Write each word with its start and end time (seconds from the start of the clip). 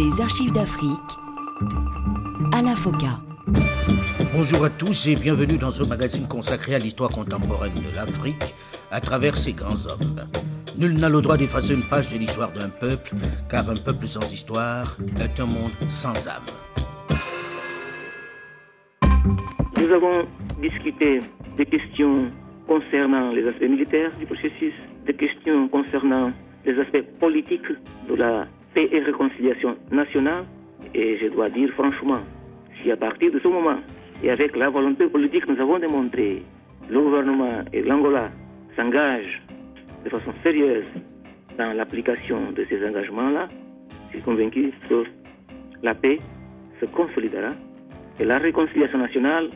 Les 0.00 0.18
archives 0.22 0.50
d'Afrique, 0.52 1.10
Alain 2.54 2.74
Foka. 2.74 3.20
Bonjour 4.32 4.64
à 4.64 4.70
tous 4.70 5.06
et 5.08 5.14
bienvenue 5.14 5.58
dans 5.58 5.78
un 5.82 5.86
magazine 5.86 6.26
consacré 6.26 6.74
à 6.74 6.78
l'histoire 6.78 7.10
contemporaine 7.10 7.74
de 7.74 7.94
l'Afrique 7.94 8.54
à 8.90 9.02
travers 9.02 9.36
ses 9.36 9.52
grands 9.52 9.86
hommes. 9.86 10.24
Nul 10.78 10.94
n'a 10.94 11.10
le 11.10 11.20
droit 11.20 11.36
d'effacer 11.36 11.74
une 11.74 11.82
page 11.82 12.10
de 12.10 12.16
l'histoire 12.16 12.50
d'un 12.52 12.70
peuple, 12.70 13.10
car 13.50 13.68
un 13.68 13.76
peuple 13.76 14.08
sans 14.08 14.32
histoire 14.32 14.96
est 15.18 15.38
un 15.38 15.44
monde 15.44 15.72
sans 15.90 16.16
âme. 16.26 16.48
Nous 19.76 19.92
avons 19.92 20.26
discuté 20.62 21.20
des 21.58 21.66
questions 21.66 22.30
concernant 22.66 23.32
les 23.32 23.46
aspects 23.46 23.68
militaires 23.68 24.12
du 24.18 24.24
processus, 24.24 24.72
des 25.04 25.14
questions 25.14 25.68
concernant 25.68 26.32
les 26.64 26.80
aspects 26.80 27.04
politiques 27.20 27.68
de 28.08 28.14
la 28.14 28.46
paix 28.74 28.88
et 28.92 29.00
réconciliation 29.00 29.76
nationale. 29.90 30.44
Et 30.94 31.18
je 31.18 31.28
dois 31.28 31.50
dire 31.50 31.70
franchement, 31.74 32.20
si 32.82 32.90
à 32.90 32.96
partir 32.96 33.32
de 33.32 33.38
ce 33.38 33.48
moment, 33.48 33.78
et 34.22 34.30
avec 34.30 34.56
la 34.56 34.68
volonté 34.70 35.06
politique 35.06 35.46
nous 35.48 35.60
avons 35.60 35.78
démontré, 35.78 36.42
le 36.88 37.00
gouvernement 37.00 37.62
et 37.72 37.82
l'Angola 37.82 38.30
s'engagent 38.76 39.42
de 40.04 40.10
façon 40.10 40.32
sérieuse 40.42 40.84
dans 41.58 41.72
l'application 41.72 42.52
de 42.52 42.66
ces 42.68 42.84
engagements-là, 42.86 43.48
je 44.08 44.16
suis 44.16 44.22
convaincu 44.22 44.72
que 44.88 45.04
la 45.82 45.94
paix 45.94 46.20
se 46.80 46.86
consolidera 46.86 47.52
et 48.18 48.24
la 48.24 48.38
réconciliation 48.38 48.98
nationale 48.98 49.50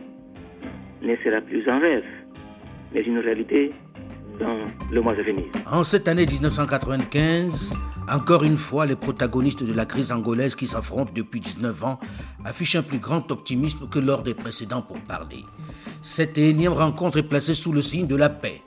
ne 1.02 1.16
sera 1.16 1.40
plus 1.40 1.68
un 1.68 1.78
rêve, 1.78 2.04
mais 2.92 3.02
une 3.02 3.18
réalité 3.18 3.72
dans 4.38 4.58
le 4.90 5.00
mois 5.00 5.12
à 5.12 5.22
venir. 5.22 5.44
En 5.70 5.84
cette 5.84 6.08
année 6.08 6.26
1995, 6.26 7.76
encore 8.10 8.44
une 8.44 8.58
fois, 8.58 8.84
les 8.84 8.96
protagonistes 8.96 9.62
de 9.62 9.72
la 9.72 9.86
crise 9.86 10.12
angolaise 10.12 10.54
qui 10.54 10.66
s'affrontent 10.66 11.12
depuis 11.14 11.40
19 11.40 11.84
ans 11.84 12.00
affichent 12.44 12.76
un 12.76 12.82
plus 12.82 12.98
grand 12.98 13.30
optimisme 13.30 13.88
que 13.88 13.98
lors 13.98 14.22
des 14.22 14.34
précédents 14.34 14.82
pour 14.82 15.00
parler. 15.00 15.44
Cette 16.02 16.36
énième 16.36 16.74
rencontre 16.74 17.18
est 17.18 17.22
placée 17.22 17.54
sous 17.54 17.72
le 17.72 17.80
signe 17.80 18.06
de 18.06 18.16
la 18.16 18.28
paix. 18.28 18.62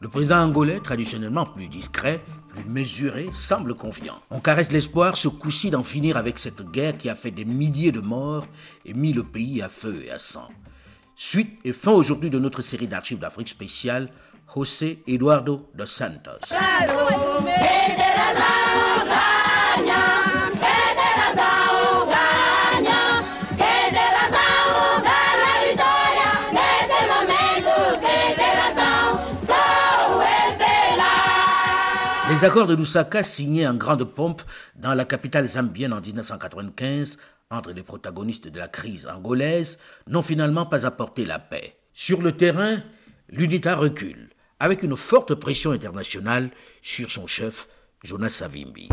Le 0.00 0.08
président 0.08 0.36
angolais, 0.36 0.80
traditionnellement 0.80 1.46
plus 1.46 1.68
discret, 1.68 2.22
plus 2.48 2.64
mesuré, 2.64 3.30
semble 3.32 3.74
confiant. 3.74 4.20
On 4.30 4.38
caresse 4.38 4.70
l'espoir 4.70 5.16
ce 5.16 5.28
coup-ci 5.28 5.70
d'en 5.70 5.82
finir 5.82 6.18
avec 6.18 6.38
cette 6.38 6.70
guerre 6.70 6.98
qui 6.98 7.08
a 7.08 7.14
fait 7.14 7.30
des 7.30 7.46
milliers 7.46 7.92
de 7.92 8.00
morts 8.00 8.46
et 8.84 8.92
mis 8.92 9.14
le 9.14 9.22
pays 9.22 9.62
à 9.62 9.70
feu 9.70 10.02
et 10.04 10.10
à 10.10 10.18
sang. 10.18 10.48
Suite 11.16 11.58
et 11.64 11.72
fin 11.72 11.92
aujourd'hui 11.92 12.28
de 12.28 12.38
notre 12.38 12.60
série 12.60 12.88
d'archives 12.88 13.18
d'Afrique 13.18 13.48
spéciale, 13.48 14.10
José 14.54 15.02
Eduardo 15.06 15.70
dos 15.74 15.86
Santos. 15.86 16.52
Les 32.34 32.44
accords 32.44 32.66
de 32.66 32.74
Lusaka, 32.74 33.22
signés 33.22 33.68
en 33.68 33.74
grande 33.74 34.02
pompe 34.02 34.42
dans 34.74 34.92
la 34.92 35.04
capitale 35.04 35.46
zambienne 35.46 35.92
en 35.92 36.00
1995 36.00 37.16
entre 37.48 37.70
les 37.70 37.84
protagonistes 37.84 38.48
de 38.48 38.58
la 38.58 38.66
crise 38.66 39.06
angolaise, 39.06 39.78
n'ont 40.08 40.20
finalement 40.20 40.66
pas 40.66 40.84
apporté 40.84 41.24
la 41.26 41.38
paix. 41.38 41.76
Sur 41.92 42.22
le 42.22 42.32
terrain, 42.32 42.78
l'UNITA 43.28 43.76
recule, 43.76 44.30
avec 44.58 44.82
une 44.82 44.96
forte 44.96 45.36
pression 45.36 45.70
internationale 45.70 46.50
sur 46.82 47.08
son 47.08 47.28
chef, 47.28 47.68
Jonas 48.02 48.30
Savimbi. 48.30 48.88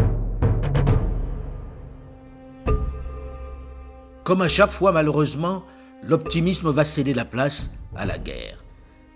Comme 4.24 4.44
à 4.44 4.48
chaque 4.48 4.70
fois, 4.70 4.92
malheureusement, 4.92 5.66
l'optimisme 6.04 6.70
va 6.70 6.86
céder 6.86 7.16
la 7.16 7.26
place 7.26 7.72
à 7.96 8.06
la 8.06 8.20
guerre. 8.20 8.64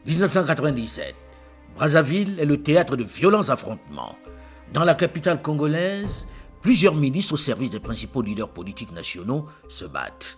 1997. 0.08 1.14
Brazzaville 1.75 2.40
est 2.40 2.46
le 2.46 2.63
théâtre 2.63 2.96
de 2.96 3.03
violents 3.03 3.50
affrontements. 3.50 4.16
Dans 4.72 4.86
la 4.86 4.96
capitale 4.96 5.41
congolaise, 5.41 6.25
plusieurs 6.62 6.96
ministres 6.96 7.34
au 7.34 7.38
service 7.38 7.69
des 7.69 7.81
principaux 7.81 8.22
leaders 8.22 8.50
politiques 8.50 8.94
nationaux 8.94 9.47
se 9.68 9.84
battent. 9.84 10.38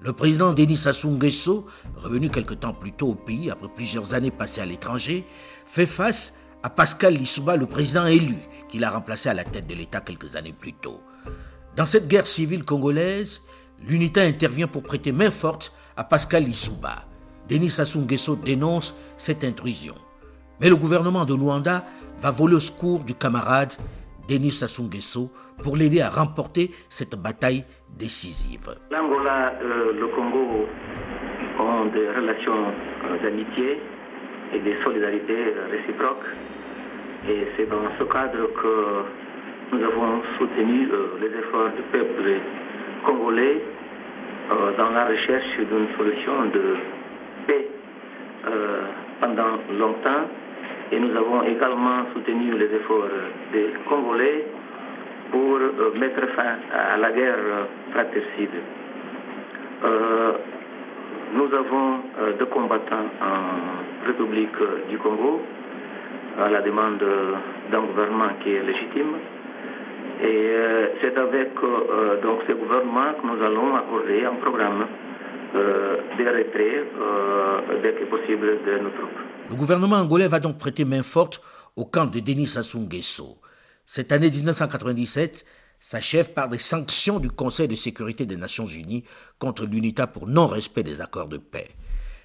Le 0.00 0.12
président 0.12 0.52
Denis 0.52 0.76
Sassou 0.76 1.08
Nguesso, 1.08 1.64
revenu 1.96 2.28
quelque 2.28 2.52
temps 2.52 2.74
plus 2.74 2.92
tôt 2.92 3.08
au 3.08 3.14
pays 3.14 3.50
après 3.50 3.68
plusieurs 3.74 4.12
années 4.12 4.30
passées 4.30 4.60
à 4.60 4.66
l'étranger, 4.66 5.24
fait 5.64 5.86
face 5.86 6.34
à 6.62 6.68
Pascal 6.68 7.14
Lissouba, 7.14 7.56
le 7.56 7.64
président 7.64 8.06
élu, 8.06 8.36
qu'il 8.68 8.84
a 8.84 8.90
remplacé 8.90 9.30
à 9.30 9.34
la 9.34 9.44
tête 9.44 9.66
de 9.66 9.74
l'État 9.74 10.02
quelques 10.02 10.36
années 10.36 10.52
plus 10.52 10.74
tôt. 10.74 11.00
Dans 11.76 11.86
cette 11.86 12.08
guerre 12.08 12.26
civile 12.26 12.64
congolaise, 12.64 13.40
l'unité 13.80 14.20
intervient 14.20 14.68
pour 14.68 14.82
prêter 14.82 15.12
main 15.12 15.30
forte 15.30 15.72
à 15.96 16.04
Pascal 16.04 16.44
Lissouba. 16.44 17.06
Denis 17.48 17.70
Sassou 17.70 18.00
Nguesso 18.00 18.36
dénonce 18.36 18.94
cette 19.16 19.44
intrusion. 19.44 19.94
Mais 20.60 20.68
le 20.68 20.76
gouvernement 20.76 21.24
de 21.24 21.34
Luanda 21.34 21.82
va 22.18 22.30
voler 22.30 22.54
au 22.54 22.60
secours 22.60 23.02
du 23.04 23.14
camarade 23.14 23.72
Denis 24.28 24.52
Sassou 24.52 24.84
Nguesso 24.84 25.30
pour 25.62 25.76
l'aider 25.76 26.00
à 26.00 26.08
remporter 26.10 26.70
cette 26.88 27.16
bataille 27.20 27.64
décisive. 27.98 28.70
L'Angola 28.90 29.52
euh, 29.60 29.92
le 29.98 30.06
Congo 30.08 30.66
ont 31.58 31.86
des 31.86 32.08
relations 32.08 32.72
euh, 33.04 33.22
d'amitié 33.22 33.80
et 34.54 34.58
de 34.60 34.72
solidarité 34.84 35.34
réciproques. 35.70 36.24
Et 37.28 37.48
c'est 37.56 37.68
dans 37.68 37.84
ce 37.98 38.04
cadre 38.04 38.46
que 38.62 39.74
nous 39.76 39.84
avons 39.84 40.22
soutenu 40.38 40.88
euh, 40.92 41.18
les 41.20 41.38
efforts 41.38 41.70
du 41.76 41.82
peuple 41.92 42.40
congolais 43.04 43.60
dans 44.76 44.90
la 44.90 45.06
recherche 45.06 45.56
d'une 45.56 45.88
solution 45.96 46.46
de 46.52 46.76
paix 47.46 47.66
pendant 49.18 49.56
longtemps 49.78 50.28
et 50.94 50.98
nous 51.00 51.16
avons 51.16 51.42
également 51.42 52.06
soutenu 52.12 52.56
les 52.56 52.66
efforts 52.66 53.08
des 53.52 53.66
Congolais 53.88 54.46
pour 55.32 55.56
euh, 55.56 55.90
mettre 55.98 56.24
fin 56.36 56.54
à 56.72 56.96
la 56.96 57.10
guerre 57.10 57.66
fratricide. 57.90 58.54
Euh, 59.84 60.32
nous 61.34 61.52
avons 61.52 61.98
euh, 62.20 62.32
deux 62.38 62.46
combattants 62.46 63.10
en 63.20 64.06
République 64.06 64.56
du 64.88 64.98
Congo 64.98 65.42
à 66.40 66.48
la 66.50 66.60
demande 66.60 67.02
d'un 67.72 67.80
gouvernement 67.80 68.30
qui 68.42 68.54
est 68.54 68.62
légitime. 68.62 69.14
Et 70.22 70.50
c'est 71.00 71.16
avec 71.18 71.50
donc 72.22 72.40
ce 72.46 72.52
gouvernement 72.52 73.14
que 73.20 73.26
nous 73.26 73.44
allons 73.44 73.74
accorder 73.74 74.24
un 74.24 74.34
programme 74.34 74.86
de 75.54 76.24
retrait 76.24 76.84
dès 77.82 77.92
que 77.92 78.04
possible 78.04 78.58
de 78.64 78.78
nos 78.78 78.90
troupes. 78.90 79.23
Le 79.50 79.56
gouvernement 79.56 79.96
angolais 79.96 80.26
va 80.26 80.40
donc 80.40 80.56
prêter 80.56 80.86
main 80.86 81.02
forte 81.02 81.42
au 81.76 81.84
camp 81.84 82.06
de 82.06 82.18
Denis 82.18 82.46
Sassou. 82.46 82.88
Cette 83.84 84.10
année 84.10 84.30
1997 84.30 85.44
s'achève 85.78 86.32
par 86.32 86.48
des 86.48 86.58
sanctions 86.58 87.20
du 87.20 87.30
Conseil 87.30 87.68
de 87.68 87.74
sécurité 87.74 88.24
des 88.24 88.38
Nations 88.38 88.66
Unies 88.66 89.04
contre 89.38 89.66
l'UNITA 89.66 90.06
pour 90.06 90.26
non-respect 90.26 90.82
des 90.82 91.02
accords 91.02 91.28
de 91.28 91.36
paix. 91.36 91.68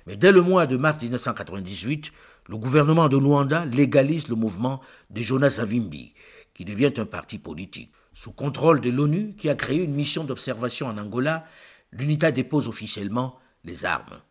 Mais 0.08 0.16
dès 0.16 0.32
le 0.32 0.42
mois 0.42 0.66
de 0.66 0.78
mars 0.78 1.04
1998, 1.04 2.14
le 2.48 2.58
gouvernement 2.58 3.10
de 3.10 3.18
Luanda 3.18 3.66
légalise 3.66 4.30
le 4.30 4.36
mouvement 4.36 4.80
de 5.10 5.22
Jonas 5.22 5.52
Savimbi, 5.52 6.14
qui 6.54 6.64
devient 6.64 6.94
un 6.98 7.06
parti 7.06 7.38
politique. 7.38 7.92
Sous 8.14 8.32
contrôle 8.32 8.80
de 8.80 8.90
l'ONU, 8.90 9.36
qui 9.36 9.50
a 9.50 9.56
créé 9.56 9.84
une 9.84 9.94
mission 9.94 10.24
d'observation 10.24 10.88
en 10.88 10.98
Angola, 10.98 11.46
l'UNITA 11.92 12.32
dépose 12.32 12.70
officiellement 12.70 13.38
les 13.66 13.84
armes, 13.84 14.22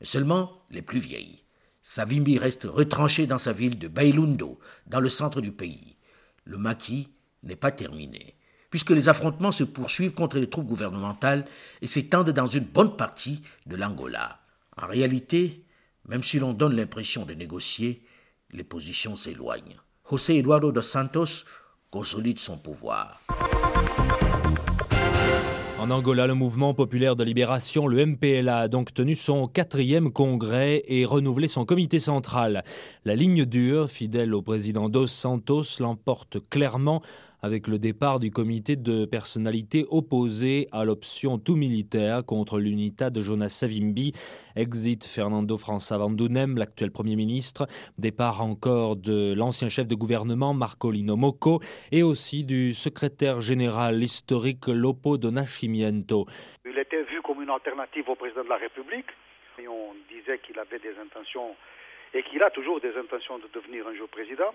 mais 0.00 0.06
seulement 0.06 0.66
les 0.70 0.82
plus 0.82 1.00
vieilles. 1.00 1.45
Savimbi 1.88 2.36
reste 2.36 2.64
retranché 2.64 3.28
dans 3.28 3.38
sa 3.38 3.52
ville 3.52 3.78
de 3.78 3.86
Bailundo, 3.86 4.58
dans 4.88 4.98
le 4.98 5.08
centre 5.08 5.40
du 5.40 5.52
pays. 5.52 5.96
Le 6.42 6.58
maquis 6.58 7.10
n'est 7.44 7.54
pas 7.54 7.70
terminé, 7.70 8.34
puisque 8.70 8.90
les 8.90 9.08
affrontements 9.08 9.52
se 9.52 9.62
poursuivent 9.62 10.12
contre 10.12 10.36
les 10.40 10.50
troupes 10.50 10.66
gouvernementales 10.66 11.44
et 11.82 11.86
s'étendent 11.86 12.30
dans 12.30 12.48
une 12.48 12.64
bonne 12.64 12.96
partie 12.96 13.42
de 13.66 13.76
l'Angola. 13.76 14.40
En 14.76 14.88
réalité, 14.88 15.64
même 16.08 16.24
si 16.24 16.40
l'on 16.40 16.54
donne 16.54 16.74
l'impression 16.74 17.24
de 17.24 17.34
négocier, 17.34 18.02
les 18.50 18.64
positions 18.64 19.14
s'éloignent. 19.14 19.76
José 20.10 20.38
Eduardo 20.38 20.72
dos 20.72 20.82
Santos 20.82 21.44
consolide 21.92 22.40
son 22.40 22.58
pouvoir. 22.58 23.22
En 25.86 25.90
Angola, 25.90 26.26
le 26.26 26.34
mouvement 26.34 26.74
populaire 26.74 27.14
de 27.14 27.22
libération, 27.22 27.86
le 27.86 28.04
MPLA, 28.04 28.58
a 28.58 28.66
donc 28.66 28.92
tenu 28.92 29.14
son 29.14 29.46
quatrième 29.46 30.10
congrès 30.10 30.82
et 30.88 31.04
renouvelé 31.04 31.46
son 31.46 31.64
comité 31.64 32.00
central. 32.00 32.64
La 33.04 33.14
ligne 33.14 33.44
dure, 33.44 33.88
fidèle 33.88 34.34
au 34.34 34.42
président 34.42 34.88
Dos 34.88 35.06
Santos, 35.06 35.62
l'emporte 35.78 36.38
clairement 36.50 37.02
avec 37.46 37.68
le 37.68 37.78
départ 37.78 38.18
du 38.18 38.32
comité 38.32 38.74
de 38.74 39.04
personnalités 39.04 39.86
opposé 39.88 40.66
à 40.72 40.84
l'option 40.84 41.38
tout 41.38 41.54
militaire 41.54 42.24
contre 42.26 42.58
l'unité 42.58 43.08
de 43.08 43.22
Jonas 43.22 43.50
Savimbi. 43.50 44.12
Exit 44.56 45.04
Fernando 45.04 45.56
França 45.56 45.96
Vandunem, 45.96 46.58
l'actuel 46.58 46.90
Premier 46.90 47.14
ministre. 47.14 47.68
Départ 47.98 48.42
encore 48.42 48.96
de 48.96 49.32
l'ancien 49.32 49.68
chef 49.68 49.86
de 49.86 49.94
gouvernement 49.94 50.54
Marcolino 50.54 51.14
Mocco 51.14 51.60
et 51.92 52.02
aussi 52.02 52.42
du 52.42 52.74
secrétaire 52.74 53.40
général 53.40 54.02
historique 54.02 54.66
Lopo 54.66 55.16
do 55.16 55.30
Nascimento. 55.30 56.26
Il 56.64 56.76
était 56.76 57.04
vu 57.04 57.22
comme 57.22 57.40
une 57.42 57.50
alternative 57.50 58.08
au 58.08 58.16
président 58.16 58.42
de 58.42 58.48
la 58.48 58.56
République. 58.56 59.06
Et 59.62 59.68
on 59.68 59.94
disait 60.10 60.40
qu'il 60.40 60.58
avait 60.58 60.80
des 60.80 60.98
intentions 61.00 61.54
et 62.12 62.24
qu'il 62.24 62.42
a 62.42 62.50
toujours 62.50 62.80
des 62.80 62.94
intentions 62.96 63.38
de 63.38 63.48
devenir 63.54 63.86
un 63.86 63.94
jour 63.94 64.08
président. 64.08 64.52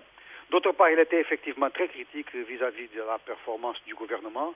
D'autre 0.52 0.72
part, 0.72 0.90
il 0.90 0.98
était 0.98 1.18
effectivement 1.18 1.70
très 1.70 1.88
critique 1.88 2.28
vis-à-vis 2.34 2.88
de 2.94 3.00
la 3.00 3.18
performance 3.18 3.78
du 3.86 3.94
gouvernement. 3.94 4.52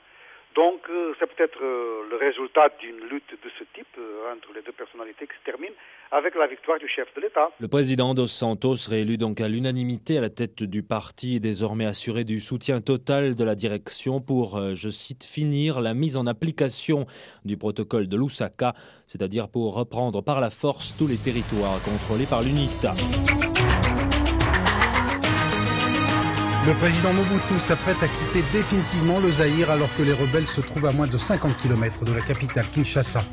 Donc, 0.55 0.81
euh, 0.91 1.15
c'est 1.19 1.27
peut-être 1.27 1.59
euh, 1.63 2.03
le 2.11 2.17
résultat 2.17 2.69
d'une 2.81 3.01
lutte 3.09 3.31
de 3.31 3.51
ce 3.59 3.65
type 3.75 3.87
euh, 3.99 4.33
entre 4.33 4.53
les 4.55 4.61
deux 4.61 4.73
personnalités 4.73 5.27
qui 5.27 5.33
se 5.39 5.45
termine 5.45 5.73
avec 6.13 6.35
la 6.35 6.47
victoire 6.47 6.79
du 6.79 6.87
chef 6.87 7.09
de 7.15 7.23
l'État. 7.23 7.51
Le 7.61 7.69
président 7.69 8.13
Dos 8.13 8.27
Santos, 8.27 8.89
réélu 8.89 9.17
donc 9.17 9.41
à 9.41 9.49
l'unanimité 9.49 10.19
à 10.19 10.21
la 10.21 10.29
tête 10.29 10.63
du 10.63 10.83
parti, 10.83 11.37
est 11.37 11.41
désormais 11.41 11.87
assuré 11.87 12.25
du 12.25 12.41
soutien 12.41 12.83
total 12.83 13.35
de 13.35 13.45
la 13.45 13.55
direction 13.55 14.21
pour, 14.21 14.61
je 14.75 14.89
cite, 14.89 15.25
finir 15.25 15.81
la 15.81 15.95
mise 15.95 16.17
en 16.17 16.27
application 16.27 17.07
du 17.45 17.57
protocole 17.57 18.07
de 18.07 18.17
Lusaka, 18.17 18.75
c'est-à-dire 19.07 19.49
pour 19.49 19.75
reprendre 19.75 20.23
par 20.23 20.41
la 20.41 20.51
force 20.51 20.95
tous 20.97 21.09
les 21.09 21.19
territoires 21.19 21.83
contrôlés 21.83 22.27
par 22.27 22.43
l'UNITA. 22.43 22.95
Le 26.67 26.75
président 26.75 27.13
Mobutu 27.13 27.61
s'apprête 27.61 28.03
à 28.03 28.09
quitter 28.09 28.43
définitivement 28.53 29.21
le 29.21 29.31
Zaïre 29.31 29.71
alors 29.71 29.95
que 29.97 30.03
les 30.03 30.13
rebelles 30.13 30.49
se 30.49 30.61
trouvent 30.61 30.87
à 30.87 30.91
moins 30.91 31.07
de 31.07 31.17
50 31.17 31.57
km 31.59 32.05
de 32.05 32.13
la 32.13 32.23
capitale 32.23 32.67
Kinshasa. 32.75 33.25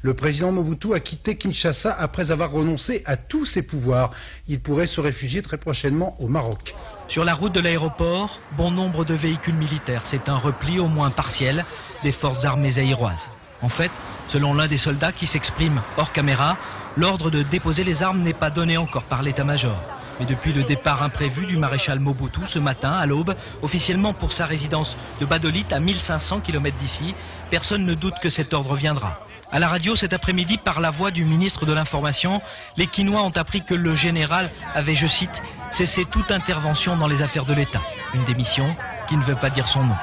Le 0.00 0.14
président 0.14 0.52
Mobutu 0.52 0.94
a 0.94 1.00
quitté 1.00 1.36
Kinshasa 1.36 1.92
après 1.92 2.30
avoir 2.30 2.50
renoncé 2.50 3.02
à 3.04 3.18
tous 3.18 3.44
ses 3.44 3.66
pouvoirs. 3.66 4.12
Il 4.48 4.60
pourrait 4.60 4.86
se 4.86 5.02
réfugier 5.02 5.42
très 5.42 5.58
prochainement 5.58 6.16
au 6.18 6.28
Maroc. 6.28 6.74
Sur 7.08 7.26
la 7.26 7.34
route 7.34 7.52
de 7.52 7.60
l'aéroport, 7.60 8.40
bon 8.56 8.70
nombre 8.70 9.04
de 9.04 9.12
véhicules 9.12 9.54
militaires. 9.54 10.04
C'est 10.06 10.30
un 10.30 10.38
repli 10.38 10.78
au 10.78 10.88
moins 10.88 11.10
partiel 11.10 11.66
des 12.02 12.12
forces 12.12 12.46
armées 12.46 12.72
zaïroises. 12.72 13.28
En 13.60 13.68
fait, 13.68 13.90
selon 14.28 14.54
l'un 14.54 14.66
des 14.66 14.78
soldats 14.78 15.12
qui 15.12 15.26
s'exprime 15.26 15.82
hors 15.98 16.12
caméra, 16.12 16.56
l'ordre 16.96 17.28
de 17.28 17.42
déposer 17.42 17.84
les 17.84 18.02
armes 18.02 18.22
n'est 18.22 18.32
pas 18.32 18.48
donné 18.48 18.78
encore 18.78 19.04
par 19.04 19.22
l'état-major. 19.22 19.76
Mais 20.22 20.28
depuis 20.28 20.52
le 20.52 20.62
départ 20.62 21.02
imprévu 21.02 21.46
du 21.46 21.56
maréchal 21.56 21.98
Mobutu 21.98 22.42
ce 22.46 22.60
matin 22.60 22.92
à 22.92 23.06
l'aube, 23.06 23.34
officiellement 23.60 24.14
pour 24.14 24.30
sa 24.32 24.46
résidence 24.46 24.96
de 25.20 25.26
Badolit 25.26 25.66
à 25.72 25.80
1500 25.80 26.42
km 26.42 26.76
d'ici, 26.78 27.12
personne 27.50 27.84
ne 27.84 27.94
doute 27.94 28.14
que 28.22 28.30
cet 28.30 28.54
ordre 28.54 28.76
viendra. 28.76 29.18
À 29.50 29.58
la 29.58 29.66
radio 29.66 29.96
cet 29.96 30.12
après-midi, 30.12 30.58
par 30.58 30.80
la 30.80 30.92
voix 30.92 31.10
du 31.10 31.24
ministre 31.24 31.66
de 31.66 31.72
l'Information, 31.72 32.40
les 32.76 32.86
Quinois 32.86 33.24
ont 33.24 33.32
appris 33.36 33.64
que 33.64 33.74
le 33.74 33.96
général 33.96 34.52
avait, 34.76 34.94
je 34.94 35.08
cite, 35.08 35.42
cessé 35.76 36.04
toute 36.12 36.30
intervention 36.30 36.96
dans 36.96 37.08
les 37.08 37.20
affaires 37.20 37.44
de 37.44 37.54
l'État. 37.54 37.82
Une 38.14 38.24
démission 38.24 38.76
qui 39.08 39.16
ne 39.16 39.24
veut 39.24 39.34
pas 39.34 39.50
dire 39.50 39.66
son 39.66 39.82
nom. 39.82 39.96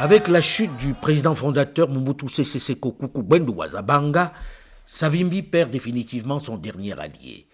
Avec 0.00 0.26
la 0.26 0.40
chute 0.42 0.76
du 0.78 0.94
président 0.94 1.36
fondateur 1.36 1.88
Mobutu 1.88 2.28
Sese 2.28 2.58
Seko 2.58 2.90
Kuku 2.90 3.22
Savimbi 4.84 5.42
perd 5.42 5.70
définitivement 5.70 6.40
son 6.40 6.56
dernier 6.56 6.98
allié. 6.98 7.46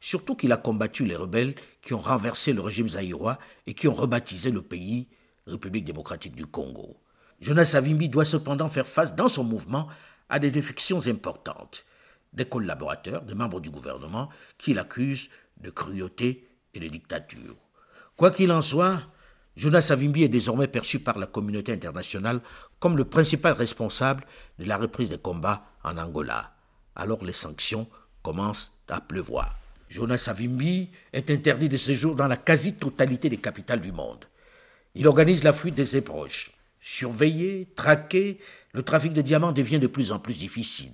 Surtout 0.00 0.36
qu'il 0.36 0.52
a 0.52 0.56
combattu 0.56 1.04
les 1.04 1.16
rebelles 1.16 1.54
qui 1.82 1.94
ont 1.94 2.00
renversé 2.00 2.52
le 2.52 2.60
régime 2.60 2.90
zaïrois 2.90 3.38
et 3.66 3.74
qui 3.74 3.88
ont 3.88 3.94
rebaptisé 3.94 4.50
le 4.50 4.62
pays 4.62 5.08
République 5.48 5.84
démocratique 5.84 6.36
du 6.36 6.46
Congo. 6.46 7.00
Jonas 7.40 7.66
Savimbi 7.66 8.08
doit 8.08 8.24
cependant 8.24 8.68
faire 8.68 8.86
face 8.86 9.14
dans 9.14 9.28
son 9.28 9.44
mouvement 9.44 9.88
à 10.28 10.38
des 10.38 10.50
défections 10.50 11.06
importantes. 11.06 11.84
Des 12.32 12.44
collaborateurs, 12.44 13.22
des 13.22 13.34
membres 13.34 13.60
du 13.60 13.70
gouvernement 13.70 14.28
qui 14.58 14.74
l'accusent 14.74 15.30
de 15.56 15.70
cruauté 15.70 16.46
et 16.74 16.80
de 16.80 16.88
dictature. 16.88 17.56
Quoi 18.16 18.30
qu'il 18.30 18.52
en 18.52 18.62
soit, 18.62 19.00
Jonas 19.56 19.82
Savimbi 19.82 20.24
est 20.24 20.28
désormais 20.28 20.68
perçu 20.68 21.00
par 21.00 21.18
la 21.18 21.26
communauté 21.26 21.72
internationale 21.72 22.40
comme 22.78 22.96
le 22.96 23.04
principal 23.04 23.54
responsable 23.54 24.24
de 24.58 24.64
la 24.64 24.76
reprise 24.76 25.10
des 25.10 25.18
combats 25.18 25.64
en 25.82 25.96
Angola. 25.96 26.54
Alors 26.94 27.24
les 27.24 27.32
sanctions 27.32 27.88
commencent 28.22 28.72
à 28.88 29.00
pleuvoir. 29.00 29.56
Jonas 29.88 30.18
Savimbi 30.18 30.90
est 31.12 31.30
interdit 31.30 31.68
de 31.68 31.76
séjour 31.76 32.14
dans 32.14 32.28
la 32.28 32.36
quasi-totalité 32.36 33.28
des 33.28 33.38
capitales 33.38 33.80
du 33.80 33.92
monde. 33.92 34.24
Il 34.94 35.06
organise 35.06 35.44
la 35.44 35.52
fuite 35.52 35.74
de 35.74 35.84
ses 35.84 36.00
proches. 36.00 36.50
Surveillé, 36.80 37.68
traqué, 37.74 38.38
le 38.72 38.82
trafic 38.82 39.12
de 39.12 39.22
diamants 39.22 39.52
devient 39.52 39.78
de 39.78 39.86
plus 39.86 40.12
en 40.12 40.18
plus 40.18 40.34
difficile, 40.34 40.92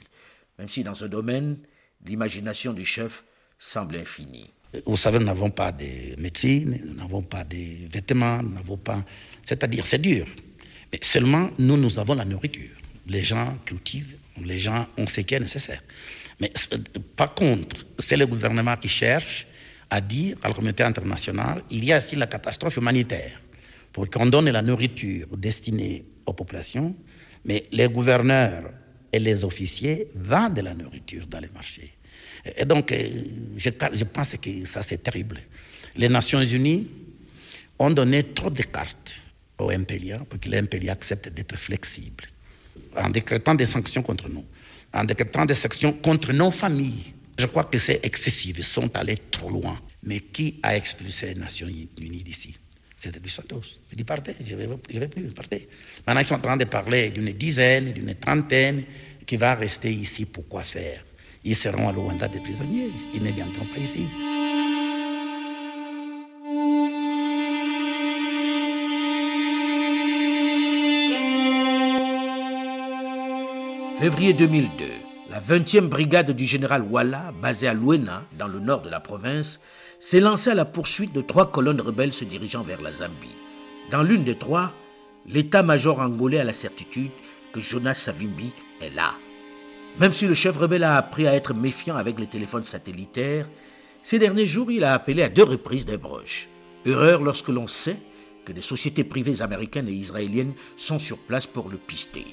même 0.59 0.69
si 0.69 0.85
dans 0.85 0.95
ce 0.95 1.05
domaine, 1.05 1.59
l'imagination 2.05 2.73
du 2.73 2.85
chef 2.85 3.25
semble 3.59 3.97
infinie. 3.97 4.51
Vous 4.87 4.97
savez, 4.97 5.19
nous 5.19 5.27
n'avons 5.27 5.51
pas 5.51 5.71
de 5.71 6.21
médecine, 6.21 6.81
nous 6.85 6.95
n'avons 6.95 7.23
pas 7.23 7.45
de 7.45 7.89
vêtements, 7.93 8.43
nous 8.43 8.55
n'avons 8.55 8.77
pas... 8.77 9.05
C'est-à-dire, 9.45 9.87
c'est 9.87 10.01
dur. 10.01 10.27
Mais 10.93 10.99
seulement, 11.03 11.51
nous, 11.59 11.77
nous 11.77 11.99
avons 11.99 12.15
la 12.15 12.25
nourriture. 12.25 12.71
Les 13.07 13.23
gens 13.23 13.57
cultivent, 13.65 14.17
les 14.43 14.59
gens 14.59 14.89
ont 14.97 15.07
ce 15.07 15.21
qui 15.21 15.35
est 15.35 15.41
nécessaire. 15.41 15.83
Mais 16.41 16.51
euh, 16.73 16.79
par 17.17 17.35
contre, 17.35 17.87
c'est 17.99 18.17
le 18.17 18.27
gouvernement 18.27 18.77
qui 18.77 18.89
cherche 18.89 19.47
à 19.91 20.01
dire 20.01 20.37
à 20.43 20.49
la 20.49 20.55
communauté 20.55 20.83
internationale 20.83 21.63
il 21.71 21.85
y 21.85 21.93
a 21.93 21.99
aussi 21.99 22.17
la 22.17 22.27
catastrophe 22.27 22.77
humanitaire 22.77 23.41
pour 23.93 24.11
qu'on 24.11 24.27
donne 24.27 24.51
la 24.51 24.63
nourriture 24.63 25.29
destinée 25.37 26.05
aux 26.27 26.33
populations, 26.33 26.97
mais 27.45 27.67
les 27.71 27.89
gouverneurs 27.89 28.71
et 29.13 29.21
les 29.21 29.45
officiers 29.45 30.09
vendent 30.17 30.55
de 30.55 30.63
la 30.63 30.75
nourriture 30.75 31.27
dans 31.29 31.39
les 31.39 31.49
marchés. 31.55 31.93
Et 32.57 32.65
donc, 32.65 32.91
euh, 32.93 33.09
je, 33.57 33.71
pense 34.05 34.37
que 34.37 34.65
ça, 34.67 34.83
c'est 34.83 35.03
terrible. 35.03 35.41
Les 35.97 36.09
Nations 36.09 36.43
Unies 36.43 36.89
ont 37.79 37.91
donné 37.91 38.25
trop 38.25 38.51
de 38.51 38.63
cartes 38.63 39.13
au 39.59 39.71
MPLA 39.71 40.19
pour 40.19 40.41
que 40.41 40.49
le 40.49 40.91
accepte 40.91 41.29
d'être 41.29 41.57
flexible 41.57 42.25
en 42.97 43.11
décrétant 43.11 43.55
des 43.55 43.67
sanctions 43.67 44.03
contre 44.03 44.29
nous 44.29 44.45
en 44.95 45.05
décrétant 45.05 45.45
des 45.45 45.55
sections 45.55 45.93
contre 45.93 46.33
nos 46.33 46.51
familles. 46.51 47.13
Je 47.37 47.47
crois 47.47 47.65
que 47.65 47.79
c'est 47.79 48.01
excessif, 48.05 48.57
ils 48.57 48.65
sont 48.65 48.95
allés 48.97 49.19
trop 49.31 49.51
loin. 49.51 49.79
Mais 50.05 50.21
qui 50.21 50.61
a 50.63 50.77
expulsé 50.77 51.35
les 51.35 51.41
Nations 51.41 51.67
Unies 51.67 52.23
d'ici? 52.23 52.55
C'était 52.97 53.19
du 53.19 53.29
Santos. 53.29 53.63
Je 53.91 53.97
dis 53.97 54.05
partez, 54.05 54.35
je 54.41 54.55
ne 54.55 54.67
vais, 55.01 55.09
plus, 55.09 55.25
partez. 55.35 55.69
Maintenant, 56.07 56.21
ils 56.21 56.25
sont 56.25 56.37
en 56.37 56.41
train 56.41 56.57
de 56.57 56.65
parler 56.65 57.11
d'une 57.11 57.33
dizaine, 57.33 57.93
d'une 57.93 58.15
trentaine 58.15 58.85
qui 59.27 59.37
va 59.37 59.55
rester 59.55 59.93
ici. 59.93 60.27
Pourquoi 60.27 60.63
faire? 60.63 61.05
Ils 61.43 61.57
seront 61.57 61.89
à 61.89 61.93
Luanda 61.93 62.29
des 62.29 62.41
prisonniers, 62.41 62.91
ils 63.15 63.23
ne 63.23 63.31
viendront 63.31 63.67
pas 63.67 63.81
ici. 63.81 64.05
Février 73.99 74.33
2002, 74.33 74.87
la 75.31 75.41
20e 75.41 75.89
brigade 75.89 76.33
du 76.33 76.45
général 76.45 76.83
Walla, 76.83 77.33
basée 77.41 77.69
à 77.69 77.75
Luena, 77.75 78.25
dans 78.37 78.49
le 78.49 78.59
nord 78.59 78.83
de 78.83 78.91
la 78.91 78.99
province, 78.99 79.61
s'est 80.01 80.19
lancée 80.19 80.51
à 80.51 80.55
la 80.55 80.65
poursuite 80.65 81.13
de 81.13 81.21
trois 81.21 81.53
colonnes 81.53 81.81
rebelles 81.81 82.13
se 82.13 82.25
dirigeant 82.25 82.65
vers 82.65 82.83
la 82.83 82.93
Zambie. 82.93 83.37
Dans 83.93 84.03
l'une 84.03 84.25
des 84.25 84.37
trois, 84.37 84.73
l'état-major 85.27 86.01
angolais 86.01 86.41
a 86.41 86.45
la 86.45 86.53
certitude 86.53 87.13
que 87.53 87.61
Jonas 87.61 87.95
Savimbi 87.95 88.53
est 88.81 88.91
là. 88.91 89.15
Même 90.01 90.13
si 90.13 90.27
le 90.27 90.35
chef 90.35 90.57
rebelle 90.57 90.85
a 90.85 90.97
appris 90.97 91.29
à 91.29 91.35
être 91.35 91.55
méfiant 91.55 91.97
avec 91.97 92.19
les 92.19 92.27
téléphones 92.27 92.65
satellitaires, 92.65 93.49
ces 94.03 94.19
derniers 94.19 94.49
jours, 94.49 94.73
il 94.73 94.83
a 94.83 94.95
appelé 94.95 95.23
à 95.23 95.29
deux 95.29 95.45
reprises 95.45 95.87
des 95.87 95.99
broches. 95.99 96.49
Erreur 96.85 97.23
lorsque 97.23 97.49
l'on 97.49 97.69
sait 97.69 97.99
que 98.45 98.53
des 98.53 98.61
sociétés 98.61 99.05
privées 99.05 99.41
américaines 99.41 99.89
et 99.89 99.93
israéliennes 99.93 100.55
sont 100.77 100.99
sur 100.99 101.19
place 101.19 101.47
pour 101.47 101.69
le 101.69 101.77
pister. 101.77 102.27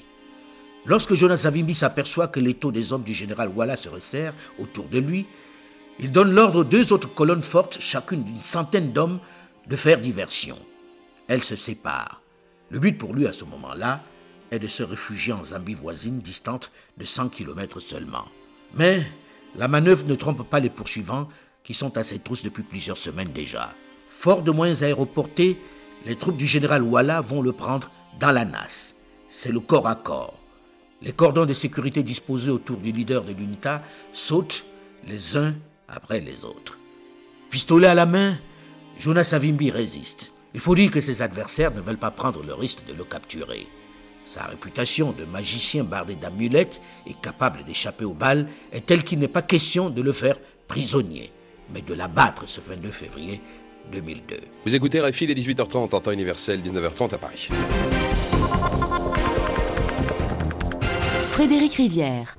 Lorsque 0.84 1.14
Jonas 1.14 1.38
Savimbi 1.38 1.74
s'aperçoit 1.74 2.28
que 2.28 2.40
l'étau 2.40 2.72
des 2.72 2.92
hommes 2.92 3.04
du 3.04 3.14
général 3.14 3.48
Walla 3.54 3.76
se 3.76 3.88
resserre 3.88 4.34
autour 4.58 4.88
de 4.88 4.98
lui, 4.98 5.26
il 6.00 6.10
donne 6.10 6.32
l'ordre 6.32 6.60
aux 6.60 6.64
deux 6.64 6.92
autres 6.92 7.12
colonnes 7.12 7.42
fortes, 7.42 7.78
chacune 7.80 8.24
d'une 8.24 8.42
centaine 8.42 8.92
d'hommes, 8.92 9.20
de 9.68 9.76
faire 9.76 10.00
diversion. 10.00 10.58
Elles 11.28 11.44
se 11.44 11.54
séparent. 11.54 12.20
Le 12.70 12.80
but 12.80 12.98
pour 12.98 13.14
lui 13.14 13.28
à 13.28 13.32
ce 13.32 13.44
moment-là 13.44 14.02
est 14.50 14.58
de 14.58 14.66
se 14.66 14.82
réfugier 14.82 15.32
en 15.32 15.44
Zambie 15.44 15.74
voisine, 15.74 16.18
distante 16.18 16.72
de 16.98 17.04
100 17.04 17.28
km 17.28 17.78
seulement. 17.78 18.24
Mais 18.74 19.04
la 19.54 19.68
manœuvre 19.68 20.06
ne 20.06 20.16
trompe 20.16 20.48
pas 20.48 20.58
les 20.58 20.70
poursuivants 20.70 21.28
qui 21.62 21.74
sont 21.74 21.96
à 21.96 22.02
ses 22.02 22.18
trousses 22.18 22.42
depuis 22.42 22.64
plusieurs 22.64 22.96
semaines 22.96 23.32
déjà. 23.32 23.72
Fort 24.08 24.42
de 24.42 24.50
moyens 24.50 24.82
aéroportés, 24.82 25.58
les 26.06 26.16
troupes 26.16 26.36
du 26.36 26.46
général 26.46 26.82
Walla 26.82 27.20
vont 27.20 27.40
le 27.40 27.52
prendre 27.52 27.88
dans 28.18 28.32
la 28.32 28.44
nasse. 28.44 28.96
C'est 29.28 29.52
le 29.52 29.60
corps 29.60 29.86
à 29.86 29.94
corps. 29.94 30.41
Les 31.04 31.12
cordons 31.12 31.46
de 31.46 31.52
sécurité 31.52 32.02
disposés 32.02 32.50
autour 32.50 32.76
du 32.76 32.92
leader 32.92 33.24
de 33.24 33.32
l'UNITA 33.32 33.82
sautent 34.12 34.64
les 35.06 35.36
uns 35.36 35.54
après 35.88 36.20
les 36.20 36.44
autres. 36.44 36.78
Pistolet 37.50 37.88
à 37.88 37.94
la 37.94 38.06
main, 38.06 38.38
Jonas 38.98 39.24
Savimbi 39.24 39.70
résiste. 39.70 40.32
Il 40.54 40.60
faut 40.60 40.74
dire 40.74 40.90
que 40.90 41.00
ses 41.00 41.22
adversaires 41.22 41.74
ne 41.74 41.80
veulent 41.80 41.98
pas 41.98 42.10
prendre 42.10 42.42
le 42.42 42.54
risque 42.54 42.86
de 42.86 42.92
le 42.92 43.04
capturer. 43.04 43.66
Sa 44.24 44.44
réputation 44.44 45.12
de 45.12 45.24
magicien 45.24 45.82
bardé 45.82 46.14
d'amulettes 46.14 46.80
et 47.06 47.14
capable 47.14 47.64
d'échapper 47.64 48.04
aux 48.04 48.14
balles 48.14 48.46
est 48.70 48.86
telle 48.86 49.02
qu'il 49.02 49.18
n'est 49.18 49.28
pas 49.28 49.42
question 49.42 49.90
de 49.90 50.02
le 50.02 50.12
faire 50.12 50.38
prisonnier, 50.68 51.32
mais 51.74 51.82
de 51.82 51.94
l'abattre 51.94 52.44
ce 52.48 52.60
22 52.60 52.90
février 52.90 53.40
2002. 53.90 54.36
Vous 54.64 54.74
écoutez 54.74 55.00
RFI 55.00 55.26
les 55.26 55.34
18h30 55.34 55.76
en 55.78 55.88
temps 55.88 56.12
universel, 56.12 56.62
19h30 56.62 57.14
à 57.14 57.18
Paris. 57.18 57.48
Frédéric 61.32 61.72
Rivière. 61.76 62.36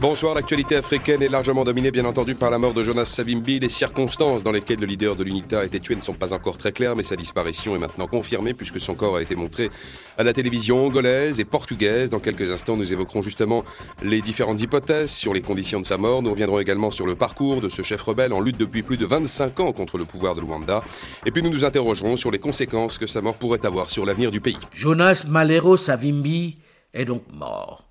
Bonsoir, 0.00 0.34
l'actualité 0.34 0.76
africaine 0.76 1.22
est 1.22 1.28
largement 1.28 1.62
dominée 1.62 1.90
bien 1.90 2.06
entendu 2.06 2.34
par 2.34 2.50
la 2.50 2.56
mort 2.56 2.72
de 2.72 2.82
Jonas 2.82 3.04
Savimbi. 3.04 3.60
Les 3.60 3.68
circonstances 3.68 4.42
dans 4.42 4.50
lesquelles 4.50 4.80
le 4.80 4.86
leader 4.86 5.14
de 5.14 5.24
l'UNITA 5.24 5.60
a 5.60 5.64
été 5.66 5.78
tué 5.78 5.94
ne 5.94 6.00
sont 6.00 6.14
pas 6.14 6.32
encore 6.32 6.56
très 6.56 6.72
claires, 6.72 6.96
mais 6.96 7.02
sa 7.02 7.16
disparition 7.16 7.76
est 7.76 7.78
maintenant 7.78 8.06
confirmée 8.06 8.54
puisque 8.54 8.80
son 8.80 8.94
corps 8.94 9.16
a 9.16 9.22
été 9.22 9.36
montré 9.36 9.68
à 10.16 10.22
la 10.22 10.32
télévision 10.32 10.86
angolaise 10.86 11.38
et 11.38 11.44
portugaise. 11.44 12.08
Dans 12.08 12.18
quelques 12.18 12.50
instants, 12.50 12.78
nous 12.78 12.94
évoquerons 12.94 13.20
justement 13.20 13.62
les 14.02 14.22
différentes 14.22 14.62
hypothèses 14.62 15.10
sur 15.10 15.34
les 15.34 15.42
conditions 15.42 15.82
de 15.82 15.86
sa 15.86 15.98
mort. 15.98 16.22
Nous 16.22 16.30
reviendrons 16.30 16.60
également 16.60 16.90
sur 16.90 17.06
le 17.06 17.14
parcours 17.14 17.60
de 17.60 17.68
ce 17.68 17.82
chef 17.82 18.00
rebelle 18.00 18.32
en 18.32 18.40
lutte 18.40 18.56
depuis 18.56 18.82
plus 18.82 18.96
de 18.96 19.04
25 19.04 19.60
ans 19.60 19.72
contre 19.72 19.98
le 19.98 20.06
pouvoir 20.06 20.34
de 20.34 20.40
Luanda. 20.40 20.82
Et 21.26 21.30
puis 21.30 21.42
nous 21.42 21.50
nous 21.50 21.66
interrogerons 21.66 22.16
sur 22.16 22.30
les 22.30 22.38
conséquences 22.38 22.96
que 22.96 23.06
sa 23.06 23.20
mort 23.20 23.34
pourrait 23.34 23.66
avoir 23.66 23.90
sur 23.90 24.06
l'avenir 24.06 24.30
du 24.30 24.40
pays. 24.40 24.56
Jonas 24.72 25.24
Malero 25.28 25.76
Savimbi 25.76 26.56
est 26.92 27.04
donc 27.04 27.24
mort. 27.32 27.90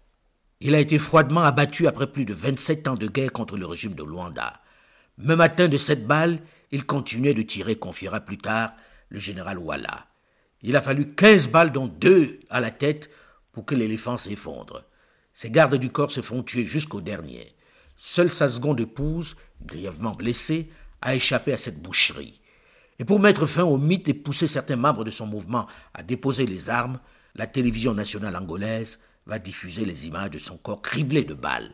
Il 0.61 0.75
a 0.75 0.79
été 0.79 0.97
froidement 0.99 1.43
abattu 1.43 1.87
après 1.87 2.11
plus 2.11 2.25
de 2.25 2.33
27 2.33 2.87
ans 2.89 2.95
de 2.95 3.07
guerre 3.07 3.31
contre 3.31 3.57
le 3.57 3.65
régime 3.65 3.93
de 3.93 4.03
Luanda. 4.03 4.61
Même 5.17 5.41
atteint 5.41 5.67
de 5.67 5.77
cette 5.77 6.05
balle, 6.05 6.39
il 6.71 6.85
continuait 6.85 7.33
de 7.33 7.41
tirer, 7.41 7.75
confiera 7.75 8.19
plus 8.19 8.37
tard 8.37 8.73
le 9.09 9.19
général 9.19 9.57
Walla. 9.57 10.07
Il 10.61 10.75
a 10.75 10.81
fallu 10.81 11.13
15 11.13 11.47
balles, 11.47 11.71
dont 11.71 11.87
deux 11.87 12.39
à 12.49 12.59
la 12.59 12.71
tête, 12.71 13.09
pour 13.51 13.65
que 13.65 13.75
l'éléphant 13.75 14.17
s'effondre. 14.17 14.83
Ses 15.33 15.49
gardes 15.49 15.75
du 15.75 15.89
corps 15.89 16.11
se 16.11 16.21
font 16.21 16.43
tuer 16.43 16.65
jusqu'au 16.65 17.01
dernier. 17.01 17.55
Seule 17.95 18.31
sa 18.31 18.49
seconde 18.49 18.79
épouse, 18.81 19.35
grièvement 19.61 20.11
blessée, 20.11 20.69
a 21.01 21.15
échappé 21.15 21.53
à 21.53 21.57
cette 21.57 21.81
boucherie. 21.81 22.41
Et 22.99 23.05
pour 23.05 23.21
mettre 23.21 23.45
fin 23.45 23.63
au 23.63 23.77
mythe 23.77 24.09
et 24.09 24.13
pousser 24.13 24.47
certains 24.47 24.75
membres 24.75 25.05
de 25.05 25.11
son 25.11 25.25
mouvement 25.25 25.67
à 25.93 26.03
déposer 26.03 26.45
les 26.45 26.69
armes, 26.69 26.99
la 27.35 27.47
télévision 27.47 27.93
nationale 27.93 28.35
angolaise 28.35 28.99
va 29.25 29.39
diffuser 29.39 29.85
les 29.85 30.07
images 30.07 30.31
de 30.31 30.39
son 30.39 30.57
corps 30.57 30.81
criblé 30.81 31.23
de 31.23 31.33
balles. 31.33 31.71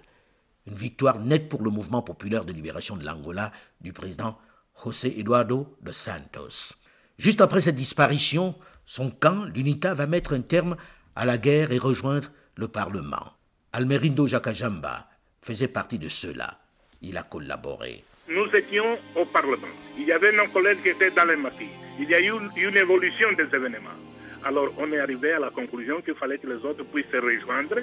Une 0.67 0.75
victoire 0.75 1.19
nette 1.19 1.47
pour 1.49 1.63
le 1.63 1.69
mouvement 1.69 2.01
populaire 2.01 2.45
de 2.45 2.53
libération 2.53 2.97
de 2.97 3.05
l'Angola 3.05 3.51
du 3.81 3.93
président 3.93 4.37
José 4.83 5.19
Eduardo 5.19 5.77
dos 5.81 5.93
Santos. 5.93 6.75
Juste 7.17 7.41
après 7.41 7.61
cette 7.61 7.75
disparition, 7.75 8.55
son 8.85 9.09
camp, 9.09 9.45
l'UNITA, 9.45 9.93
va 9.93 10.07
mettre 10.07 10.33
un 10.33 10.41
terme 10.41 10.75
à 11.15 11.25
la 11.25 11.37
guerre 11.37 11.71
et 11.71 11.77
rejoindre 11.77 12.29
le 12.55 12.67
Parlement. 12.67 13.33
Almerindo 13.73 14.27
Jacajamba 14.27 15.07
faisait 15.41 15.67
partie 15.67 15.99
de 15.99 16.09
ceux-là. 16.09 16.59
Il 17.01 17.17
a 17.17 17.23
collaboré. 17.23 18.03
Nous 18.27 18.47
étions 18.55 18.97
au 19.15 19.25
Parlement. 19.25 19.67
Il 19.97 20.05
y 20.05 20.11
avait 20.11 20.31
nos 20.31 20.47
collègues 20.49 20.81
qui 20.81 20.89
étaient 20.89 21.11
dans 21.11 21.25
les 21.25 21.35
maquis. 21.35 21.69
Il 21.99 22.09
y 22.09 22.15
a 22.15 22.19
eu 22.19 22.33
une 22.57 22.75
évolution 22.75 23.31
des 23.33 23.43
événements. 23.43 24.14
Alors 24.45 24.67
on 24.77 24.91
est 24.91 24.99
arrivé 24.99 25.33
à 25.33 25.39
la 25.39 25.49
conclusion 25.49 26.01
qu'il 26.03 26.13
fallait 26.13 26.37
que 26.37 26.45
les 26.45 26.63
autres 26.63 26.83
puissent 26.85 27.09
se 27.11 27.17
rejoindre, 27.17 27.77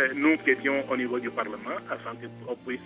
euh, 0.00 0.08
nous 0.16 0.36
qui 0.38 0.50
étions 0.50 0.84
au 0.90 0.96
niveau 0.96 1.20
du 1.20 1.30
Parlement, 1.30 1.78
afin 1.88 2.10
qu'on 2.16 2.56
puisse 2.56 2.80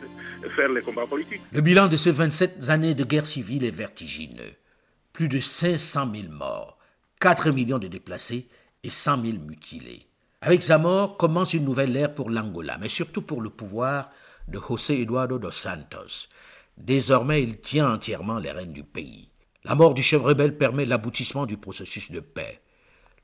faire 0.55 0.69
les 0.69 0.83
combats 0.83 1.07
politiques. 1.07 1.41
Le 1.51 1.63
bilan 1.63 1.89
de 1.89 1.97
ces 1.97 2.13
27 2.13 2.69
années 2.69 2.95
de 2.95 3.05
guerre 3.05 3.27
civile 3.27 3.65
est 3.65 3.75
vertigineux. 3.75 4.53
Plus 5.15 5.29
de 5.29 5.41
500 5.41 6.11
000 6.15 6.29
morts, 6.31 6.77
4 7.21 7.53
millions 7.53 7.79
de 7.79 7.89
déplacés 7.89 8.49
et 8.85 8.91
100 8.91 9.25
000 9.25 9.39
mutilés. 9.39 10.07
Avec 10.43 10.63
sa 10.63 10.77
mort 10.77 11.17
commence 11.17 11.55
une 11.55 11.65
nouvelle 11.65 11.97
ère 11.97 12.15
pour 12.15 12.29
l'Angola, 12.29 12.77
mais 12.79 12.91
surtout 12.91 13.23
pour 13.23 13.41
le 13.41 13.49
pouvoir 13.49 14.11
de 14.49 14.59
José 14.59 15.01
Eduardo 15.01 15.39
dos 15.39 15.51
Santos. 15.51 16.29
Désormais, 16.77 17.43
il 17.43 17.61
tient 17.61 17.91
entièrement 17.91 18.39
les 18.39 18.51
rênes 18.51 18.73
du 18.73 18.85
pays. 18.85 19.31
La 19.65 19.75
mort 19.75 19.95
du 19.95 20.03
chef 20.03 20.21
rebelle 20.21 20.59
permet 20.59 20.85
l'aboutissement 20.85 21.47
du 21.47 21.57
processus 21.57 22.11
de 22.11 22.21
paix. 22.21 22.62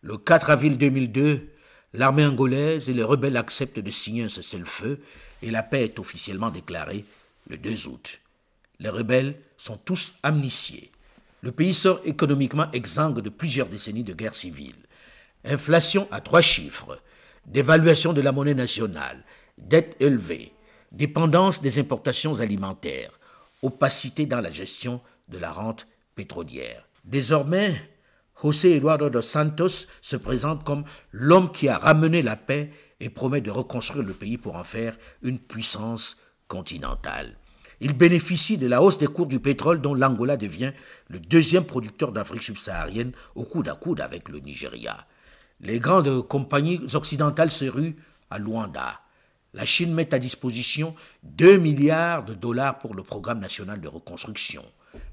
Le 0.02 0.16
4 0.16 0.50
avril 0.50 0.78
2002, 0.78 1.48
l'armée 1.94 2.24
angolaise 2.24 2.88
et 2.88 2.92
les 2.92 3.02
rebelles 3.02 3.36
acceptent 3.36 3.80
de 3.80 3.90
signer 3.90 4.24
un 4.24 4.28
cessez-le-feu 4.28 5.00
et 5.42 5.50
la 5.50 5.62
paix 5.64 5.84
est 5.84 5.98
officiellement 5.98 6.50
déclarée 6.50 7.04
le 7.48 7.58
2 7.58 7.88
août. 7.88 8.20
Les 8.78 8.90
rebelles 8.90 9.40
sont 9.56 9.76
tous 9.76 10.14
amnistiés. 10.22 10.92
Le 11.40 11.50
pays 11.50 11.74
sort 11.74 12.00
économiquement 12.04 12.70
exsangue 12.72 13.20
de 13.20 13.28
plusieurs 13.28 13.66
décennies 13.66 14.04
de 14.04 14.14
guerre 14.14 14.34
civile. 14.34 14.76
Inflation 15.44 16.06
à 16.12 16.20
trois 16.20 16.42
chiffres, 16.42 17.00
dévaluation 17.46 18.12
de 18.12 18.20
la 18.20 18.32
monnaie 18.32 18.54
nationale, 18.54 19.24
dette 19.56 19.96
élevée, 20.00 20.52
dépendance 20.92 21.60
des 21.60 21.78
importations 21.78 22.40
alimentaires, 22.40 23.18
opacité 23.62 24.26
dans 24.26 24.40
la 24.40 24.50
gestion 24.50 25.00
de 25.28 25.38
la 25.38 25.50
rente 25.50 25.88
pétrolière. 26.14 26.86
Désormais, 27.04 27.80
José 28.40 28.76
Eduardo 28.76 29.10
dos 29.10 29.22
Santos 29.22 29.86
se 30.00 30.16
présente 30.16 30.62
comme 30.62 30.84
l'homme 31.10 31.50
qui 31.50 31.68
a 31.68 31.76
ramené 31.78 32.22
la 32.22 32.36
paix 32.36 32.70
et 33.00 33.10
promet 33.10 33.40
de 33.40 33.50
reconstruire 33.50 34.04
le 34.04 34.12
pays 34.12 34.38
pour 34.38 34.54
en 34.54 34.64
faire 34.64 34.96
une 35.22 35.38
puissance 35.38 36.18
continentale. 36.46 37.36
Il 37.80 37.96
bénéficie 37.96 38.58
de 38.58 38.66
la 38.66 38.82
hausse 38.82 38.98
des 38.98 39.06
cours 39.06 39.26
du 39.26 39.40
pétrole 39.40 39.80
dont 39.80 39.94
l'Angola 39.94 40.36
devient 40.36 40.72
le 41.08 41.20
deuxième 41.20 41.64
producteur 41.64 42.12
d'Afrique 42.12 42.42
subsaharienne 42.42 43.12
au 43.34 43.44
coude 43.44 43.68
à 43.68 43.74
coude 43.74 44.00
avec 44.00 44.28
le 44.28 44.38
Nigeria. 44.40 45.06
Les 45.60 45.80
grandes 45.80 46.26
compagnies 46.26 46.80
occidentales 46.94 47.50
se 47.50 47.64
ruent 47.64 47.96
à 48.30 48.38
Luanda. 48.38 49.00
La 49.54 49.64
Chine 49.64 49.94
met 49.94 50.14
à 50.14 50.18
disposition 50.18 50.94
2 51.24 51.58
milliards 51.58 52.24
de 52.24 52.34
dollars 52.34 52.78
pour 52.78 52.94
le 52.94 53.02
programme 53.02 53.40
national 53.40 53.80
de 53.80 53.88
reconstruction, 53.88 54.64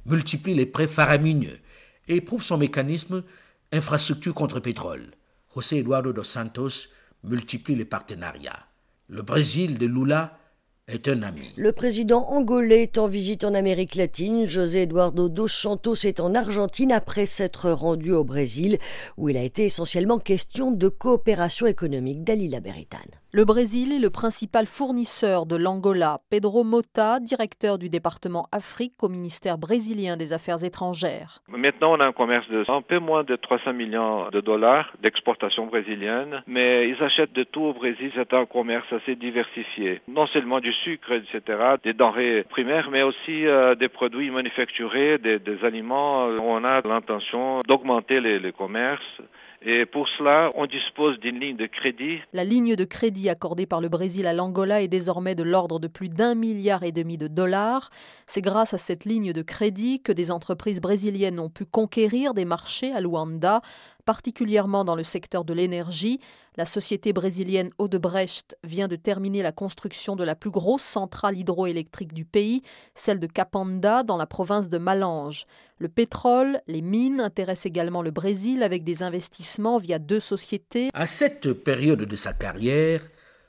multiplie 0.06 0.54
les 0.54 0.66
prêts 0.66 0.88
faramineux, 0.88 1.60
et 2.08 2.18
éprouve 2.18 2.44
son 2.44 2.58
mécanisme 2.58 3.24
infrastructure 3.72 4.34
contre 4.34 4.60
pétrole. 4.60 5.12
José 5.56 5.80
Eduardo 5.80 6.14
dos 6.14 6.24
Santos 6.24 6.90
multiplie 7.24 7.76
les 7.76 7.86
partenariats. 7.86 8.68
Le 9.08 9.22
Brésil 9.22 9.78
de 9.78 9.86
Lula 9.86 10.38
est 10.88 11.08
un 11.08 11.24
ami. 11.24 11.52
Le 11.58 11.72
président 11.72 12.30
angolais 12.30 12.84
est 12.84 13.00
en 13.00 13.08
visite 13.08 13.44
en 13.44 13.56
Amérique 13.56 13.96
latine. 13.96 14.46
José 14.46 14.84
Eduardo 14.84 15.30
dos 15.30 15.48
Santos 15.48 16.06
est 16.06 16.20
en 16.20 16.36
Argentine 16.36 16.92
après 16.92 17.26
s'être 17.26 17.72
rendu 17.72 18.12
au 18.12 18.24
Brésil, 18.24 18.78
où 19.18 19.30
il 19.30 19.38
a 19.38 19.42
été 19.42 19.66
essentiellement 19.66 20.20
question 20.20 20.72
de 20.72 20.88
coopération 20.88 21.66
économique. 21.66 22.24
Dalila 22.24 22.60
Beritane. 22.60 23.02
Le 23.36 23.44
Brésil 23.44 23.92
est 23.92 24.00
le 24.00 24.10
principal 24.10 24.66
fournisseur 24.66 25.46
de 25.46 25.58
l'Angola. 25.58 26.20
Pedro 26.30 26.64
Mota, 26.64 27.20
directeur 27.20 27.78
du 27.78 27.90
département 27.90 28.48
Afrique 28.54 28.94
au 29.04 29.10
ministère 29.10 29.58
brésilien 29.58 30.16
des 30.16 30.32
Affaires 30.32 30.64
étrangères. 30.64 31.40
Maintenant, 31.50 31.98
on 31.98 32.00
a 32.00 32.08
un 32.08 32.14
commerce 32.14 32.48
de 32.48 32.64
un 32.72 32.82
peu 32.82 33.00
moins 33.00 33.26
de 33.26 33.36
300 33.36 33.74
millions 33.74 34.30
de 34.30 34.40
dollars 34.40 34.94
d'exportation 35.04 35.66
brésilienne, 35.66 36.44
mais 36.48 36.88
ils 36.88 37.04
achètent 37.04 37.34
de 37.34 37.44
tout 37.44 37.64
au 37.64 37.74
Brésil. 37.74 38.10
C'est 38.16 38.34
un 38.34 38.46
commerce 38.46 38.88
assez 38.94 39.18
diversifié. 39.18 40.00
Non 40.08 40.28
seulement 40.28 40.62
du 40.62 40.72
sucre, 40.84 41.12
etc., 41.14 41.42
des 41.84 41.94
denrées 41.94 42.44
primaires, 42.50 42.90
mais 42.92 43.04
aussi 43.04 43.46
euh, 43.46 43.76
des 43.76 43.90
produits 43.90 44.30
manufacturés, 44.32 45.18
des, 45.18 45.40
aliments. 45.64 46.26
On 46.42 46.64
a 46.64 46.82
l'intention 46.82 47.62
d'augmenter 47.68 48.20
les, 48.20 48.40
les 48.40 48.52
commerces. 48.52 49.22
Et 49.68 49.88
pour 49.88 50.08
cela, 50.10 50.52
on 50.54 50.68
dispose 50.68 51.20
d'une 51.20 51.40
ligne 51.40 51.58
de 51.58 51.66
crédit. 51.66 52.20
La 52.34 52.44
ligne 52.44 52.76
de 52.76 52.84
crédit 52.84 53.30
accordée 53.30 53.66
par 53.66 53.82
le 53.82 53.90
Brésil 53.90 54.28
à 54.28 54.34
l'Angola 54.34 54.82
est 54.84 54.88
désormais 54.88 55.34
de 55.34 55.42
l'ordre 55.42 55.80
de 55.80 55.88
plus 55.88 56.08
d'un 56.08 56.36
milliard 56.36 56.84
et 56.84 56.92
demi 56.92 57.18
de 57.18 57.28
dollars. 57.28 57.90
C'est 58.28 58.42
grâce 58.44 58.76
à 58.76 58.78
cette 58.78 59.06
ligne 59.06 59.34
de 59.34 59.42
crédit 59.42 60.04
que 60.04 60.12
des 60.12 60.30
entreprises 60.30 60.80
brésiliennes 60.80 61.40
ont 61.40 61.50
pu 61.50 61.66
conquérir 61.66 62.36
des 62.36 62.46
marchés 62.46 62.92
à 62.92 63.02
Luanda, 63.02 63.62
particulièrement 64.06 64.86
dans 64.86 64.96
le 64.96 65.04
secteur 65.04 65.44
de 65.44 65.54
l'énergie. 65.54 66.20
La 66.56 66.66
société 66.66 67.12
brésilienne 67.12 67.72
Odebrecht 67.78 68.56
vient 68.64 68.88
de 68.88 68.96
terminer 68.96 69.42
la 69.42 69.52
construction 69.52 70.16
de 70.16 70.24
la 70.24 70.36
plus 70.36 70.52
grosse 70.52 70.84
centrale 70.84 71.38
hydroélectrique 71.38 72.14
du 72.14 72.24
pays, 72.24 72.62
celle 72.94 73.20
de 73.20 73.28
Capanda, 73.28 74.04
dans 74.04 74.18
la 74.18 74.26
province 74.26 74.70
de 74.70 74.78
Malange. 74.78 75.46
Le 75.80 75.90
pétrole, 75.90 76.62
les 76.68 76.82
mines 76.82 77.20
intéressent 77.20 77.66
également 77.66 78.02
le 78.02 78.12
Brésil 78.12 78.64
avec 78.64 78.84
des 78.84 79.04
investissements 79.04 79.78
via 79.78 80.00
deux 80.00 80.22
sociétés. 80.22 80.90
À 80.94 81.08
cette 81.08 81.52
période 81.52 82.04
de 82.04 82.16
sa 82.16 82.32
carrière, 82.32 83.02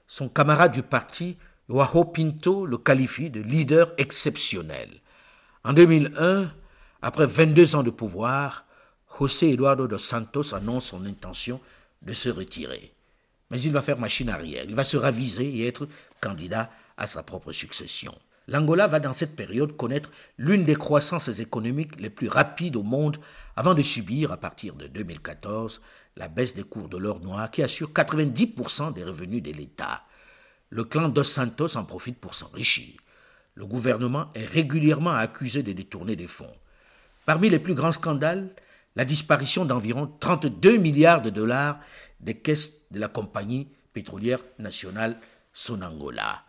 son 0.08 0.28
camarade 0.28 0.72
du 0.72 0.82
parti, 0.82 1.36
Joao 1.68 2.04
Pinto, 2.04 2.66
le 2.66 2.78
qualifie 2.78 3.30
de 3.30 3.40
leader 3.40 3.92
exceptionnel. 3.98 4.88
En 5.64 5.72
2001, 5.72 6.52
après 7.02 7.26
22 7.26 7.76
ans 7.76 7.82
de 7.82 7.90
pouvoir, 7.90 8.65
José 9.18 9.52
Eduardo 9.52 9.86
dos 9.86 9.98
Santos 9.98 10.54
annonce 10.54 10.86
son 10.86 11.06
intention 11.06 11.60
de 12.02 12.12
se 12.12 12.28
retirer. 12.28 12.92
Mais 13.50 13.60
il 13.62 13.72
va 13.72 13.80
faire 13.80 13.98
machine 13.98 14.28
arrière, 14.28 14.64
il 14.68 14.74
va 14.74 14.84
se 14.84 14.96
raviser 14.96 15.46
et 15.46 15.66
être 15.66 15.88
candidat 16.20 16.70
à 16.96 17.06
sa 17.06 17.22
propre 17.22 17.52
succession. 17.52 18.14
L'Angola 18.48 18.86
va 18.86 19.00
dans 19.00 19.12
cette 19.12 19.34
période 19.34 19.76
connaître 19.76 20.10
l'une 20.38 20.64
des 20.64 20.76
croissances 20.76 21.28
économiques 21.40 21.98
les 21.98 22.10
plus 22.10 22.28
rapides 22.28 22.76
au 22.76 22.82
monde 22.82 23.16
avant 23.56 23.74
de 23.74 23.82
subir, 23.82 24.30
à 24.32 24.36
partir 24.36 24.74
de 24.74 24.86
2014, 24.86 25.80
la 26.16 26.28
baisse 26.28 26.54
des 26.54 26.62
cours 26.62 26.88
de 26.88 26.96
l'or 26.96 27.20
noir 27.20 27.50
qui 27.50 27.62
assure 27.62 27.90
90% 27.90 28.92
des 28.92 29.02
revenus 29.02 29.42
de 29.42 29.50
l'État. 29.50 30.04
Le 30.70 30.84
clan 30.84 31.08
Dos 31.08 31.24
Santos 31.24 31.76
en 31.76 31.84
profite 31.84 32.18
pour 32.18 32.34
s'enrichir. 32.34 32.94
Le 33.54 33.66
gouvernement 33.66 34.30
est 34.34 34.44
régulièrement 34.44 35.14
accusé 35.14 35.62
de 35.62 35.72
détourner 35.72 36.16
des 36.16 36.28
fonds. 36.28 36.54
Parmi 37.24 37.48
les 37.50 37.58
plus 37.58 37.74
grands 37.74 37.92
scandales, 37.92 38.50
la 38.96 39.04
disparition 39.04 39.64
d'environ 39.64 40.10
32 40.20 40.78
milliards 40.78 41.22
de 41.22 41.30
dollars 41.30 41.78
des 42.20 42.34
caisses 42.34 42.82
de 42.90 42.98
la 42.98 43.08
compagnie 43.08 43.68
pétrolière 43.92 44.40
nationale 44.58 45.18
Sonangola. 45.52 46.42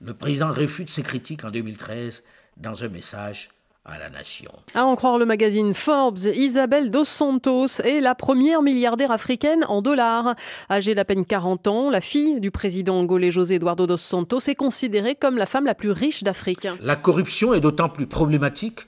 Le 0.00 0.14
président 0.14 0.50
réfute 0.50 0.90
ces 0.90 1.02
critiques 1.02 1.44
en 1.44 1.50
2013 1.50 2.24
dans 2.56 2.82
un 2.82 2.88
message 2.88 3.50
à 3.84 3.98
la 3.98 4.10
nation. 4.10 4.52
À 4.74 4.84
en 4.84 4.94
croire 4.96 5.18
le 5.18 5.24
magazine 5.24 5.72
Forbes, 5.74 6.18
Isabelle 6.34 6.90
Dos 6.90 7.06
Santos 7.06 7.80
est 7.82 8.00
la 8.00 8.14
première 8.14 8.62
milliardaire 8.62 9.10
africaine 9.10 9.64
en 9.68 9.80
dollars. 9.82 10.36
Âgée 10.70 10.94
d'à 10.94 11.04
peine 11.04 11.24
40 11.24 11.66
ans, 11.66 11.90
la 11.90 12.00
fille 12.00 12.40
du 12.40 12.50
président 12.50 12.98
angolais 12.98 13.30
José 13.30 13.54
Eduardo 13.54 13.86
dos 13.86 13.96
Santos 13.96 14.40
est 14.48 14.54
considérée 14.54 15.14
comme 15.14 15.38
la 15.38 15.46
femme 15.46 15.64
la 15.64 15.74
plus 15.74 15.90
riche 15.90 16.22
d'Afrique. 16.22 16.68
La 16.80 16.96
corruption 16.96 17.54
est 17.54 17.60
d'autant 17.60 17.88
plus 17.88 18.06
problématique 18.06 18.80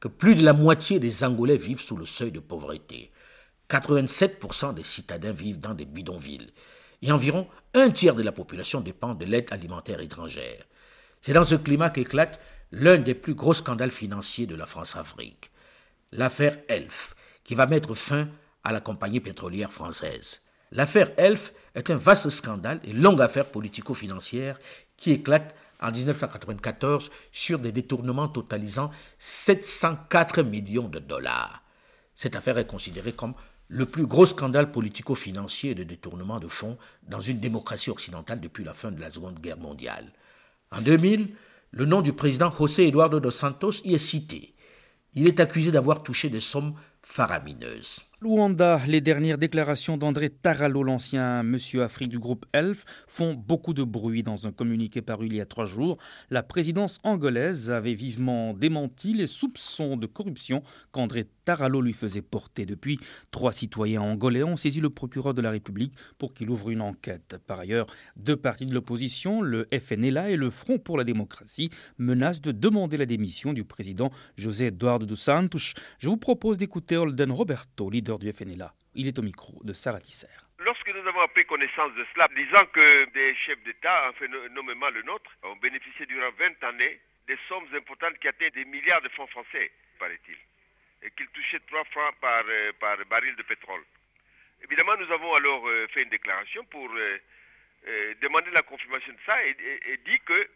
que 0.00 0.08
plus 0.08 0.34
de 0.34 0.44
la 0.44 0.52
moitié 0.52 1.00
des 1.00 1.24
Angolais 1.24 1.56
vivent 1.56 1.80
sous 1.80 1.96
le 1.96 2.06
seuil 2.06 2.32
de 2.32 2.40
pauvreté. 2.40 3.10
87% 3.70 4.74
des 4.74 4.82
citadins 4.82 5.32
vivent 5.32 5.58
dans 5.58 5.74
des 5.74 5.84
bidonvilles 5.84 6.52
et 7.02 7.12
environ 7.12 7.46
un 7.74 7.90
tiers 7.90 8.14
de 8.14 8.22
la 8.22 8.32
population 8.32 8.80
dépend 8.80 9.14
de 9.14 9.24
l'aide 9.24 9.48
alimentaire 9.50 10.00
étrangère. 10.00 10.64
C'est 11.22 11.32
dans 11.32 11.44
ce 11.44 11.54
climat 11.54 11.90
qu'éclate 11.90 12.40
l'un 12.72 12.98
des 12.98 13.14
plus 13.14 13.34
gros 13.34 13.54
scandales 13.54 13.92
financiers 13.92 14.46
de 14.46 14.54
la 14.54 14.66
France-Afrique, 14.66 15.50
l'affaire 16.12 16.58
Elf, 16.68 17.14
qui 17.44 17.54
va 17.54 17.66
mettre 17.66 17.94
fin 17.94 18.28
à 18.64 18.72
la 18.72 18.80
compagnie 18.80 19.20
pétrolière 19.20 19.72
française. 19.72 20.42
L'affaire 20.70 21.10
Elf 21.16 21.52
est 21.74 21.90
un 21.90 21.96
vaste 21.96 22.28
scandale 22.30 22.80
et 22.84 22.92
longue 22.92 23.22
affaire 23.22 23.46
politico-financière 23.46 24.58
qui 24.96 25.12
éclate 25.12 25.54
en 25.80 25.90
1994 25.90 27.10
sur 27.32 27.58
des 27.58 27.72
détournements 27.72 28.28
totalisant 28.28 28.90
704 29.18 30.42
millions 30.42 30.88
de 30.88 30.98
dollars. 30.98 31.62
Cette 32.14 32.36
affaire 32.36 32.58
est 32.58 32.66
considérée 32.66 33.12
comme 33.12 33.34
le 33.68 33.86
plus 33.86 34.06
gros 34.06 34.26
scandale 34.26 34.72
politico-financier 34.72 35.74
de 35.74 35.84
détournement 35.84 36.40
de 36.40 36.48
fonds 36.48 36.78
dans 37.02 37.20
une 37.20 37.38
démocratie 37.38 37.90
occidentale 37.90 38.40
depuis 38.40 38.64
la 38.64 38.74
fin 38.74 38.90
de 38.90 39.00
la 39.00 39.10
Seconde 39.10 39.38
Guerre 39.40 39.58
mondiale. 39.58 40.12
En 40.70 40.80
2000, 40.80 41.34
le 41.70 41.84
nom 41.84 42.00
du 42.00 42.12
président 42.12 42.50
José 42.50 42.88
Eduardo 42.88 43.20
dos 43.20 43.30
Santos 43.30 43.82
y 43.84 43.94
est 43.94 43.98
cité. 43.98 44.54
Il 45.14 45.28
est 45.28 45.40
accusé 45.40 45.70
d'avoir 45.70 46.02
touché 46.02 46.30
des 46.30 46.40
sommes 46.40 46.74
faramineuses. 47.02 48.00
Luanda, 48.20 48.80
les 48.88 49.00
dernières 49.00 49.38
déclarations 49.38 49.96
d'André 49.96 50.28
Taralo, 50.28 50.82
l'ancien 50.82 51.44
monsieur 51.44 51.84
Afrique 51.84 52.08
du 52.08 52.18
groupe 52.18 52.46
ELF, 52.52 52.84
font 53.06 53.34
beaucoup 53.34 53.74
de 53.74 53.84
bruit. 53.84 54.24
Dans 54.24 54.48
un 54.48 54.50
communiqué 54.50 55.02
paru 55.02 55.26
il 55.26 55.36
y 55.36 55.40
a 55.40 55.46
trois 55.46 55.66
jours, 55.66 55.98
la 56.28 56.42
présidence 56.42 56.98
angolaise 57.04 57.70
avait 57.70 57.94
vivement 57.94 58.54
démenti 58.54 59.12
les 59.12 59.28
soupçons 59.28 59.96
de 59.96 60.06
corruption 60.06 60.64
qu'André 60.90 61.28
Taralo 61.44 61.80
lui 61.80 61.92
faisait 61.92 62.20
porter. 62.20 62.66
Depuis, 62.66 62.98
trois 63.30 63.52
citoyens 63.52 64.02
angolais 64.02 64.42
ont 64.42 64.56
saisi 64.56 64.80
le 64.80 64.90
procureur 64.90 65.32
de 65.32 65.40
la 65.40 65.52
République 65.52 65.94
pour 66.18 66.34
qu'il 66.34 66.50
ouvre 66.50 66.70
une 66.70 66.80
enquête. 66.80 67.36
Par 67.46 67.60
ailleurs, 67.60 67.86
deux 68.16 68.36
partis 68.36 68.66
de 68.66 68.74
l'opposition, 68.74 69.42
le 69.42 69.68
FNLA 69.72 70.30
et 70.30 70.36
le 70.36 70.50
Front 70.50 70.78
pour 70.78 70.98
la 70.98 71.04
démocratie, 71.04 71.70
menacent 71.98 72.42
de 72.42 72.50
demander 72.50 72.96
la 72.96 73.06
démission 73.06 73.52
du 73.52 73.62
président 73.62 74.10
José 74.36 74.66
Eduardo 74.66 75.06
dos 75.06 75.14
Santos. 75.14 75.74
Je 76.00 76.08
vous 76.08 76.16
propose 76.16 76.58
d'écouter 76.58 76.96
Holden 76.96 77.30
Roberto, 77.30 77.88
leader 77.88 78.07
du 78.16 78.32
FNLA. 78.32 78.72
Il 78.94 79.06
est 79.06 79.18
au 79.18 79.22
micro 79.22 79.52
de 79.62 79.74
Sarah 79.74 80.00
Tisser. 80.00 80.28
Lorsque 80.60 80.88
nous 80.88 81.06
avons 81.06 81.28
pris 81.28 81.44
connaissance 81.44 81.92
de 81.94 82.06
cela, 82.14 82.28
disant 82.34 82.64
que 82.72 83.10
des 83.12 83.34
chefs 83.34 83.62
d'État, 83.64 84.08
enfin 84.10 84.26
nommément 84.50 84.88
le 84.88 85.02
nôtre, 85.02 85.30
ont 85.42 85.56
bénéficié 85.56 86.06
durant 86.06 86.30
20 86.38 86.64
années 86.64 87.00
des 87.28 87.38
sommes 87.48 87.68
importantes 87.74 88.18
qui 88.18 88.28
atteignent 88.28 88.50
des 88.50 88.64
milliards 88.64 89.02
de 89.02 89.08
francs 89.10 89.30
français, 89.30 89.70
paraît-il, 89.98 90.36
et 91.02 91.10
qu'ils 91.12 91.28
touchaient 91.28 91.60
3 91.68 91.84
francs 91.84 92.14
par, 92.20 92.42
euh, 92.48 92.72
par 92.80 92.96
baril 93.06 93.36
de 93.36 93.42
pétrole. 93.42 93.84
Évidemment, 94.64 94.96
nous 94.98 95.12
avons 95.12 95.34
alors 95.34 95.68
euh, 95.68 95.86
fait 95.88 96.02
une 96.02 96.08
déclaration 96.08 96.64
pour 96.64 96.88
euh, 96.90 98.14
demander 98.22 98.50
la 98.50 98.62
confirmation 98.62 99.12
de 99.12 99.18
ça 99.26 99.36
et, 99.44 100.00
dit 100.04 100.18
que 100.24 100.48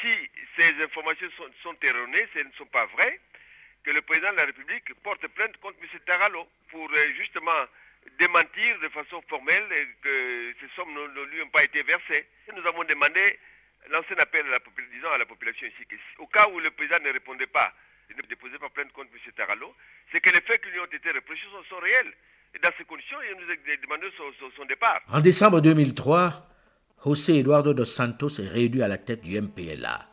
si 0.00 0.12
ces 0.58 0.82
informations 0.82 1.28
sont, 1.62 1.76
erronées, 1.82 2.28
ce 2.34 2.40
ne 2.40 2.52
sont 2.52 2.66
pas 2.66 2.86
vraies, 2.86 3.18
que 3.88 3.92
le 3.94 4.02
président 4.02 4.30
de 4.32 4.36
la 4.36 4.44
République 4.44 4.92
porte 5.02 5.26
plainte 5.28 5.56
contre 5.64 5.80
M. 5.80 5.88
Taralo 6.04 6.44
pour 6.70 6.84
euh, 6.92 6.96
justement 7.16 7.64
démentir 8.20 8.76
de 8.84 8.88
façon 8.90 9.16
formelle 9.32 9.64
que 10.02 10.52
ces 10.60 10.68
sommes 10.76 10.92
ne, 10.92 11.24
lui 11.32 11.40
ont 11.40 11.48
pas 11.48 11.64
été 11.64 11.82
versées. 11.82 12.28
Nous 12.54 12.66
avons 12.68 12.84
demandé, 12.84 13.38
lancer 13.88 14.12
un 14.12 14.20
appel 14.20 14.44
à 14.44 14.50
la, 14.50 15.14
à 15.14 15.18
la 15.18 15.24
population 15.24 15.66
ici, 15.66 15.86
que, 15.88 15.96
au 16.18 16.26
cas 16.26 16.46
où 16.52 16.60
le 16.60 16.70
président 16.70 17.00
ne 17.02 17.14
répondait 17.14 17.46
pas, 17.46 17.72
ne 18.14 18.20
déposait 18.28 18.58
pas 18.58 18.68
plainte 18.68 18.92
contre 18.92 19.08
M. 19.08 19.32
Taralo, 19.34 19.72
c'est 20.12 20.20
que 20.20 20.36
les 20.36 20.42
faits 20.42 20.60
qui 20.60 20.68
lui 20.68 20.80
ont 20.80 20.92
été 20.92 21.10
reprochés 21.10 21.48
sont, 21.70 21.80
réels. 21.80 22.12
Et 22.54 22.58
dans 22.58 22.70
ces 22.76 22.84
conditions, 22.84 23.16
il 23.24 23.40
nous 23.40 23.50
a 23.50 23.56
demandé 23.80 24.12
son, 24.54 24.64
départ. 24.66 25.00
En 25.08 25.22
décembre 25.22 25.62
2003, 25.62 26.46
José 27.06 27.38
Eduardo 27.38 27.72
dos 27.72 27.86
Santos 27.86 28.36
est 28.38 28.48
réélu 28.48 28.82
à 28.82 28.88
la 28.88 28.98
tête 28.98 29.22
du 29.22 29.40
MPLA. 29.40 30.10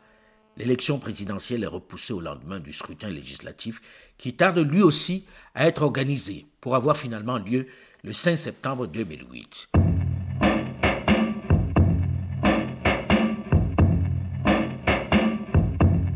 L'élection 0.58 0.98
présidentielle 0.98 1.64
est 1.64 1.68
repoussée 1.68 2.14
au 2.14 2.20
lendemain 2.20 2.60
du 2.60 2.72
scrutin 2.72 3.10
législatif 3.10 3.82
qui 4.16 4.32
tarde 4.32 4.58
lui 4.58 4.80
aussi 4.80 5.26
à 5.54 5.66
être 5.66 5.82
organisé 5.82 6.46
pour 6.62 6.74
avoir 6.74 6.96
finalement 6.96 7.36
lieu 7.36 7.66
le 8.02 8.14
5 8.14 8.36
septembre 8.36 8.86
2008. 8.86 9.68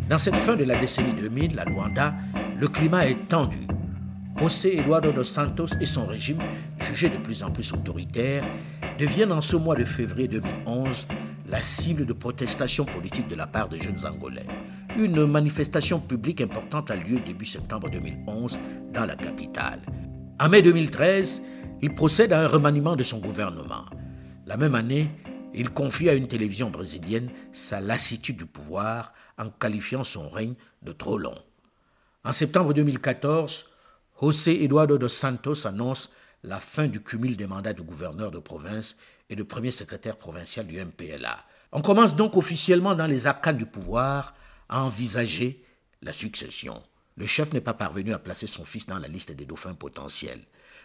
Dans 0.08 0.18
cette 0.18 0.36
fin 0.36 0.56
de 0.56 0.64
la 0.64 0.76
décennie 0.76 1.12
2000, 1.12 1.54
la 1.54 1.64
Luanda, 1.66 2.14
le 2.56 2.66
climat 2.68 3.06
est 3.06 3.28
tendu. 3.28 3.58
José 4.38 4.78
Eduardo 4.78 5.12
dos 5.12 5.22
Santos 5.22 5.66
et 5.82 5.86
son 5.86 6.06
régime, 6.06 6.42
jugé 6.80 7.10
de 7.10 7.18
plus 7.18 7.42
en 7.42 7.50
plus 7.50 7.74
autoritaire, 7.74 8.42
deviennent 9.00 9.32
en 9.32 9.40
ce 9.40 9.56
mois 9.56 9.76
de 9.76 9.84
février 9.86 10.28
2011 10.28 11.06
la 11.48 11.62
cible 11.62 12.04
de 12.04 12.12
protestations 12.12 12.84
politiques 12.84 13.28
de 13.28 13.34
la 13.34 13.46
part 13.46 13.70
des 13.70 13.80
jeunes 13.80 14.04
Angolais. 14.04 14.46
Une 14.98 15.24
manifestation 15.24 15.98
publique 16.00 16.42
importante 16.42 16.90
a 16.90 16.96
lieu 16.96 17.18
début 17.20 17.46
septembre 17.46 17.88
2011 17.88 18.58
dans 18.92 19.06
la 19.06 19.16
capitale. 19.16 19.80
En 20.38 20.50
mai 20.50 20.60
2013, 20.60 21.40
il 21.80 21.94
procède 21.94 22.34
à 22.34 22.42
un 22.42 22.46
remaniement 22.46 22.94
de 22.94 23.02
son 23.02 23.20
gouvernement. 23.20 23.86
La 24.44 24.58
même 24.58 24.74
année, 24.74 25.10
il 25.54 25.70
confie 25.70 26.10
à 26.10 26.14
une 26.14 26.28
télévision 26.28 26.68
brésilienne 26.68 27.30
sa 27.54 27.80
lassitude 27.80 28.36
du 28.36 28.44
pouvoir 28.44 29.14
en 29.38 29.48
qualifiant 29.48 30.04
son 30.04 30.28
règne 30.28 30.56
de 30.82 30.92
trop 30.92 31.16
long. 31.16 31.38
En 32.22 32.34
septembre 32.34 32.74
2014, 32.74 33.64
José 34.20 34.62
Eduardo 34.62 34.98
dos 34.98 35.08
Santos 35.08 35.66
annonce 35.66 36.10
la 36.42 36.60
fin 36.60 36.86
du 36.86 37.02
cumul 37.02 37.36
des 37.36 37.46
mandats 37.46 37.72
de 37.72 37.82
gouverneur 37.82 38.30
de 38.30 38.38
province 38.38 38.96
et 39.28 39.36
de 39.36 39.42
premier 39.42 39.70
secrétaire 39.70 40.16
provincial 40.16 40.66
du 40.66 40.82
MPLA. 40.82 41.44
On 41.72 41.82
commence 41.82 42.16
donc 42.16 42.36
officiellement 42.36 42.94
dans 42.94 43.06
les 43.06 43.26
arcanes 43.26 43.56
du 43.56 43.66
pouvoir 43.66 44.34
à 44.68 44.82
envisager 44.82 45.64
la 46.02 46.12
succession. 46.12 46.82
Le 47.16 47.26
chef 47.26 47.52
n'est 47.52 47.60
pas 47.60 47.74
parvenu 47.74 48.12
à 48.12 48.18
placer 48.18 48.46
son 48.46 48.64
fils 48.64 48.86
dans 48.86 48.98
la 48.98 49.08
liste 49.08 49.32
des 49.32 49.44
dauphins 49.44 49.74
potentiels. 49.74 50.40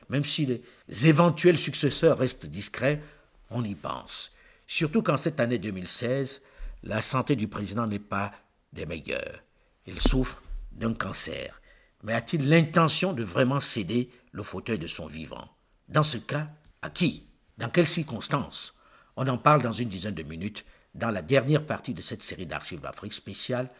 Même 0.09 0.25
si 0.25 0.45
les 0.45 1.07
éventuels 1.07 1.57
successeurs 1.57 2.19
restent 2.19 2.45
discrets, 2.45 3.01
on 3.49 3.63
y 3.63 3.73
pense. 3.73 4.31
Surtout 4.67 5.01
qu'en 5.01 5.17
cette 5.17 5.39
année 5.39 5.57
2016, 5.57 6.41
la 6.83 7.01
santé 7.01 7.35
du 7.35 7.47
président 7.47 7.87
n'est 7.87 7.99
pas 7.99 8.31
des 8.73 8.85
meilleures. 8.85 9.41
Il 9.87 9.99
souffre 10.01 10.41
d'un 10.71 10.93
cancer. 10.93 11.61
Mais 12.05 12.13
a-t-il 12.13 12.47
l'intention 12.49 13.13
de 13.13 13.23
vraiment 13.23 13.59
céder 13.59 14.11
le 14.31 14.43
fauteuil 14.43 14.77
de 14.77 14.85
son 14.85 15.07
vivant? 15.07 15.49
Dans 15.89 16.03
ce 16.03 16.17
cas, 16.17 16.47
à 16.83 16.91
qui? 16.91 17.27
Dans 17.57 17.67
quelles 17.67 17.87
circonstances? 17.87 18.75
On 19.15 19.27
en 19.27 19.39
parle 19.39 19.63
dans 19.63 19.71
une 19.71 19.89
dizaine 19.89 20.13
de 20.13 20.21
minutes 20.21 20.65
dans 20.93 21.09
la 21.09 21.23
dernière 21.23 21.65
partie 21.65 21.95
de 21.95 22.03
cette 22.03 22.21
série 22.21 22.45
d'archives 22.45 22.79
d'Afrique 22.79 23.15
spéciale, 23.15 23.71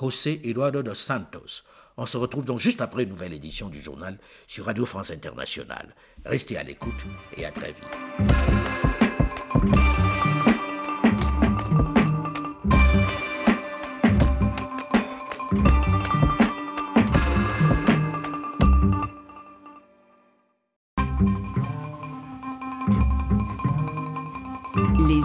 José 0.00 0.40
Eduardo 0.44 0.82
dos 0.82 0.94
Santos. 0.94 1.62
On 1.98 2.06
se 2.06 2.16
retrouve 2.16 2.46
donc 2.46 2.58
juste 2.58 2.80
après 2.80 3.02
une 3.02 3.10
nouvelle 3.10 3.34
édition 3.34 3.68
du 3.68 3.82
journal 3.82 4.18
sur 4.46 4.64
Radio 4.64 4.86
France 4.86 5.10
Internationale. 5.10 5.94
Restez 6.24 6.56
à 6.56 6.62
l'écoute 6.62 7.04
et 7.36 7.44
à 7.44 7.52
très 7.52 7.72
vite. 7.72 7.84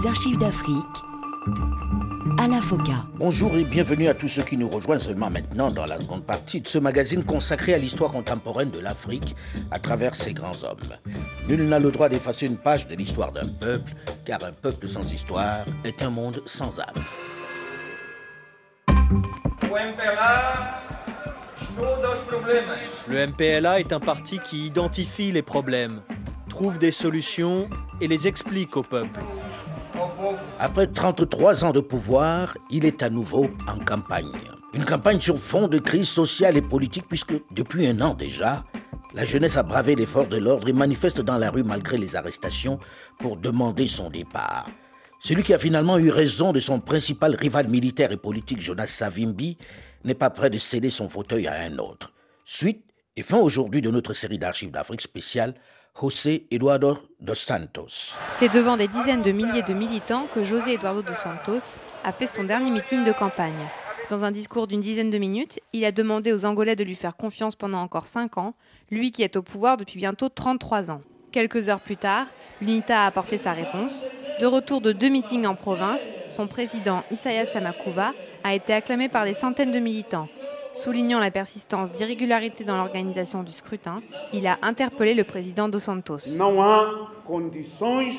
Archives 0.05 0.37
d'Afrique 0.37 0.85
à 2.37 2.47
la 2.47 2.61
FOCA. 2.61 3.05
Bonjour 3.15 3.55
et 3.55 3.63
bienvenue 3.63 4.07
à 4.07 4.13
tous 4.13 4.27
ceux 4.27 4.43
qui 4.43 4.55
nous 4.55 4.69
rejoignent 4.69 4.99
seulement 4.99 5.31
maintenant 5.31 5.71
dans 5.71 5.87
la 5.87 5.99
seconde 5.99 6.23
partie 6.23 6.61
de 6.61 6.67
ce 6.67 6.77
magazine 6.77 7.23
consacré 7.23 7.73
à 7.73 7.79
l'histoire 7.79 8.11
contemporaine 8.11 8.69
de 8.69 8.77
l'Afrique 8.77 9.35
à 9.71 9.79
travers 9.79 10.13
ses 10.13 10.33
grands 10.33 10.63
hommes. 10.63 10.95
Nul 11.47 11.67
n'a 11.67 11.79
le 11.79 11.91
droit 11.91 12.07
d'effacer 12.07 12.45
une 12.45 12.57
page 12.57 12.87
de 12.87 12.95
l'histoire 12.95 13.31
d'un 13.31 13.47
peuple, 13.47 13.93
car 14.25 14.43
un 14.43 14.51
peuple 14.51 14.87
sans 14.87 15.11
histoire 15.11 15.65
est 15.83 16.03
un 16.03 16.11
monde 16.11 16.43
sans 16.45 16.79
âme. 16.79 17.03
Le 23.07 23.27
MPLA 23.27 23.79
est 23.79 23.91
un 23.91 23.99
parti 23.99 24.37
qui 24.37 24.67
identifie 24.67 25.31
les 25.31 25.41
problèmes, 25.41 26.01
trouve 26.47 26.77
des 26.77 26.91
solutions 26.91 27.67
et 27.99 28.07
les 28.07 28.27
explique 28.27 28.77
au 28.77 28.83
peuple. 28.83 29.19
Après 30.59 30.87
33 30.87 31.65
ans 31.65 31.71
de 31.71 31.79
pouvoir, 31.79 32.57
il 32.69 32.85
est 32.85 33.03
à 33.03 33.09
nouveau 33.09 33.49
en 33.67 33.79
campagne. 33.79 34.31
Une 34.73 34.85
campagne 34.85 35.19
sur 35.19 35.37
fond 35.39 35.67
de 35.67 35.79
crise 35.79 36.09
sociale 36.09 36.57
et 36.57 36.61
politique 36.61 37.07
puisque 37.07 37.33
depuis 37.51 37.87
un 37.87 38.01
an 38.01 38.13
déjà, 38.13 38.63
la 39.13 39.25
jeunesse 39.25 39.57
a 39.57 39.63
bravé 39.63 39.95
les 39.95 40.05
forces 40.05 40.29
de 40.29 40.37
l'ordre 40.37 40.67
et 40.67 40.73
manifeste 40.73 41.21
dans 41.21 41.37
la 41.37 41.49
rue 41.49 41.63
malgré 41.63 41.97
les 41.97 42.15
arrestations 42.15 42.79
pour 43.19 43.37
demander 43.37 43.87
son 43.87 44.09
départ. 44.09 44.69
Celui 45.19 45.43
qui 45.43 45.53
a 45.53 45.59
finalement 45.59 45.97
eu 45.97 46.11
raison 46.11 46.53
de 46.53 46.59
son 46.59 46.79
principal 46.79 47.35
rival 47.35 47.67
militaire 47.67 48.11
et 48.11 48.17
politique, 48.17 48.61
Jonas 48.61 48.87
Savimbi, 48.87 49.57
n'est 50.03 50.13
pas 50.13 50.29
prêt 50.29 50.49
de 50.49 50.57
céder 50.57 50.89
son 50.89 51.09
fauteuil 51.09 51.47
à 51.47 51.53
un 51.61 51.77
autre. 51.77 52.13
Suite 52.45 52.85
et 53.15 53.23
fin 53.23 53.37
aujourd'hui 53.37 53.81
de 53.81 53.91
notre 53.91 54.13
série 54.13 54.37
d'archives 54.37 54.71
d'Afrique 54.71 55.01
spéciale, 55.01 55.55
José 55.97 56.47
Eduardo 56.49 56.97
dos 57.19 57.35
Santos. 57.35 58.17
C'est 58.31 58.51
devant 58.53 58.77
des 58.77 58.87
dizaines 58.87 59.21
de 59.21 59.31
milliers 59.31 59.63
de 59.63 59.73
militants 59.73 60.27
que 60.33 60.43
José 60.43 60.73
Eduardo 60.73 61.01
dos 61.01 61.13
Santos 61.15 61.75
a 62.03 62.13
fait 62.13 62.27
son 62.27 62.43
dernier 62.43 62.71
meeting 62.71 63.03
de 63.03 63.11
campagne. 63.11 63.67
Dans 64.09 64.23
un 64.23 64.31
discours 64.31 64.67
d'une 64.67 64.79
dizaine 64.79 65.09
de 65.09 65.17
minutes, 65.17 65.59
il 65.73 65.85
a 65.85 65.91
demandé 65.91 66.31
aux 66.31 66.45
Angolais 66.45 66.75
de 66.75 66.83
lui 66.83 66.95
faire 66.95 67.15
confiance 67.17 67.55
pendant 67.55 67.79
encore 67.81 68.07
5 68.07 68.37
ans, 68.37 68.55
lui 68.89 69.11
qui 69.11 69.23
est 69.23 69.35
au 69.35 69.41
pouvoir 69.43 69.77
depuis 69.77 69.97
bientôt 69.97 70.29
33 70.29 70.89
ans. 70.89 71.01
Quelques 71.31 71.69
heures 71.69 71.81
plus 71.81 71.97
tard, 71.97 72.25
l'UNITA 72.61 73.03
a 73.03 73.05
apporté 73.05 73.37
sa 73.37 73.53
réponse. 73.53 74.05
De 74.39 74.45
retour 74.45 74.81
de 74.81 74.93
deux 74.93 75.09
meetings 75.09 75.45
en 75.45 75.53
province, 75.55 76.09
son 76.29 76.47
président 76.47 77.03
Isaias 77.11 77.47
Samakuva 77.47 78.13
a 78.43 78.55
été 78.55 78.73
acclamé 78.73 79.09
par 79.09 79.25
des 79.25 79.33
centaines 79.33 79.71
de 79.71 79.79
militants. 79.79 80.29
Soulignant 80.75 81.19
la 81.19 81.31
persistance 81.31 81.91
d'irrégularités 81.91 82.63
dans 82.63 82.77
l'organisation 82.77 83.43
du 83.43 83.51
scrutin, 83.51 84.01
il 84.33 84.47
a 84.47 84.57
interpellé 84.61 85.13
le 85.13 85.23
président 85.23 85.67
Dos 85.67 85.79
Santos. 85.79 86.19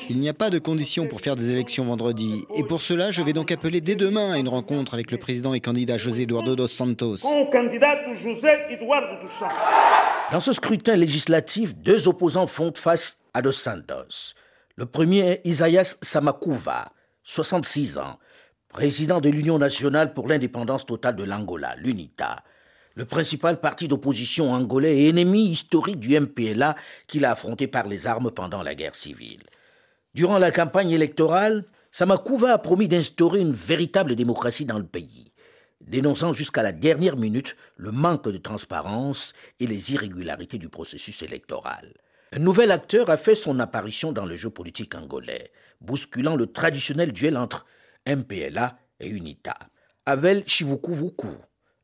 Il 0.09 0.19
n'y 0.19 0.29
a 0.29 0.33
pas 0.33 0.49
de 0.49 0.59
conditions 0.59 1.07
pour 1.07 1.21
faire 1.21 1.35
des 1.35 1.51
élections 1.51 1.85
vendredi. 1.85 2.45
Et 2.55 2.63
pour 2.63 2.81
cela, 2.81 3.11
je 3.11 3.21
vais 3.21 3.33
donc 3.33 3.51
appeler 3.51 3.81
dès 3.81 3.95
demain 3.95 4.33
à 4.33 4.37
une 4.37 4.47
rencontre 4.47 4.93
avec 4.93 5.11
le 5.11 5.17
président 5.17 5.53
et 5.53 5.59
candidat 5.59 5.97
José 5.97 6.23
Eduardo 6.23 6.55
dos 6.55 6.67
Santos. 6.67 7.17
Dans 10.31 10.39
ce 10.39 10.53
scrutin 10.53 10.95
législatif, 10.95 11.75
deux 11.75 12.07
opposants 12.07 12.47
font 12.47 12.71
face 12.75 13.17
à 13.33 13.41
Dos 13.41 13.51
Santos. 13.51 14.33
Le 14.75 14.85
premier 14.85 15.19
est 15.19 15.41
Isaias 15.45 15.97
Samakuva, 16.01 16.89
66 17.23 17.97
ans, 17.97 18.17
président 18.71 19.19
de 19.19 19.29
l'Union 19.29 19.59
nationale 19.59 20.13
pour 20.13 20.27
l'indépendance 20.27 20.85
totale 20.85 21.15
de 21.15 21.23
l'Angola, 21.23 21.75
l'UNITA, 21.75 22.43
le 22.95 23.05
principal 23.05 23.59
parti 23.59 23.87
d'opposition 23.87 24.51
angolais 24.51 24.97
et 24.97 25.09
ennemi 25.09 25.45
historique 25.45 25.99
du 25.99 26.17
MPLA 26.19 26.75
qu'il 27.07 27.25
a 27.25 27.31
affronté 27.31 27.67
par 27.67 27.87
les 27.87 28.07
armes 28.07 28.31
pendant 28.31 28.63
la 28.63 28.75
guerre 28.75 28.95
civile. 28.95 29.43
Durant 30.13 30.39
la 30.39 30.51
campagne 30.51 30.91
électorale, 30.91 31.65
Samakuva 31.91 32.53
a 32.53 32.57
promis 32.57 32.87
d'instaurer 32.87 33.41
une 33.41 33.53
véritable 33.53 34.15
démocratie 34.15 34.65
dans 34.65 34.79
le 34.79 34.85
pays, 34.85 35.31
dénonçant 35.81 36.31
jusqu'à 36.31 36.63
la 36.63 36.71
dernière 36.71 37.17
minute 37.17 37.57
le 37.75 37.91
manque 37.91 38.29
de 38.29 38.37
transparence 38.37 39.33
et 39.59 39.67
les 39.67 39.93
irrégularités 39.93 40.57
du 40.57 40.69
processus 40.69 41.21
électoral. 41.21 41.93
Un 42.33 42.39
nouvel 42.39 42.71
acteur 42.71 43.09
a 43.09 43.17
fait 43.17 43.35
son 43.35 43.59
apparition 43.59 44.13
dans 44.13 44.25
le 44.25 44.37
jeu 44.37 44.49
politique 44.49 44.95
angolais, 44.95 45.51
bousculant 45.81 46.37
le 46.37 46.47
traditionnel 46.47 47.11
duel 47.11 47.35
entre 47.35 47.65
MPLA 48.07 48.77
et 48.99 49.09
UNITA. 49.09 49.57
Avel 50.05 50.43
Chivukuvuku, 50.47 51.29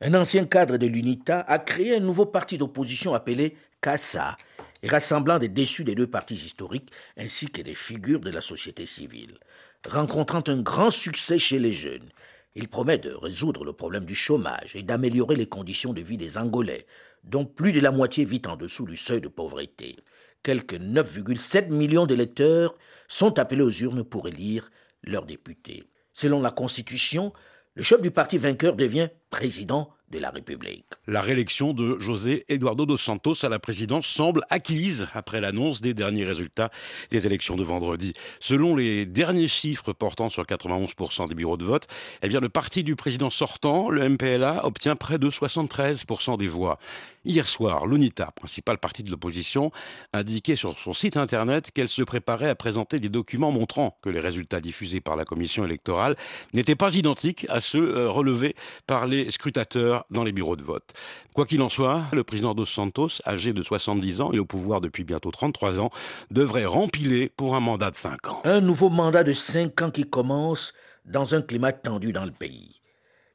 un 0.01 0.13
ancien 0.13 0.45
cadre 0.45 0.77
de 0.77 0.87
l'UNITA, 0.87 1.41
a 1.41 1.59
créé 1.59 1.95
un 1.95 1.99
nouveau 1.99 2.25
parti 2.25 2.57
d'opposition 2.57 3.13
appelé 3.13 3.55
CASA, 3.81 4.37
et 4.83 4.89
rassemblant 4.89 5.39
des 5.39 5.49
déçus 5.49 5.83
des 5.83 5.95
deux 5.95 6.07
partis 6.07 6.35
historiques 6.35 6.91
ainsi 7.17 7.49
que 7.49 7.61
des 7.61 7.75
figures 7.75 8.19
de 8.19 8.29
la 8.29 8.41
société 8.41 8.85
civile. 8.85 9.39
Rencontrant 9.87 10.43
un 10.47 10.61
grand 10.61 10.91
succès 10.91 11.39
chez 11.39 11.59
les 11.59 11.71
jeunes, 11.71 12.09
il 12.55 12.67
promet 12.67 12.97
de 12.97 13.11
résoudre 13.11 13.63
le 13.63 13.73
problème 13.73 14.05
du 14.05 14.15
chômage 14.15 14.75
et 14.75 14.83
d'améliorer 14.83 15.35
les 15.35 15.47
conditions 15.47 15.93
de 15.93 16.01
vie 16.01 16.17
des 16.17 16.37
Angolais, 16.37 16.87
dont 17.23 17.45
plus 17.45 17.71
de 17.71 17.79
la 17.79 17.91
moitié 17.91 18.25
vit 18.25 18.41
en 18.47 18.55
dessous 18.55 18.85
du 18.85 18.97
seuil 18.97 19.21
de 19.21 19.27
pauvreté. 19.27 19.95
Quelques 20.43 20.79
9,7 20.79 21.69
millions 21.69 22.05
d'électeurs 22.05 22.75
sont 23.07 23.37
appelés 23.37 23.61
aux 23.61 23.71
urnes 23.71 24.03
pour 24.03 24.27
élire 24.27 24.71
leurs 25.03 25.25
députés. 25.25 25.83
Selon 26.17 26.41
la 26.41 26.49
Constitution, 26.49 27.31
le 27.75 27.83
chef 27.83 28.01
du 28.01 28.09
parti 28.09 28.39
vainqueur 28.39 28.75
devient 28.75 29.09
président 29.29 29.93
de 30.09 30.17
la 30.17 30.31
République. 30.31 30.85
La 31.05 31.21
réélection 31.21 31.73
de 31.73 31.99
José 31.99 32.43
Eduardo 32.49 32.87
dos 32.87 32.97
Santos 32.97 33.45
à 33.45 33.49
la 33.49 33.59
présidence 33.59 34.07
semble 34.07 34.41
acquise 34.49 35.07
après 35.13 35.41
l'annonce 35.41 35.79
des 35.79 35.93
derniers 35.93 36.23
résultats 36.23 36.71
des 37.11 37.27
élections 37.27 37.55
de 37.55 37.63
vendredi. 37.63 38.13
Selon 38.39 38.75
les 38.75 39.05
derniers 39.05 39.47
chiffres 39.47 39.93
portant 39.93 40.29
sur 40.29 40.41
91% 40.41 41.27
des 41.27 41.35
bureaux 41.35 41.57
de 41.57 41.65
vote, 41.65 41.87
eh 42.23 42.29
bien 42.29 42.39
le 42.39 42.49
parti 42.49 42.83
du 42.83 42.95
président 42.95 43.29
sortant, 43.29 43.91
le 43.91 44.09
MPLA, 44.09 44.65
obtient 44.65 44.95
près 44.95 45.19
de 45.19 45.29
73% 45.29 46.37
des 46.37 46.47
voix. 46.47 46.79
Hier 47.27 47.45
soir, 47.45 47.87
l'UNITA, 47.87 48.31
principal 48.31 48.77
parti 48.77 49.03
de 49.03 49.11
l'opposition, 49.11 49.73
indiquait 50.13 50.55
sur 50.55 50.79
son 50.79 50.93
site 50.93 51.17
internet 51.17 51.71
qu'elle 51.73 51.89
se 51.89 52.01
préparait 52.01 52.47
à 52.47 52.55
présenter 52.55 52.99
des 52.99 53.09
documents 53.09 53.51
montrant 53.51 53.97
que 54.01 54.09
les 54.09 54.21
résultats 54.21 54.61
diffusés 54.61 55.01
par 55.01 55.17
la 55.17 55.25
commission 55.25 55.65
électorale 55.65 56.15
n'étaient 56.53 56.77
pas 56.77 56.95
identiques 56.95 57.45
à 57.49 57.59
ceux 57.59 57.97
euh, 57.97 58.09
relevés 58.09 58.55
par 58.85 59.07
les 59.07 59.29
scrutateurs 59.29 60.05
dans 60.09 60.23
les 60.23 60.31
bureaux 60.31 60.55
de 60.55 60.63
vote. 60.63 60.93
Quoi 61.33 61.45
qu'il 61.45 61.61
en 61.61 61.67
soit, 61.67 62.05
le 62.13 62.23
président 62.23 62.55
Dos 62.55 62.65
Santos, 62.65 63.19
âgé 63.25 63.51
de 63.51 63.61
70 63.61 64.21
ans 64.21 64.31
et 64.31 64.39
au 64.39 64.45
pouvoir 64.45 64.79
depuis 64.79 65.03
bientôt 65.03 65.29
33 65.29 65.81
ans, 65.81 65.89
devrait 66.31 66.63
rempiler 66.63 67.27
pour 67.27 67.57
un 67.57 67.59
mandat 67.59 67.91
de 67.91 67.97
5 67.97 68.25
ans. 68.29 68.41
Un 68.45 68.61
nouveau 68.61 68.89
mandat 68.89 69.25
de 69.25 69.33
5 69.33 69.81
ans 69.81 69.91
qui 69.91 70.05
commence 70.05 70.73
dans 71.03 71.35
un 71.35 71.41
climat 71.41 71.73
tendu 71.73 72.13
dans 72.13 72.23
le 72.23 72.31
pays. 72.31 72.79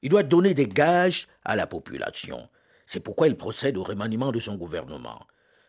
Il 0.01 0.09
doit 0.09 0.23
donner 0.23 0.55
des 0.55 0.67
gages 0.67 1.27
à 1.45 1.57
la 1.57 1.67
population. 1.67 2.49
C'est 2.93 3.01
pourquoi 3.01 3.27
il 3.27 3.37
procède 3.37 3.79
au 3.79 3.83
remaniement 3.83 4.33
de 4.33 4.39
son 4.39 4.55
gouvernement. 4.55 5.27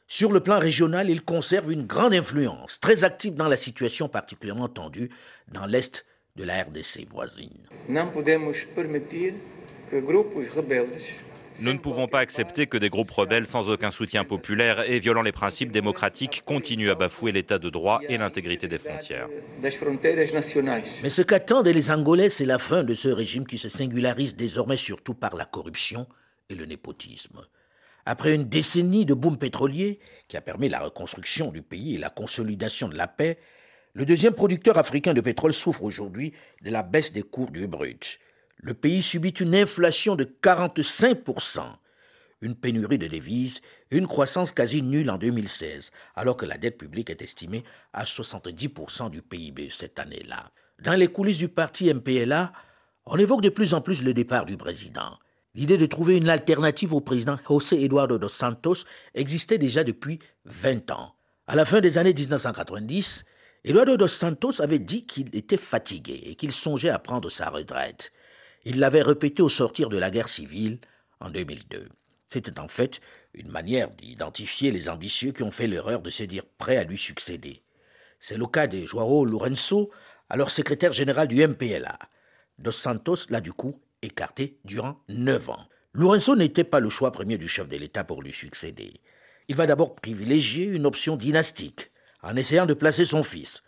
Sur 0.09 0.33
le 0.33 0.41
plan 0.41 0.59
régional, 0.59 1.09
il 1.09 1.23
conserve 1.23 1.71
une 1.71 1.85
grande 1.85 2.13
influence, 2.13 2.81
très 2.81 3.05
active 3.05 3.35
dans 3.35 3.47
la 3.47 3.55
situation 3.55 4.09
particulièrement 4.09 4.67
tendue 4.67 5.09
dans 5.47 5.65
l'est 5.65 6.05
de 6.35 6.43
la 6.43 6.63
RDC 6.63 7.07
voisine. 7.09 7.65
Nous 11.61 11.71
ne 11.71 11.77
pouvons 11.77 12.07
pas 12.09 12.19
accepter 12.19 12.67
que 12.67 12.75
des 12.75 12.89
groupes 12.89 13.11
rebelles 13.11 13.47
sans 13.47 13.69
aucun 13.69 13.91
soutien 13.91 14.25
populaire 14.25 14.81
et 14.89 14.99
violant 14.99 15.21
les 15.21 15.31
principes 15.31 15.71
démocratiques 15.71 16.43
continuent 16.45 16.91
à 16.91 16.95
bafouer 16.95 17.31
l'état 17.31 17.57
de 17.57 17.69
droit 17.69 18.01
et 18.09 18.17
l'intégrité 18.17 18.67
des 18.67 18.79
frontières. 18.79 19.29
Mais 19.61 21.09
ce 21.09 21.21
qu'attendent 21.21 21.69
les 21.69 21.89
Angolais, 21.89 22.29
c'est 22.29 22.43
la 22.43 22.59
fin 22.59 22.83
de 22.83 22.93
ce 22.95 23.07
régime 23.07 23.47
qui 23.47 23.57
se 23.57 23.69
singularise 23.69 24.35
désormais 24.35 24.75
surtout 24.75 25.13
par 25.13 25.37
la 25.37 25.45
corruption 25.45 26.05
et 26.49 26.55
le 26.55 26.65
népotisme. 26.65 27.45
Après 28.05 28.35
une 28.35 28.49
décennie 28.49 29.05
de 29.05 29.13
boom 29.13 29.37
pétrolier 29.37 29.99
qui 30.27 30.35
a 30.35 30.41
permis 30.41 30.69
la 30.69 30.79
reconstruction 30.79 31.51
du 31.51 31.61
pays 31.61 31.95
et 31.95 31.99
la 31.99 32.09
consolidation 32.09 32.89
de 32.89 32.97
la 32.97 33.07
paix, 33.07 33.39
le 33.93 34.05
deuxième 34.05 34.33
producteur 34.33 34.77
africain 34.77 35.13
de 35.13 35.21
pétrole 35.21 35.53
souffre 35.53 35.83
aujourd'hui 35.83 36.33
de 36.61 36.71
la 36.71 36.83
baisse 36.83 37.13
des 37.13 37.21
cours 37.21 37.51
du 37.51 37.67
brut. 37.67 38.19
Le 38.57 38.73
pays 38.73 39.03
subit 39.03 39.29
une 39.29 39.55
inflation 39.55 40.15
de 40.15 40.23
45%, 40.23 41.61
une 42.41 42.55
pénurie 42.55 42.97
de 42.97 43.07
devises 43.07 43.61
et 43.91 43.97
une 43.97 44.07
croissance 44.07 44.51
quasi 44.51 44.81
nulle 44.81 45.09
en 45.09 45.17
2016, 45.17 45.91
alors 46.15 46.37
que 46.37 46.45
la 46.45 46.57
dette 46.57 46.77
publique 46.77 47.09
est 47.09 47.21
estimée 47.21 47.63
à 47.93 48.03
70% 48.03 49.09
du 49.09 49.21
PIB 49.21 49.69
cette 49.71 49.99
année-là. 49.99 50.51
Dans 50.83 50.97
les 50.99 51.07
coulisses 51.07 51.37
du 51.37 51.47
parti 51.47 51.93
MPLA, 51.93 52.51
on 53.05 53.17
évoque 53.17 53.41
de 53.41 53.49
plus 53.49 53.73
en 53.73 53.81
plus 53.81 54.01
le 54.03 54.13
départ 54.13 54.45
du 54.45 54.57
président. 54.57 55.17
L'idée 55.55 55.77
de 55.77 55.85
trouver 55.85 56.17
une 56.17 56.29
alternative 56.29 56.95
au 56.95 57.01
président 57.01 57.37
José 57.47 57.83
Eduardo 57.83 58.17
dos 58.17 58.27
Santos 58.27 58.85
existait 59.13 59.59
déjà 59.59 59.83
depuis 59.83 60.17
20 60.45 60.89
ans. 60.89 61.13
À 61.45 61.55
la 61.55 61.63
fin 61.63 61.79
des 61.79 61.99
années 61.99 62.13
1990, 62.13 63.23
Eduardo 63.63 63.95
dos 63.95 64.07
Santos 64.07 64.63
avait 64.63 64.79
dit 64.79 65.05
qu'il 65.05 65.35
était 65.35 65.57
fatigué 65.57 66.23
et 66.25 66.33
qu'il 66.33 66.51
songeait 66.51 66.89
à 66.89 66.97
prendre 66.97 67.29
sa 67.29 67.51
retraite. 67.51 68.11
Il 68.65 68.79
l'avait 68.79 69.03
répété 69.03 69.43
au 69.43 69.49
sortir 69.49 69.89
de 69.89 69.97
la 69.97 70.09
guerre 70.09 70.29
civile 70.29 70.79
en 71.19 71.29
2002. 71.29 71.87
C'était 72.25 72.59
en 72.59 72.67
fait 72.67 72.99
une 73.35 73.51
manière 73.51 73.91
d'identifier 73.91 74.71
les 74.71 74.89
ambitieux 74.89 75.33
qui 75.33 75.43
ont 75.43 75.51
fait 75.51 75.67
l'erreur 75.67 76.01
de 76.01 76.09
se 76.09 76.23
dire 76.23 76.45
prêts 76.57 76.77
à 76.77 76.83
lui 76.83 76.97
succéder. 76.97 77.61
C'est 78.19 78.37
le 78.37 78.47
cas 78.47 78.65
de 78.65 78.83
Joao 78.87 79.23
Lourenço, 79.23 79.91
alors 80.29 80.49
secrétaire 80.49 80.93
général 80.93 81.27
du 81.27 81.45
MPLA. 81.45 81.99
Dos 82.57 82.71
Santos 82.71 83.27
l'a 83.29 83.39
du 83.39 83.53
coup 83.53 83.79
écarté 84.03 84.59
durant 84.65 85.01
neuf 85.09 85.49
ans. 85.49 85.67
Lourenço 85.93 86.35
n'était 86.35 86.63
pas 86.63 86.79
le 86.79 86.89
choix 86.89 87.11
premier 87.11 87.37
du 87.37 87.47
chef 87.47 87.67
de 87.67 87.77
l'État 87.77 88.03
pour 88.03 88.21
lui 88.21 88.33
succéder. 88.33 88.93
Il 89.47 89.55
va 89.55 89.65
d'abord 89.65 89.95
privilégier 89.95 90.65
une 90.65 90.85
option 90.85 91.15
dynastique, 91.15 91.91
en 92.21 92.35
essayant 92.35 92.65
de 92.65 92.73
placer 92.73 93.05
son 93.05 93.23
fils, 93.23 93.63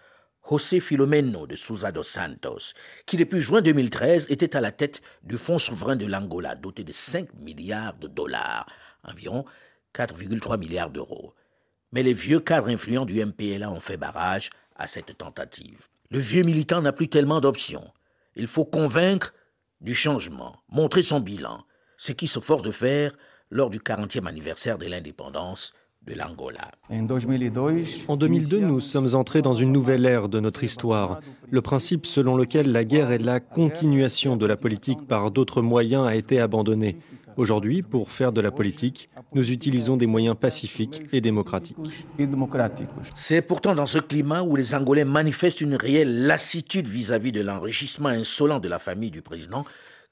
José 0.47 0.79
Filomeno 0.79 1.47
de 1.47 1.55
Souza 1.55 1.91
dos 1.91 2.03
Santos, 2.03 2.73
qui 3.05 3.17
depuis 3.17 3.41
juin 3.41 3.61
2013 3.61 4.27
était 4.29 4.55
à 4.55 4.61
la 4.61 4.71
tête 4.71 5.01
du 5.23 5.37
Fonds 5.37 5.59
souverain 5.59 5.95
de 5.95 6.05
l'Angola, 6.05 6.55
doté 6.55 6.83
de 6.83 6.91
5 6.93 7.33
milliards 7.33 7.95
de 7.95 8.07
dollars, 8.07 8.67
environ 9.03 9.45
4,3 9.95 10.59
milliards 10.59 10.91
d'euros. 10.91 11.33
Mais 11.91 12.03
les 12.03 12.13
vieux 12.13 12.39
cadres 12.39 12.69
influents 12.69 13.05
du 13.05 13.23
MPLA 13.23 13.71
ont 13.71 13.79
fait 13.79 13.97
barrage 13.97 14.51
à 14.75 14.87
cette 14.87 15.17
tentative. 15.17 15.87
Le 16.11 16.19
vieux 16.19 16.43
militant 16.43 16.81
n'a 16.81 16.93
plus 16.93 17.07
tellement 17.07 17.39
d'options. 17.39 17.91
Il 18.35 18.47
faut 18.47 18.65
convaincre 18.65 19.33
du 19.81 19.93
changement, 19.93 20.55
montrer 20.69 21.03
son 21.03 21.19
bilan, 21.19 21.63
ce 21.97 22.11
qui 22.11 22.27
se 22.27 22.39
force 22.39 22.63
de 22.63 22.71
faire 22.71 23.13
lors 23.49 23.69
du 23.69 23.79
40e 23.79 24.27
anniversaire 24.27 24.77
de 24.77 24.87
l'indépendance 24.87 25.73
de 26.05 26.13
l'Angola. 26.13 26.71
En 28.07 28.15
2002, 28.15 28.59
nous 28.59 28.79
sommes 28.79 29.15
entrés 29.15 29.41
dans 29.41 29.55
une 29.55 29.71
nouvelle 29.71 30.05
ère 30.05 30.29
de 30.29 30.39
notre 30.39 30.63
histoire. 30.63 31.19
Le 31.49 31.61
principe 31.61 32.05
selon 32.05 32.37
lequel 32.37 32.71
la 32.71 32.83
guerre 32.83 33.11
est 33.11 33.17
la 33.17 33.39
continuation 33.39 34.37
de 34.37 34.45
la 34.45 34.55
politique 34.55 35.07
par 35.07 35.31
d'autres 35.31 35.61
moyens 35.61 36.07
a 36.07 36.15
été 36.15 36.39
abandonné. 36.39 36.97
Aujourd'hui, 37.37 37.81
pour 37.81 38.11
faire 38.11 38.31
de 38.31 38.39
la 38.39 38.51
politique, 38.51 39.09
nous 39.33 39.51
utilisons 39.51 39.97
des 39.97 40.07
moyens 40.07 40.37
pacifiques 40.39 41.01
et 41.11 41.19
démocratiques. 41.19 41.77
C'est 43.15 43.41
pourtant 43.41 43.75
dans 43.75 43.85
ce 43.85 43.99
climat 43.99 44.41
où 44.41 44.55
les 44.55 44.73
Angolais 44.73 45.03
manifestent 45.03 45.61
une 45.61 45.75
réelle 45.75 46.27
lassitude 46.27 46.87
vis-à-vis 46.87 47.33
de 47.33 47.41
l'enrichissement 47.41 48.09
insolent 48.09 48.59
de 48.59 48.69
la 48.69 48.79
famille 48.79 49.11
du 49.11 49.21
président 49.21 49.65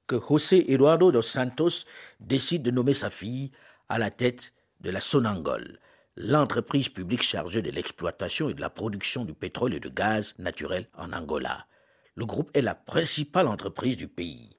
que 0.06 0.18
José 0.20 0.72
Eduardo 0.74 1.12
dos 1.12 1.22
Santos 1.22 1.86
décide 2.20 2.62
de 2.62 2.72
nommer 2.72 2.94
sa 2.94 3.10
fille 3.10 3.52
à 3.88 3.98
la 3.98 4.10
tête 4.10 4.54
de 4.82 4.90
la 4.90 5.00
Sonangol, 5.00 5.80
l'entreprise 6.18 6.90
publique 6.90 7.24
chargée 7.24 7.62
de 7.62 7.72
l'exploitation 7.72 8.50
et 8.50 8.54
de 8.54 8.62
la 8.62 8.70
production 8.70 9.24
du 9.24 9.34
pétrole 9.34 9.74
et 9.74 9.80
de 9.80 9.88
gaz 9.90 10.36
naturel 10.40 10.88
en 10.98 11.14
Angola. 11.14 11.68
Le 12.16 12.26
groupe 12.26 12.52
est 12.54 12.62
la 12.62 12.76
principale 12.76 13.48
entreprise 13.48 13.96
du 13.96 14.08
pays. 14.10 14.50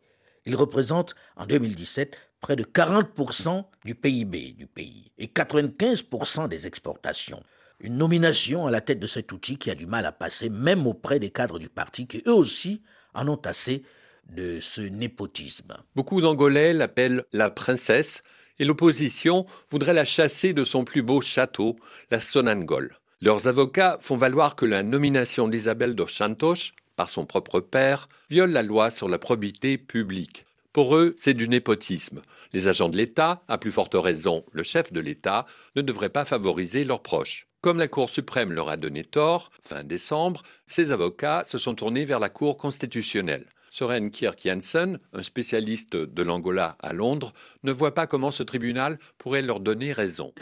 Il 0.46 0.56
représente 0.56 1.14
en 1.36 1.46
2017 1.46 2.16
près 2.44 2.56
de 2.56 2.64
40% 2.64 3.64
du 3.86 3.94
PIB 3.94 4.52
du 4.52 4.66
pays 4.66 5.10
et 5.16 5.28
95% 5.28 6.46
des 6.46 6.66
exportations. 6.66 7.42
Une 7.80 7.96
nomination 7.96 8.66
à 8.66 8.70
la 8.70 8.82
tête 8.82 9.00
de 9.00 9.06
cet 9.06 9.32
outil 9.32 9.56
qui 9.56 9.70
a 9.70 9.74
du 9.74 9.86
mal 9.86 10.04
à 10.04 10.12
passer 10.12 10.50
même 10.50 10.86
auprès 10.86 11.18
des 11.18 11.30
cadres 11.30 11.58
du 11.58 11.70
parti 11.70 12.06
qui 12.06 12.22
eux 12.26 12.34
aussi 12.34 12.82
en 13.14 13.28
ont 13.28 13.40
assez 13.46 13.82
de 14.28 14.60
ce 14.60 14.82
népotisme. 14.82 15.78
Beaucoup 15.96 16.20
d'Angolais 16.20 16.74
l'appellent 16.74 17.24
la 17.32 17.48
princesse 17.48 18.22
et 18.58 18.66
l'opposition 18.66 19.46
voudrait 19.70 19.94
la 19.94 20.04
chasser 20.04 20.52
de 20.52 20.64
son 20.64 20.84
plus 20.84 21.02
beau 21.02 21.22
château, 21.22 21.76
la 22.10 22.20
Sonangol. 22.20 22.98
Leurs 23.22 23.48
avocats 23.48 23.96
font 24.02 24.18
valoir 24.18 24.54
que 24.54 24.66
la 24.66 24.82
nomination 24.82 25.48
d'Isabelle 25.48 25.94
dos 25.94 26.08
Santos 26.08 26.72
par 26.94 27.08
son 27.08 27.24
propre 27.24 27.60
père 27.60 28.06
viole 28.28 28.50
la 28.50 28.62
loi 28.62 28.90
sur 28.90 29.08
la 29.08 29.18
probité 29.18 29.78
publique. 29.78 30.44
Pour 30.74 30.96
eux, 30.96 31.14
c'est 31.18 31.34
du 31.34 31.48
népotisme. 31.48 32.20
Les 32.52 32.66
agents 32.66 32.88
de 32.88 32.96
l'État, 32.96 33.44
à 33.46 33.58
plus 33.58 33.70
forte 33.70 33.94
raison 33.94 34.44
le 34.50 34.64
chef 34.64 34.92
de 34.92 34.98
l'État, 34.98 35.46
ne 35.76 35.82
devraient 35.82 36.08
pas 36.08 36.24
favoriser 36.24 36.84
leurs 36.84 37.00
proches. 37.00 37.46
Comme 37.60 37.78
la 37.78 37.86
Cour 37.86 38.10
suprême 38.10 38.52
leur 38.52 38.68
a 38.68 38.76
donné 38.76 39.04
tort, 39.04 39.50
fin 39.62 39.84
décembre, 39.84 40.42
ces 40.66 40.90
avocats 40.90 41.44
se 41.44 41.58
sont 41.58 41.76
tournés 41.76 42.04
vers 42.04 42.18
la 42.18 42.28
Cour 42.28 42.56
constitutionnelle. 42.56 43.46
Soren 43.76 44.08
Kirk 44.12 44.38
Jensen, 44.40 45.00
un 45.12 45.24
spécialiste 45.24 45.96
de 45.96 46.22
l'Angola 46.22 46.76
à 46.78 46.92
Londres, 46.92 47.32
ne 47.64 47.72
voit 47.72 47.92
pas 47.92 48.06
comment 48.06 48.30
ce 48.30 48.44
tribunal 48.44 49.00
pourrait 49.18 49.42
leur 49.42 49.58
donner 49.58 49.92
raison. 49.92 50.32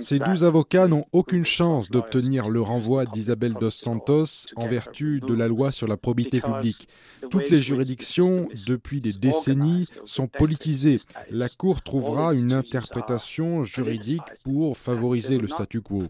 Ces 0.00 0.18
douze 0.18 0.42
avocats 0.42 0.88
n'ont 0.88 1.04
aucune 1.12 1.44
chance 1.44 1.90
d'obtenir 1.90 2.48
le 2.48 2.60
renvoi 2.60 3.06
d'Isabelle 3.06 3.52
dos 3.52 3.70
Santos 3.70 4.48
en 4.56 4.66
vertu 4.66 5.20
de 5.20 5.32
la 5.32 5.46
loi 5.46 5.70
sur 5.70 5.86
la 5.86 5.96
probité 5.96 6.40
publique. 6.40 6.88
Toutes 7.30 7.50
les 7.50 7.62
juridictions, 7.62 8.48
depuis 8.66 9.00
des 9.00 9.12
décennies, 9.12 9.86
sont 10.04 10.26
politisées. 10.26 11.00
La 11.30 11.48
Cour 11.48 11.82
trouvera 11.82 12.34
une 12.34 12.52
interprétation 12.52 13.62
juridique 13.62 14.26
pour 14.42 14.76
favoriser 14.76 15.38
le 15.38 15.46
statu 15.46 15.82
quo. 15.82 16.08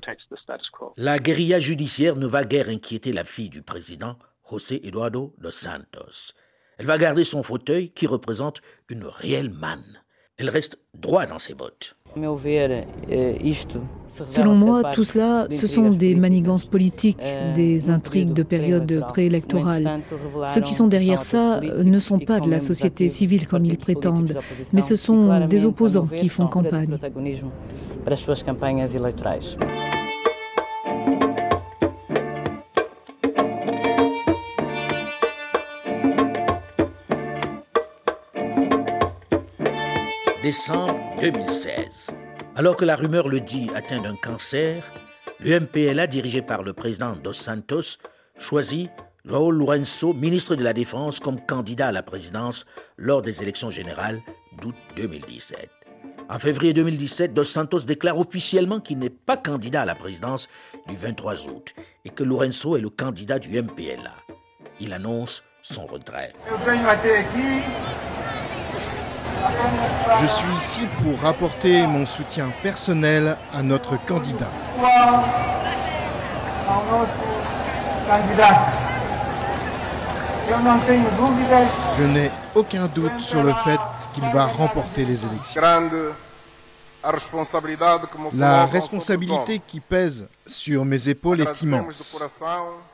La 0.97 1.19
guérilla 1.19 1.61
judiciaire 1.61 2.17
ne 2.17 2.27
va 2.27 2.47
guère 2.47 2.71
inquiéter 2.71 3.13
la 3.13 3.25
fille 3.25 3.51
du 3.51 3.61
président, 3.61 4.17
José 4.49 4.87
Eduardo 4.87 5.35
dos 5.37 5.51
Santos. 5.51 6.33
Elle 6.79 6.87
va 6.87 6.99
garder 6.99 7.25
son 7.25 7.43
fauteuil 7.43 7.91
qui 7.91 8.07
représente 8.07 8.61
une 8.91 9.05
réelle 9.05 9.51
manne. 9.51 10.03
Elle 10.39 10.51
reste 10.51 10.79
droit 10.95 11.25
dans 11.25 11.39
ses 11.39 11.55
bottes. 11.55 11.97
Selon 14.09 14.57
moi, 14.57 14.91
tout 14.93 15.05
cela, 15.05 15.47
ce 15.51 15.67
sont 15.67 15.91
des 15.91 16.15
manigances 16.15 16.65
politiques, 16.65 17.23
des 17.55 17.91
intrigues 17.91 18.33
de 18.33 18.43
période 18.43 19.05
préélectorale. 19.09 20.01
Ceux 20.49 20.61
qui 20.63 20.75
sont 20.75 20.87
derrière 20.87 21.23
ça 21.23 21.61
ne 21.61 21.99
sont 21.99 22.19
pas 22.19 22.41
de 22.41 22.51
la 22.51 22.61
société 22.61 23.09
civile 23.09 23.47
comme 23.47 23.65
ils 23.65 23.79
prétendent, 23.79 24.39
mais 24.73 24.81
ce 24.81 24.97
sont 24.97 25.47
des 25.47 25.65
opposants 25.65 26.07
qui 26.07 26.29
font 26.29 26.47
campagne. 26.47 26.99
Décembre 40.47 41.01
2016. 41.21 42.11
Alors 42.55 42.77
que 42.77 42.85
la 42.85 42.95
rumeur 42.95 43.27
le 43.29 43.41
dit 43.41 43.69
atteint 43.75 44.01
d'un 44.01 44.15
cancer, 44.15 44.93
le 45.41 45.59
MPLA, 45.59 46.07
dirigé 46.07 46.41
par 46.41 46.63
le 46.63 46.73
président 46.73 47.17
Dos 47.17 47.33
Santos, 47.33 47.99
choisit 48.39 48.89
João 49.25 49.51
Lourenço, 49.51 50.13
ministre 50.13 50.55
de 50.55 50.63
la 50.63 50.73
Défense, 50.73 51.19
comme 51.19 51.45
candidat 51.45 51.89
à 51.89 51.93
la 51.93 52.05
présidence 52.05 52.65
lors 52.97 53.23
des 53.23 53.43
élections 53.43 53.73
générales 53.73 54.21
d'août 54.63 54.77
2017. 54.95 55.69
En 56.29 56.39
février 56.39 56.73
2017, 56.73 57.35
Dos 57.35 57.43
Santos 57.43 57.81
déclare 57.81 58.17
officiellement 58.17 58.79
qu'il 58.79 59.01
n'est 59.01 59.11
pas 59.11 59.37
candidat 59.37 59.83
à 59.83 59.87
la 59.87 59.97
présidence 59.97 60.49
du 60.87 60.95
23 60.95 61.49
août 61.49 61.75
et 62.05 62.11
que 62.11 62.23
Lourenço 62.23 62.77
est 62.77 62.81
le 62.81 62.91
candidat 62.91 63.41
du 63.41 63.61
MPLA. 63.61 64.15
Il 64.79 64.93
annonce 64.93 65.43
son 65.63 65.87
retrait. 65.87 66.33
Suis 70.27 70.57
ici 70.59 70.81
pour 71.03 71.21
rapporter 71.21 71.87
mon 71.87 72.07
soutien 72.07 72.53
personnel 72.63 73.37
à 73.53 73.63
notre 73.63 73.97
candidat. 74.07 74.51
Je 81.99 82.05
n'ai 82.05 82.31
aucun 82.55 82.87
doute 82.87 83.21
sur 83.21 83.43
le 83.43 83.53
fait 83.65 83.81
qu'il 84.15 84.25
va 84.33 84.47
remporter 84.47 85.05
les 85.05 85.25
élections. 85.25 85.63
La 88.35 88.67
responsabilité 88.67 89.61
qui 89.65 89.81
pèse 89.81 90.27
sur 90.47 90.85
mes 90.85 91.09
épaules 91.09 91.41
est 91.41 91.63
immense. 91.63 92.17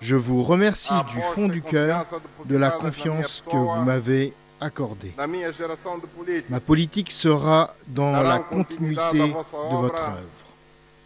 Je 0.00 0.16
vous 0.16 0.42
remercie 0.42 0.92
du 1.14 1.20
fond 1.34 1.48
du 1.48 1.62
cœur 1.62 2.04
de 2.44 2.56
la 2.56 2.70
confiance 2.70 3.42
que 3.50 3.56
vous 3.56 3.80
m'avez 3.82 4.32
accordée. 4.62 5.12
Ma 6.48 6.60
politique 6.60 7.10
sera 7.10 7.74
dans 7.86 8.22
la 8.22 8.38
continuité 8.38 9.18
de 9.18 9.76
votre 9.76 10.02
œuvre, 10.08 10.44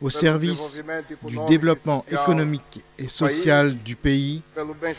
au 0.02 0.10
service 0.10 0.82
du 1.24 1.36
développement 1.48 2.04
économique 2.10 2.84
et 2.98 3.08
social 3.08 3.76
du 3.84 3.94
pays 3.94 4.42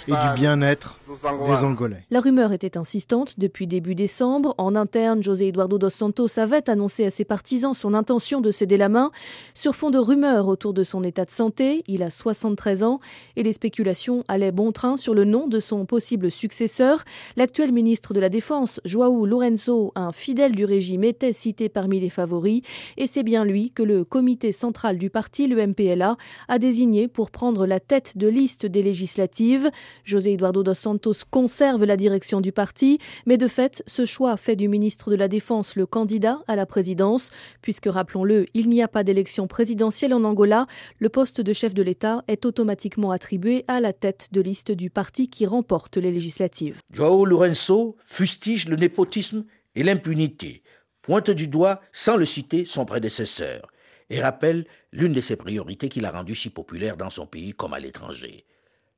et 0.08 0.12
du 0.12 0.40
bien-être 0.40 1.00
des 1.48 1.64
Angolais. 1.64 2.06
La 2.12 2.20
rumeur 2.20 2.54
était 2.54 2.78
insistante 2.78 3.40
depuis 3.40 3.68
début 3.68 3.96
décembre. 3.96 4.54
En 4.58 4.76
interne, 4.76 5.24
José 5.24 5.48
Eduardo 5.48 5.78
dos 5.78 5.90
Santos 5.90 6.40
avait 6.40 6.70
annoncé 6.70 7.06
à 7.06 7.10
ses 7.10 7.26
partisans 7.26 7.74
son 7.74 7.94
intention 7.94 8.40
de 8.40 8.52
céder 8.52 8.78
la 8.78 8.90
main 8.90 9.12
sur 9.54 9.76
fond 9.76 9.90
de 9.90 9.98
rumeurs 9.98 10.48
autour 10.48 10.74
de 10.74 10.84
son 10.84 11.04
état 11.04 11.26
de 11.26 11.32
santé. 11.32 11.84
Il 11.88 12.04
a 12.04 12.10
73 12.10 12.84
ans 12.84 13.00
et 13.36 13.44
les 13.44 13.54
spéculations 13.54 14.24
allaient 14.28 14.52
bon 14.52 14.72
train 14.72 14.98
sur 14.98 15.14
le 15.14 15.26
nom 15.26 15.48
de 15.48 15.60
son 15.60 15.86
possible 15.86 16.30
successeur. 16.30 17.04
L'actuel 17.36 17.72
ministre 17.72 18.14
de 18.14 18.20
la 18.20 18.30
Défense, 18.30 18.80
Joao 18.86 19.26
Lourenço, 19.26 19.92
un 19.96 20.12
fidèle 20.12 20.56
du 20.56 20.66
régime, 20.66 21.04
était 21.04 21.34
cité 21.34 21.68
parmi 21.68 22.00
les 22.00 22.10
favoris 22.10 22.62
et 22.96 23.08
c'est 23.08 23.24
bien 23.24 23.44
lui 23.44 23.72
que 23.72 23.84
le 23.84 24.04
comité 24.04 24.52
central 24.52 24.68
central 24.68 24.98
du 24.98 25.10
parti, 25.10 25.48
le 25.48 25.66
MPLA, 25.66 26.18
a 26.50 26.60
désigné 26.60 27.08
pour 27.08 27.32
prendre 27.32 27.66
la 27.66 27.80
tête 27.88 28.18
de 28.18 28.28
liste 28.28 28.66
des 28.66 28.84
législatives. 28.84 29.72
José 30.04 30.34
Eduardo 30.34 30.64
dos 30.64 30.74
Santos 30.74 31.14
conserve 31.32 31.86
la 31.86 31.98
direction 31.98 32.42
du 32.42 32.52
parti, 32.52 33.00
mais 33.26 33.38
de 33.38 33.48
fait, 33.48 33.84
ce 33.88 34.06
choix 34.06 34.38
fait 34.38 34.56
du 34.56 34.68
ministre 34.68 35.10
de 35.10 35.16
la 35.16 35.28
Défense 35.28 35.76
le 35.76 35.86
candidat 35.86 36.40
à 36.48 36.56
la 36.56 36.66
présidence, 36.66 37.32
puisque, 37.62 37.88
rappelons-le, 37.88 38.46
il 38.54 38.70
n'y 38.70 38.82
a 38.82 38.88
pas 38.88 39.04
d'élection 39.04 39.48
présidentielle 39.48 40.14
en 40.14 40.24
Angola. 40.24 40.68
Le 41.00 41.10
poste 41.10 41.42
de 41.42 41.54
chef 41.54 41.74
de 41.74 41.84
l'État 41.84 42.24
est 42.28 42.46
automatiquement 42.46 43.12
attribué 43.12 43.64
à 43.68 43.80
la 43.80 43.94
tête 43.94 44.30
de 44.32 44.42
liste 44.42 44.72
du 44.72 44.90
parti 44.90 45.30
qui 45.30 45.46
remporte 45.46 45.98
les 45.98 46.12
législatives. 46.12 46.80
Joao 46.92 47.26
Lourenço 47.26 47.96
fustige 48.04 48.68
le 48.68 48.76
népotisme 48.76 49.46
et 49.76 49.84
l'impunité, 49.84 50.64
pointe 51.02 51.30
du 51.30 51.48
doigt, 51.48 51.82
sans 51.92 52.18
le 52.18 52.26
citer, 52.26 52.66
son 52.66 52.86
prédécesseur, 52.86 53.68
et 54.10 54.22
rappelle 54.22 54.66
l'une 54.92 55.14
de 55.14 55.22
ses 55.22 55.36
priorités 55.36 55.90
qui 55.90 56.00
l'a 56.00 56.12
rendu 56.12 56.36
si 56.36 56.50
populaire 56.50 56.98
dans 56.98 57.10
son 57.10 57.28
pays 57.28 57.54
comme 57.54 57.74
à 57.74 57.80
l'étranger, 57.80 58.46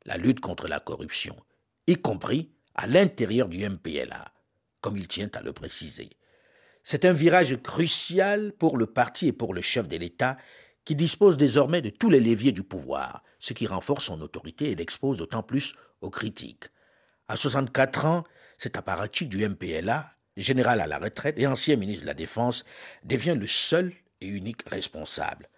la 0.05 0.17
lutte 0.17 0.39
contre 0.39 0.67
la 0.67 0.79
corruption, 0.79 1.35
y 1.87 1.95
compris 1.95 2.51
à 2.75 2.87
l'intérieur 2.87 3.47
du 3.47 3.67
MPLA, 3.67 4.25
comme 4.81 4.97
il 4.97 5.07
tient 5.07 5.29
à 5.33 5.41
le 5.41 5.53
préciser. 5.53 6.09
C'est 6.83 7.05
un 7.05 7.13
virage 7.13 7.61
crucial 7.61 8.53
pour 8.53 8.77
le 8.77 8.85
parti 8.85 9.27
et 9.27 9.33
pour 9.33 9.53
le 9.53 9.61
chef 9.61 9.87
de 9.87 9.97
l'État 9.97 10.37
qui 10.85 10.95
dispose 10.95 11.37
désormais 11.37 11.81
de 11.81 11.89
tous 11.89 12.09
les 12.09 12.19
leviers 12.19 12.51
du 12.51 12.63
pouvoir, 12.63 13.23
ce 13.39 13.53
qui 13.53 13.67
renforce 13.67 14.05
son 14.05 14.21
autorité 14.21 14.71
et 14.71 14.75
l'expose 14.75 15.17
d'autant 15.17 15.43
plus 15.43 15.75
aux 16.01 16.09
critiques. 16.09 16.69
À 17.27 17.35
64 17.35 18.05
ans, 18.05 18.23
cet 18.57 18.77
apparatchik 18.77 19.29
du 19.29 19.47
MPLA 19.47 20.09
général 20.39 20.81
à 20.81 20.87
la 20.87 20.97
retraite 20.97 21.37
et 21.37 21.47
ancien 21.47 21.75
ministre 21.75 22.03
de 22.03 22.07
la 22.07 22.13
Défense, 22.13 22.65
devient 23.03 23.35
le 23.37 23.47
seul 23.47 23.93
et 24.21 24.27
unique 24.27 24.67
responsable. 24.69 25.49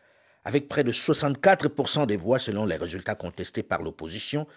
Avec 0.44 0.68
près 0.68 0.84
de 0.84 0.92
64% 0.92 2.08
des 2.08 2.18
voix 2.18 2.40
selon 2.40 2.66
les 2.66 2.76
résultats 2.76 3.16
contestés 3.16 3.64
par 3.64 3.82
l'opposition, 3.82 4.48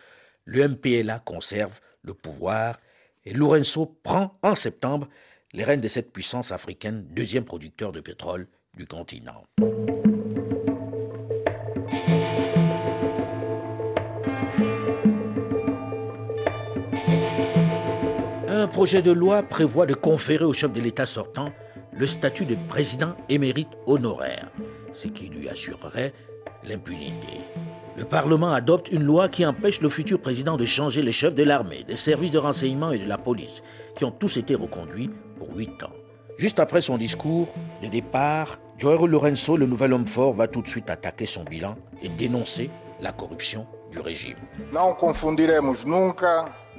le 0.44 0.68
MPLA 0.68 1.18
conserve 1.20 1.80
le 2.02 2.14
pouvoir 2.14 2.78
et 3.24 3.32
Lourenço 3.32 3.86
prend 4.02 4.38
en 4.42 4.54
septembre 4.54 5.08
les 5.52 5.64
rênes 5.64 5.80
de 5.80 5.88
cette 5.88 6.12
puissance 6.12 6.52
africaine, 6.52 7.06
deuxième 7.10 7.44
producteur 7.44 7.92
de 7.92 8.00
pétrole 8.00 8.46
du 8.76 8.86
continent. 8.86 9.44
Un 18.48 18.66
projet 18.68 19.02
de 19.02 19.12
loi 19.12 19.42
prévoit 19.42 19.86
de 19.86 19.94
conférer 19.94 20.44
au 20.44 20.52
chef 20.52 20.72
de 20.72 20.80
l'État 20.80 21.06
sortant 21.06 21.52
le 21.96 22.06
statut 22.06 22.44
de 22.44 22.56
président 22.68 23.14
émérite 23.28 23.68
honoraire, 23.86 24.50
ce 24.92 25.08
qui 25.08 25.28
lui 25.28 25.48
assurerait 25.48 26.12
l'impunité. 26.64 27.40
Le 27.96 28.04
Parlement 28.04 28.52
adopte 28.52 28.90
une 28.90 29.04
loi 29.04 29.28
qui 29.28 29.46
empêche 29.46 29.80
le 29.80 29.88
futur 29.88 30.20
président 30.20 30.56
de 30.56 30.66
changer 30.66 31.02
les 31.02 31.12
chefs 31.12 31.34
de 31.34 31.44
l'armée, 31.44 31.84
des 31.86 31.96
services 31.96 32.32
de 32.32 32.38
renseignement 32.38 32.90
et 32.90 32.98
de 32.98 33.08
la 33.08 33.18
police, 33.18 33.62
qui 33.96 34.04
ont 34.04 34.10
tous 34.10 34.36
été 34.36 34.54
reconduits 34.54 35.10
pour 35.38 35.54
huit 35.54 35.82
ans. 35.84 35.92
Juste 36.36 36.58
après 36.58 36.80
son 36.80 36.98
discours 36.98 37.54
de 37.80 37.86
départ, 37.86 38.58
Joao 38.78 39.06
Lorenzo, 39.06 39.56
le 39.56 39.66
nouvel 39.66 39.92
homme 39.92 40.06
fort, 40.06 40.34
va 40.34 40.48
tout 40.48 40.62
de 40.62 40.68
suite 40.68 40.90
attaquer 40.90 41.26
son 41.26 41.44
bilan 41.44 41.76
et 42.02 42.08
dénoncer 42.08 42.70
la 43.00 43.12
corruption 43.12 43.66
du 43.92 44.00
régime. 44.00 44.38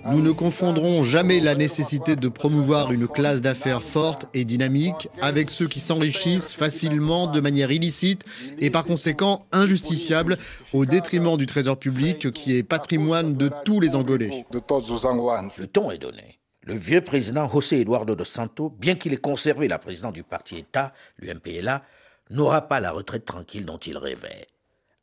Nous 0.07 0.21
ne 0.21 0.31
confondrons 0.31 1.03
jamais 1.03 1.39
la 1.39 1.55
nécessité 1.55 2.15
de 2.15 2.27
promouvoir 2.29 2.91
une 2.91 3.07
classe 3.07 3.41
d'affaires 3.41 3.81
forte 3.81 4.27
et 4.33 4.45
dynamique 4.45 5.09
avec 5.21 5.49
ceux 5.49 5.67
qui 5.67 5.79
s'enrichissent 5.79 6.53
facilement 6.53 7.27
de 7.27 7.39
manière 7.39 7.71
illicite 7.71 8.23
et 8.59 8.69
par 8.69 8.85
conséquent 8.85 9.45
injustifiable 9.51 10.37
au 10.73 10.85
détriment 10.85 11.37
du 11.37 11.45
trésor 11.45 11.77
public 11.77 12.31
qui 12.31 12.55
est 12.55 12.63
patrimoine 12.63 13.35
de 13.35 13.49
tous 13.63 13.79
les 13.79 13.95
Angolais. 13.95 14.45
Le 14.51 15.67
ton 15.67 15.91
est 15.91 15.97
donné. 15.97 16.39
Le 16.61 16.75
vieux 16.75 17.01
président 17.01 17.47
José 17.47 17.81
Eduardo 17.81 18.15
dos 18.15 18.25
Santos, 18.25 18.73
bien 18.79 18.95
qu'il 18.95 19.13
ait 19.13 19.17
conservé 19.17 19.67
la 19.67 19.77
présidence 19.77 20.13
du 20.13 20.23
parti 20.23 20.57
État, 20.57 20.93
l'UMPLA, 21.19 21.83
n'aura 22.31 22.61
pas 22.61 22.79
la 22.79 22.91
retraite 22.91 23.25
tranquille 23.25 23.65
dont 23.65 23.77
il 23.77 23.97
rêvait. 23.97 24.47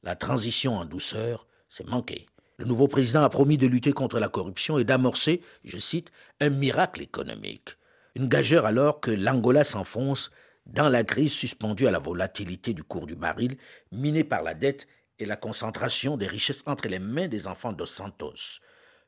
La 0.02 0.16
transition 0.16 0.76
en 0.76 0.84
douceur, 0.84 1.46
c'est 1.68 1.86
manqué. 1.86 2.26
Le 2.62 2.68
nouveau 2.68 2.86
président 2.86 3.24
a 3.24 3.28
promis 3.28 3.58
de 3.58 3.66
lutter 3.66 3.90
contre 3.90 4.20
la 4.20 4.28
corruption 4.28 4.78
et 4.78 4.84
d'amorcer, 4.84 5.42
je 5.64 5.78
cite, 5.78 6.12
un 6.38 6.48
miracle 6.48 7.02
économique. 7.02 7.70
Une 8.14 8.28
gageure 8.28 8.66
alors 8.66 9.00
que 9.00 9.10
l'Angola 9.10 9.64
s'enfonce 9.64 10.30
dans 10.66 10.88
la 10.88 11.02
crise 11.02 11.32
suspendue 11.32 11.88
à 11.88 11.90
la 11.90 11.98
volatilité 11.98 12.72
du 12.72 12.84
cours 12.84 13.06
du 13.06 13.16
baril, 13.16 13.56
minée 13.90 14.22
par 14.22 14.44
la 14.44 14.54
dette 14.54 14.86
et 15.18 15.24
la 15.24 15.34
concentration 15.34 16.16
des 16.16 16.28
richesses 16.28 16.62
entre 16.66 16.86
les 16.86 17.00
mains 17.00 17.26
des 17.26 17.48
enfants 17.48 17.72
dos 17.72 17.84
Santos. 17.84 18.60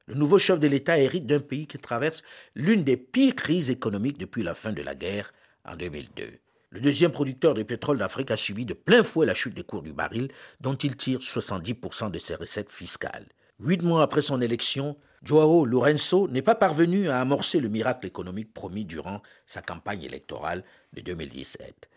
Le 0.06 0.16
nouveau 0.16 0.40
chef 0.40 0.58
de 0.58 0.66
l'État 0.66 0.98
hérite 0.98 1.26
d'un 1.26 1.38
pays 1.38 1.68
qui 1.68 1.78
traverse 1.78 2.24
l'une 2.56 2.82
des 2.82 2.96
pires 2.96 3.36
crises 3.36 3.70
économiques 3.70 4.18
depuis 4.18 4.42
la 4.42 4.56
fin 4.56 4.72
de 4.72 4.82
la 4.82 4.96
guerre 4.96 5.32
en 5.64 5.76
2002. 5.76 6.24
Le 6.70 6.80
deuxième 6.80 7.12
producteur 7.12 7.54
de 7.54 7.62
pétrole 7.62 7.98
d'Afrique 7.98 8.32
a 8.32 8.36
subi 8.36 8.64
de 8.64 8.74
plein 8.74 9.04
fouet 9.04 9.26
la 9.26 9.34
chute 9.34 9.54
des 9.54 9.62
cours 9.62 9.82
du 9.82 9.92
baril, 9.92 10.26
dont 10.60 10.74
il 10.74 10.96
tire 10.96 11.20
70% 11.20 12.10
de 12.10 12.18
ses 12.18 12.34
recettes 12.34 12.72
fiscales. 12.72 13.28
Huit 13.60 13.82
mois 13.82 14.02
après 14.02 14.22
son 14.22 14.40
élection, 14.40 14.96
Joao 15.22 15.64
Lourenço 15.64 16.26
n'est 16.28 16.42
pas 16.42 16.56
parvenu 16.56 17.08
à 17.08 17.20
amorcer 17.20 17.60
le 17.60 17.68
miracle 17.68 18.06
économique 18.06 18.52
promis 18.52 18.84
durant 18.84 19.22
sa 19.46 19.62
campagne 19.62 20.02
électorale 20.02 20.64
de 20.92 21.00
2017. 21.02 21.88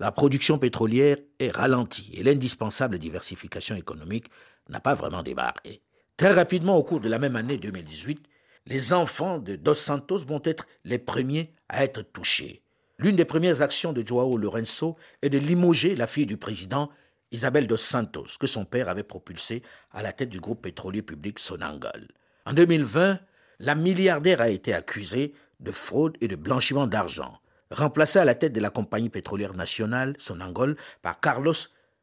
La 0.00 0.12
production 0.12 0.58
pétrolière 0.58 1.18
est 1.38 1.50
ralentie 1.50 2.10
et 2.14 2.22
l'indispensable 2.22 2.98
diversification 2.98 3.76
économique 3.76 4.28
n'a 4.70 4.80
pas 4.80 4.94
vraiment 4.94 5.22
démarré. 5.22 5.82
Très 6.16 6.32
rapidement, 6.32 6.78
au 6.78 6.82
cours 6.82 7.00
de 7.00 7.08
la 7.08 7.18
même 7.18 7.36
année 7.36 7.58
2018, 7.58 8.24
les 8.66 8.94
enfants 8.94 9.38
de 9.38 9.56
Dos 9.56 9.74
Santos 9.74 10.24
vont 10.24 10.40
être 10.42 10.66
les 10.84 10.98
premiers 10.98 11.52
à 11.68 11.84
être 11.84 12.00
touchés. 12.00 12.62
L'une 12.98 13.16
des 13.16 13.26
premières 13.26 13.60
actions 13.60 13.92
de 13.92 14.06
Joao 14.06 14.38
Lourenço 14.38 14.96
est 15.20 15.28
de 15.28 15.38
limoger 15.38 15.96
la 15.96 16.06
fille 16.06 16.26
du 16.26 16.38
président 16.38 16.90
Isabelle 17.30 17.66
dos 17.66 17.76
Santos, 17.76 18.36
que 18.38 18.46
son 18.46 18.64
père 18.64 18.88
avait 18.88 19.02
propulsée 19.02 19.62
à 19.90 20.02
la 20.02 20.12
tête 20.12 20.28
du 20.28 20.40
groupe 20.40 20.62
pétrolier 20.62 21.02
public 21.02 21.38
Sonangol. 21.38 22.08
En 22.46 22.52
2020, 22.52 23.18
la 23.60 23.74
milliardaire 23.74 24.40
a 24.40 24.48
été 24.48 24.74
accusée 24.74 25.34
de 25.60 25.70
fraude 25.70 26.16
et 26.20 26.28
de 26.28 26.36
blanchiment 26.36 26.86
d'argent, 26.86 27.40
remplacée 27.70 28.18
à 28.18 28.24
la 28.24 28.34
tête 28.34 28.52
de 28.52 28.60
la 28.60 28.70
compagnie 28.70 29.10
pétrolière 29.10 29.54
nationale 29.54 30.14
Sonangol 30.18 30.76
par 31.02 31.20
Carlos 31.20 31.54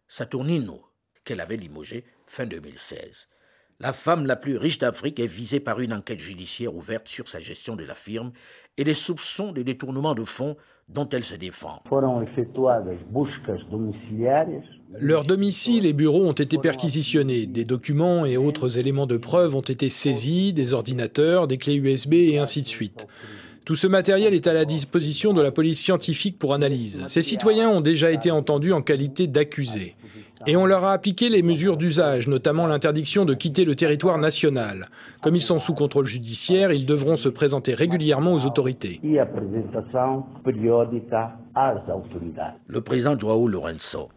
Saturnino, 0.08 0.84
qu'elle 1.24 1.42
avait 1.42 1.58
limogé 1.58 2.06
fin 2.26 2.46
2016. 2.46 3.28
La 3.82 3.94
femme 3.94 4.28
la 4.28 4.36
plus 4.36 4.58
riche 4.58 4.78
d'Afrique 4.78 5.20
est 5.20 5.26
visée 5.26 5.60
par 5.60 5.80
une 5.80 5.94
enquête 5.94 6.20
judiciaire 6.20 6.76
ouverte 6.76 7.08
sur 7.08 7.28
sa 7.28 7.40
gestion 7.40 7.76
de 7.76 7.84
la 7.84 7.96
firme 7.96 8.32
et 8.78 8.84
des 8.84 8.94
soupçons 8.94 9.52
de 9.52 9.64
détournement 9.64 10.14
de 10.14 10.24
fonds 10.24 10.56
dont 10.88 11.10
elle 11.10 11.24
se 11.24 11.36
défend. 11.36 11.82
Leurs 15.00 15.24
domiciles 15.24 15.86
et 15.88 15.94
bureaux 15.94 16.26
ont 16.26 16.32
été 16.32 16.58
perquisitionnés, 16.60 17.48
des 17.48 17.64
documents 17.64 18.26
et 18.26 18.38
autres 18.38 18.78
éléments 18.78 19.08
de 19.08 19.18
preuve 19.18 19.56
ont 19.56 19.62
été 19.62 19.90
saisis, 19.90 20.54
des 20.54 20.74
ordinateurs, 20.74 21.48
des 21.48 21.58
clés 21.58 21.76
USB 21.76 22.14
et 22.14 22.38
ainsi 22.38 22.62
de 22.62 22.68
suite. 22.68 23.08
Tout 23.66 23.76
ce 23.76 23.88
matériel 23.88 24.34
est 24.34 24.48
à 24.48 24.54
la 24.54 24.66
disposition 24.66 25.34
de 25.34 25.42
la 25.42 25.52
police 25.52 25.80
scientifique 25.80 26.38
pour 26.38 26.54
analyse. 26.54 27.04
Ces 27.08 27.22
citoyens 27.22 27.70
ont 27.70 27.82
déjà 27.82 28.12
été 28.12 28.30
entendus 28.30 28.74
en 28.74 28.82
qualité 28.82 29.28
d'accusés. 29.28 29.96
Et 30.48 30.56
on 30.56 30.66
leur 30.66 30.84
a 30.86 30.94
appliqué 30.94 31.30
les 31.30 31.44
mesures 31.44 31.78
d'usage, 31.78 32.28
notamment 32.28 32.68
l'interdiction 32.68 33.26
de 33.26 33.34
quitter 33.34 33.66
le 33.66 33.76
territoire 33.76 34.18
national. 34.18 34.88
Comme 35.22 35.36
ils 35.36 35.42
sont 35.42 35.60
sous 35.60 35.74
contrôle 35.74 36.08
judiciaire, 36.08 36.72
ils 36.72 36.86
devront 36.86 37.16
se 37.16 37.30
présenter 37.30 37.74
régulièrement 37.74 38.34
aux 38.34 38.46
autorités. 38.46 39.00
Le 42.68 42.82
président 42.82 43.20
Joao 43.20 43.48
Lourenço 43.48 44.10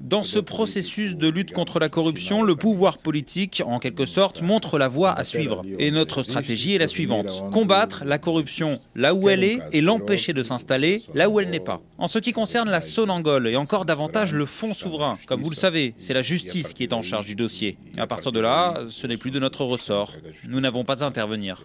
dans 0.00 0.22
ce 0.22 0.38
processus 0.38 1.16
de 1.16 1.28
lutte 1.28 1.52
contre 1.52 1.78
la 1.78 1.88
corruption, 1.88 2.42
le 2.42 2.56
pouvoir 2.56 2.98
politique, 2.98 3.62
en 3.66 3.78
quelque 3.78 4.06
sorte, 4.06 4.42
montre 4.42 4.78
la 4.78 4.88
voie 4.88 5.12
à 5.12 5.24
suivre. 5.24 5.62
Et 5.78 5.90
notre 5.90 6.22
stratégie 6.22 6.74
est 6.74 6.78
la 6.78 6.88
suivante. 6.88 7.42
Combattre 7.52 8.04
la 8.04 8.18
corruption 8.18 8.80
là 8.94 9.14
où 9.14 9.28
elle 9.28 9.44
est 9.44 9.58
et 9.72 9.80
l'empêcher 9.80 10.32
de 10.32 10.42
s'installer 10.42 11.02
là 11.14 11.28
où 11.28 11.40
elle 11.40 11.50
n'est 11.50 11.60
pas. 11.60 11.80
En 11.98 12.06
ce 12.06 12.18
qui 12.18 12.32
concerne 12.32 12.70
la 12.70 12.80
Sonangol 12.80 13.48
et 13.48 13.56
encore 13.56 13.84
davantage 13.84 14.32
le 14.32 14.46
fonds 14.46 14.74
souverain, 14.74 15.18
comme 15.26 15.42
vous 15.42 15.50
le 15.50 15.56
savez, 15.56 15.94
c'est 15.98 16.14
la 16.14 16.22
justice 16.22 16.72
qui 16.72 16.82
est 16.82 16.92
en 16.92 17.02
charge 17.02 17.26
du 17.26 17.34
dossier. 17.34 17.76
Et 17.96 18.00
à 18.00 18.06
partir 18.06 18.32
de 18.32 18.40
là, 18.40 18.82
ce 18.88 19.06
n'est 19.06 19.16
plus 19.16 19.30
de 19.30 19.38
notre 19.38 19.64
ressort. 19.64 20.14
Nous 20.48 20.60
n'avons 20.60 20.84
pas 20.84 21.02
à 21.02 21.06
intervenir. 21.06 21.64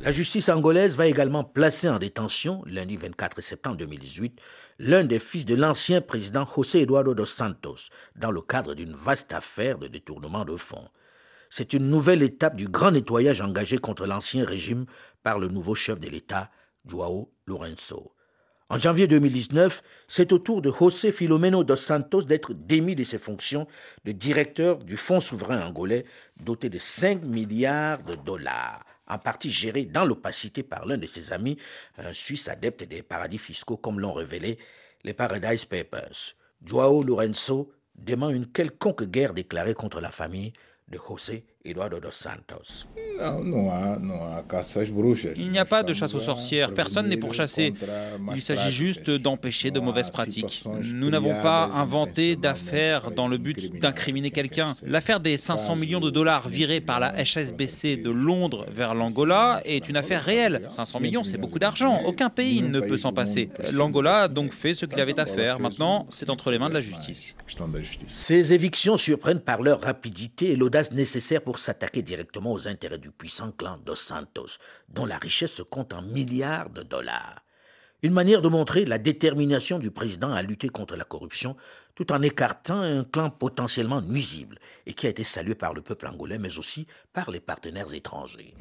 La 0.00 0.12
justice 0.12 0.48
angolaise 0.48 0.96
va 0.96 1.06
également 1.06 1.44
placer 1.44 1.88
en 1.88 1.98
détention, 1.98 2.62
lundi 2.66 2.96
24 2.96 3.40
septembre, 3.40 3.69
2018 3.74 4.40
l'un 4.78 5.04
des 5.04 5.18
fils 5.18 5.44
de 5.44 5.54
l'ancien 5.54 6.00
président 6.00 6.46
José 6.46 6.82
Eduardo 6.82 7.14
dos 7.14 7.26
Santos 7.26 7.90
dans 8.16 8.30
le 8.30 8.40
cadre 8.40 8.74
d'une 8.74 8.94
vaste 8.94 9.32
affaire 9.32 9.78
de 9.78 9.88
détournement 9.88 10.44
de 10.44 10.56
fonds. 10.56 10.88
C'est 11.50 11.72
une 11.72 11.88
nouvelle 11.88 12.22
étape 12.22 12.56
du 12.56 12.68
grand 12.68 12.92
nettoyage 12.92 13.40
engagé 13.40 13.78
contre 13.78 14.06
l'ancien 14.06 14.44
régime 14.44 14.86
par 15.22 15.38
le 15.38 15.48
nouveau 15.48 15.74
chef 15.74 15.98
de 15.98 16.08
l'État, 16.08 16.50
Joao 16.86 17.32
Lourenço. 17.46 18.12
En 18.72 18.78
janvier 18.78 19.08
2019, 19.08 19.82
c'est 20.06 20.32
au 20.32 20.38
tour 20.38 20.62
de 20.62 20.70
José 20.70 21.10
Filomeno 21.10 21.64
dos 21.64 21.74
Santos 21.74 22.22
d'être 22.22 22.54
démis 22.54 22.94
de 22.94 23.02
ses 23.02 23.18
fonctions 23.18 23.66
de 24.04 24.12
directeur 24.12 24.78
du 24.78 24.96
Fonds 24.96 25.18
souverain 25.18 25.60
angolais 25.60 26.04
doté 26.36 26.68
de 26.68 26.78
5 26.78 27.24
milliards 27.24 28.04
de 28.04 28.14
dollars, 28.14 28.84
en 29.10 29.18
partie 29.18 29.50
géré 29.50 29.84
dans 29.84 30.04
l'opacité 30.04 30.62
par 30.62 30.86
l'un 30.86 30.96
de 30.96 31.06
ses 31.06 31.32
amis, 31.32 31.58
un 31.98 32.14
Suisse 32.14 32.48
adepte 32.48 32.84
des 32.84 33.02
paradis 33.02 33.38
fiscaux 33.38 33.76
comme 33.76 34.00
l'ont 34.00 34.12
révélé 34.12 34.58
les 35.04 35.14
Paradise 35.14 35.64
Papers. 35.64 36.34
Joao 36.64 37.02
Lourenço 37.02 37.72
demande 37.94 38.34
une 38.34 38.46
quelconque 38.46 39.04
guerre 39.04 39.34
déclarée 39.34 39.74
contre 39.74 40.00
la 40.00 40.10
famille 40.10 40.52
de 40.88 40.98
José 40.98 41.44
Eduardo 41.62 42.00
dos 42.00 42.10
Santos. 42.10 42.86
Il 45.36 45.50
n'y 45.50 45.58
a 45.58 45.66
pas 45.66 45.82
de 45.82 45.92
chasse 45.92 46.14
aux 46.14 46.20
sorcières, 46.20 46.72
personne 46.72 47.08
n'est 47.08 47.18
pour 47.18 47.34
chasser. 47.34 47.74
Il 48.34 48.40
s'agit 48.40 48.70
juste 48.70 49.10
d'empêcher 49.10 49.70
de 49.70 49.78
mauvaises 49.78 50.08
pratiques. 50.08 50.64
Nous 50.94 51.10
n'avons 51.10 51.34
pas 51.42 51.66
inventé 51.74 52.36
d'affaires 52.36 53.10
dans 53.10 53.28
le 53.28 53.36
but 53.36 53.78
d'incriminer 53.78 54.30
quelqu'un. 54.30 54.68
L'affaire 54.84 55.20
des 55.20 55.36
500 55.36 55.76
millions 55.76 56.00
de 56.00 56.08
dollars 56.08 56.48
virés 56.48 56.80
par 56.80 56.98
la 56.98 57.12
HSBC 57.22 57.98
de 57.98 58.10
Londres 58.10 58.64
vers 58.74 58.94
l'Angola 58.94 59.60
est 59.66 59.86
une 59.90 59.98
affaire 59.98 60.22
réelle. 60.22 60.66
500 60.70 61.00
millions, 61.00 61.22
c'est 61.24 61.36
beaucoup 61.38 61.58
d'argent. 61.58 62.00
Aucun 62.06 62.30
pays 62.30 62.62
ne 62.62 62.80
peut 62.80 62.96
s'en 62.96 63.12
passer. 63.12 63.50
L'Angola 63.74 64.22
a 64.22 64.28
donc 64.28 64.52
fait 64.52 64.72
ce 64.72 64.86
qu'il 64.86 64.98
avait 65.00 65.20
à 65.20 65.26
faire. 65.26 65.60
Maintenant, 65.60 66.06
c'est 66.08 66.30
entre 66.30 66.50
les 66.50 66.58
mains 66.58 66.70
de 66.70 66.74
la 66.74 66.80
justice. 66.80 67.36
Ces 68.06 68.54
évictions 68.54 68.96
surprennent 68.96 69.40
par 69.40 69.60
leur 69.60 69.82
rapidité 69.82 70.52
et 70.52 70.56
l'audace 70.56 70.92
nécessaire 70.92 71.42
pour 71.42 71.49
s'attaquer 71.58 72.02
directement 72.02 72.52
aux 72.52 72.68
intérêts 72.68 72.98
du 72.98 73.10
puissant 73.10 73.52
clan 73.52 73.78
Dos 73.78 73.96
Santos, 73.96 74.58
dont 74.88 75.06
la 75.06 75.18
richesse 75.18 75.54
se 75.54 75.62
compte 75.62 75.92
en 75.92 76.02
milliards 76.02 76.70
de 76.70 76.82
dollars. 76.82 77.42
Une 78.02 78.12
manière 78.12 78.40
de 78.40 78.48
montrer 78.48 78.86
la 78.86 78.98
détermination 78.98 79.78
du 79.78 79.90
président 79.90 80.32
à 80.32 80.42
lutter 80.42 80.70
contre 80.70 80.96
la 80.96 81.04
corruption 81.04 81.56
tout 81.94 82.12
en 82.12 82.22
écartant 82.22 82.80
un 82.80 83.04
clan 83.04 83.28
potentiellement 83.28 84.00
nuisible 84.00 84.58
et 84.86 84.94
qui 84.94 85.06
a 85.06 85.10
été 85.10 85.22
salué 85.22 85.54
par 85.54 85.74
le 85.74 85.82
peuple 85.82 86.06
angolais 86.06 86.38
mais 86.38 86.56
aussi 86.58 86.86
par 87.12 87.30
les 87.30 87.40
partenaires 87.40 87.92
étrangers. 87.92 88.54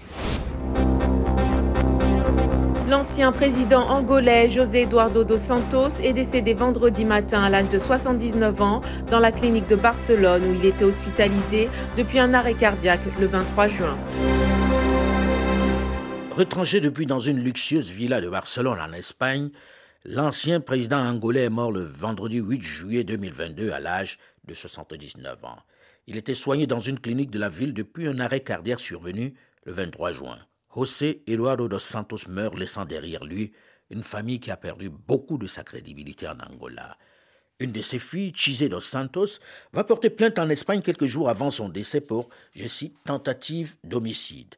L'ancien 2.90 3.32
président 3.32 3.88
angolais 3.88 4.50
José 4.50 4.82
Eduardo 4.82 5.24
dos 5.24 5.38
Santos 5.38 6.00
est 6.02 6.12
décédé 6.12 6.56
vendredi 6.56 7.06
matin 7.06 7.44
à 7.44 7.48
l'âge 7.48 7.70
de 7.70 7.78
79 7.78 8.62
ans 8.64 8.82
dans 9.12 9.20
la 9.20 9.32
clinique 9.32 9.68
de 9.68 9.76
Barcelone 9.76 10.42
où 10.44 10.56
il 10.56 10.66
était 10.66 10.86
hospitalisé 10.86 11.70
depuis 11.98 12.18
un 12.18 12.34
arrêt 12.34 12.56
cardiaque 12.56 13.02
le 13.20 13.28
23 13.28 13.68
juin. 13.68 13.96
Retranché 16.32 16.80
depuis 16.80 17.06
dans 17.06 17.20
une 17.20 17.38
luxueuse 17.38 17.92
villa 17.92 18.22
de 18.22 18.30
Barcelone 18.30 18.80
en 18.82 18.92
Espagne, 18.94 19.52
l'ancien 20.04 20.60
président 20.60 20.98
angolais 20.98 21.44
est 21.44 21.50
mort 21.52 21.72
le 21.72 21.84
vendredi 21.84 22.40
8 22.40 22.60
juillet 22.60 23.04
2022 23.04 23.70
à 23.70 23.80
l'âge 23.80 24.18
de 24.46 24.56
79 24.56 25.46
ans. 25.46 25.60
Il 26.08 26.18
était 26.18 26.34
soigné 26.34 26.66
dans 26.66 26.80
une 26.80 27.00
clinique 27.00 27.30
de 27.30 27.38
la 27.38 27.50
ville 27.50 27.76
depuis 27.76 28.08
un 28.08 28.20
arrêt 28.20 28.40
cardiaque 28.40 28.80
survenu 28.80 29.36
le 29.66 29.74
23 29.74 30.12
juin. 30.12 30.40
José 30.74 31.24
Eduardo 31.26 31.68
dos 31.68 31.80
Santos 31.80 32.28
meurt 32.28 32.58
laissant 32.58 32.86
derrière 32.86 33.26
lui 33.26 33.54
une 33.90 34.04
famille 34.04 34.40
qui 34.40 34.52
a 34.52 34.58
perdu 34.58 34.90
beaucoup 34.90 35.40
de 35.40 35.48
sa 35.48 35.64
crédibilité 35.64 36.28
en 36.28 36.40
Angola. 36.40 36.96
Une 37.60 37.72
de 37.72 37.82
ses 37.82 37.98
filles, 37.98 38.34
Chise 38.36 38.70
dos 38.70 38.80
Santos, 38.80 39.40
va 39.74 39.84
porter 39.84 40.12
plainte 40.12 40.38
en 40.38 40.48
Espagne 40.50 40.82
quelques 40.82 41.08
jours 41.08 41.28
avant 41.28 41.50
son 41.50 41.70
décès 41.70 42.02
pour, 42.02 42.30
je 42.54 42.68
cite, 42.68 42.96
tentative 43.04 43.76
d'homicide. 43.84 44.56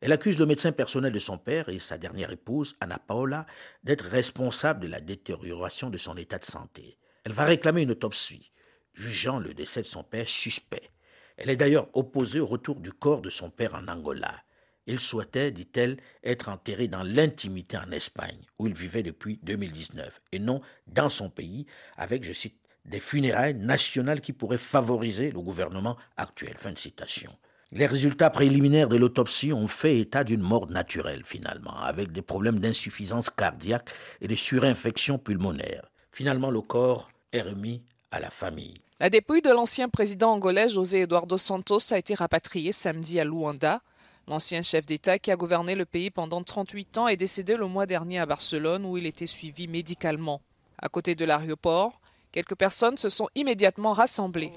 Elle 0.00 0.10
accuse 0.10 0.38
le 0.40 0.46
médecin 0.46 0.72
personnel 0.72 1.12
de 1.12 1.20
son 1.20 1.38
père 1.38 1.68
et 1.68 1.78
sa 1.78 1.96
dernière 1.96 2.32
épouse, 2.32 2.74
Ana 2.80 2.98
Paola, 2.98 3.46
d'être 3.84 4.06
responsables 4.06 4.80
de 4.80 4.88
la 4.88 5.00
détérioration 5.00 5.90
de 5.90 5.98
son 5.98 6.16
état 6.16 6.38
de 6.38 6.44
santé. 6.44 6.98
Elle 7.24 7.32
va 7.32 7.44
réclamer 7.44 7.82
une 7.82 7.92
autopsie, 7.92 8.50
jugeant 8.94 9.38
le 9.38 9.54
décès 9.54 9.82
de 9.82 9.86
son 9.86 10.02
père 10.02 10.28
suspect. 10.28 10.90
Elle 11.36 11.50
est 11.50 11.56
d'ailleurs 11.56 11.88
opposée 11.92 12.40
au 12.40 12.46
retour 12.46 12.80
du 12.80 12.92
corps 12.92 13.20
de 13.20 13.30
son 13.30 13.48
père 13.48 13.76
en 13.76 13.86
Angola. 13.86 14.42
Il 14.86 14.98
souhaitait, 14.98 15.52
dit-elle, 15.52 15.98
être 16.24 16.48
enterré 16.48 16.88
dans 16.88 17.02
l'intimité 17.02 17.76
en 17.76 17.90
Espagne, 17.92 18.40
où 18.58 18.66
il 18.66 18.74
vivait 18.74 19.02
depuis 19.02 19.38
2019, 19.42 20.20
et 20.32 20.38
non 20.38 20.60
dans 20.86 21.08
son 21.08 21.30
pays, 21.30 21.66
avec, 21.96 22.24
je 22.24 22.32
cite, 22.32 22.56
des 22.84 23.00
funérailles 23.00 23.54
nationales 23.54 24.20
qui 24.20 24.32
pourraient 24.32 24.58
favoriser 24.58 25.30
le 25.30 25.40
gouvernement 25.40 25.96
actuel. 26.16 26.54
Fin 26.58 26.72
de 26.72 26.78
citation. 26.78 27.30
Les 27.70 27.86
résultats 27.86 28.28
préliminaires 28.28 28.88
de 28.88 28.96
l'autopsie 28.96 29.52
ont 29.52 29.68
fait 29.68 29.98
état 29.98 30.24
d'une 30.24 30.42
mort 30.42 30.68
naturelle 30.68 31.22
finalement, 31.24 31.78
avec 31.78 32.12
des 32.12 32.20
problèmes 32.20 32.58
d'insuffisance 32.58 33.30
cardiaque 33.30 33.88
et 34.20 34.28
de 34.28 34.34
surinfection 34.34 35.16
pulmonaire. 35.16 35.90
Finalement, 36.10 36.50
le 36.50 36.60
corps 36.60 37.08
est 37.32 37.40
remis 37.40 37.82
à 38.10 38.20
la 38.20 38.30
famille. 38.30 38.82
La 39.00 39.08
dépouille 39.08 39.40
de 39.40 39.50
l'ancien 39.50 39.88
président 39.88 40.32
angolais 40.32 40.68
José 40.68 41.00
Eduardo 41.00 41.38
Santos 41.38 41.92
a 41.92 41.98
été 41.98 42.14
rapatriée 42.14 42.72
samedi 42.72 43.18
à 43.18 43.24
Luanda. 43.24 43.80
L'ancien 44.28 44.62
chef 44.62 44.86
d'État 44.86 45.18
qui 45.18 45.30
a 45.30 45.36
gouverné 45.36 45.74
le 45.74 45.84
pays 45.84 46.10
pendant 46.10 46.42
38 46.42 46.98
ans 46.98 47.08
est 47.08 47.16
décédé 47.16 47.56
le 47.56 47.66
mois 47.66 47.86
dernier 47.86 48.20
à 48.20 48.26
Barcelone 48.26 48.84
où 48.84 48.96
il 48.96 49.06
était 49.06 49.26
suivi 49.26 49.66
médicalement. 49.66 50.40
À 50.78 50.88
côté 50.88 51.14
de 51.14 51.24
l'aéroport, 51.24 52.00
quelques 52.30 52.54
personnes 52.54 52.96
se 52.96 53.08
sont 53.08 53.28
immédiatement 53.34 53.92
rassemblées. 53.92 54.52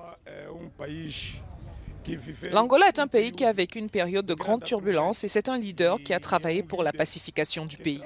L'Angola 2.52 2.88
est 2.88 3.00
un 3.00 3.08
pays 3.08 3.32
qui 3.32 3.44
a 3.46 3.52
vécu 3.52 3.80
une 3.80 3.90
période 3.90 4.28
de 4.28 4.36
grande 4.36 4.64
turbulence 4.64 5.24
et 5.24 5.28
c'est 5.28 5.50
un 5.50 5.58
leader 5.58 5.98
qui 5.98 6.14
a 6.14 6.20
travaillé 6.20 6.62
pour 6.62 6.84
la 6.84 6.92
pacification 6.92 7.66
du 7.66 7.78
pays. 7.78 8.02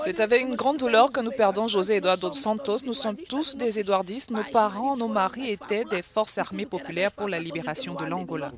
C'est 0.00 0.20
avec 0.20 0.42
une 0.42 0.56
grande 0.56 0.76
douleur 0.76 1.10
que 1.10 1.20
nous 1.20 1.30
perdons 1.30 1.66
José 1.66 1.96
Eduardo 1.96 2.32
Santos. 2.34 2.84
Nous 2.84 2.92
sommes 2.92 3.16
tous 3.16 3.56
des 3.56 3.78
édouardistes. 3.78 4.30
Nos 4.30 4.44
parents, 4.44 4.98
nos 4.98 5.08
maris 5.08 5.50
étaient 5.50 5.84
des 5.84 6.02
forces 6.02 6.36
armées 6.36 6.66
populaires 6.66 7.12
pour 7.12 7.28
la 7.28 7.40
libération 7.40 7.94
de 7.94 8.04
l'Angola. 8.04 8.52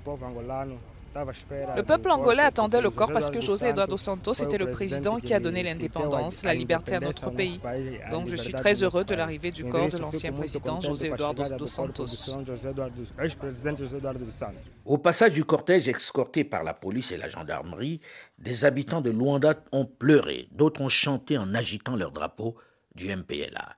Le 1.76 1.82
peuple 1.82 2.10
angolais 2.10 2.42
attendait 2.42 2.80
le 2.80 2.90
corps 2.90 3.10
parce 3.12 3.30
que 3.30 3.40
José 3.40 3.68
Eduardo 3.68 3.96
Santos 3.96 4.34
était 4.34 4.58
le 4.58 4.70
président 4.70 5.18
qui 5.18 5.32
a 5.32 5.40
donné 5.40 5.62
l'indépendance, 5.62 6.44
la 6.44 6.54
liberté 6.54 6.94
à 6.94 7.00
notre 7.00 7.30
pays. 7.30 7.60
Donc 8.10 8.28
je 8.28 8.36
suis 8.36 8.52
très 8.52 8.82
heureux 8.82 9.04
de 9.04 9.14
l'arrivée 9.14 9.50
du 9.50 9.64
corps 9.64 9.88
de 9.88 9.98
l'ancien 9.98 10.32
président 10.32 10.80
José 10.80 11.08
Eduardo 11.08 11.42
dos 11.56 11.66
Santos. 11.66 12.36
Au 14.84 14.98
passage 14.98 15.32
du 15.32 15.44
cortège 15.44 15.88
escorté 15.88 16.44
par 16.44 16.64
la 16.64 16.74
police 16.74 17.12
et 17.12 17.16
la 17.16 17.28
gendarmerie, 17.28 18.00
des 18.38 18.64
habitants 18.64 19.00
de 19.00 19.10
Luanda 19.10 19.54
ont 19.72 19.86
pleuré, 19.86 20.48
d'autres 20.52 20.80
ont 20.80 20.88
chanté 20.88 21.38
en 21.38 21.54
agitant 21.54 21.96
leur 21.96 22.12
drapeau 22.12 22.56
du 22.94 23.14
MPLA. 23.14 23.76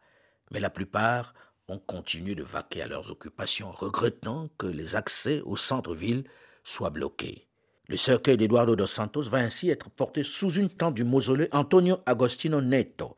Mais 0.51 0.61
la 0.61 0.71
plupart 0.71 1.35
ont 1.69 1.79
continué 1.79 2.35
de 2.35 2.43
vaquer 2.43 2.83
à 2.83 2.87
leurs 2.87 3.11
occupations, 3.11 3.71
regrettant 3.71 4.49
que 4.59 4.67
les 4.67 4.97
accès 4.97 5.43
au 5.45 5.57
centre-ville 5.57 6.25
soit 6.69 6.91
bloqué. 6.91 7.47
Le 7.87 7.97
cercueil 7.97 8.37
d'Eduardo 8.37 8.77
dos 8.77 8.87
Santos 8.87 9.23
va 9.23 9.39
ainsi 9.39 9.71
être 9.71 9.89
porté 9.89 10.23
sous 10.23 10.53
une 10.53 10.69
tente 10.69 10.95
du 10.95 11.05
mausolée 11.05 11.49
Antonio 11.53 12.01
Agostino 12.05 12.61
Neto, 12.61 13.17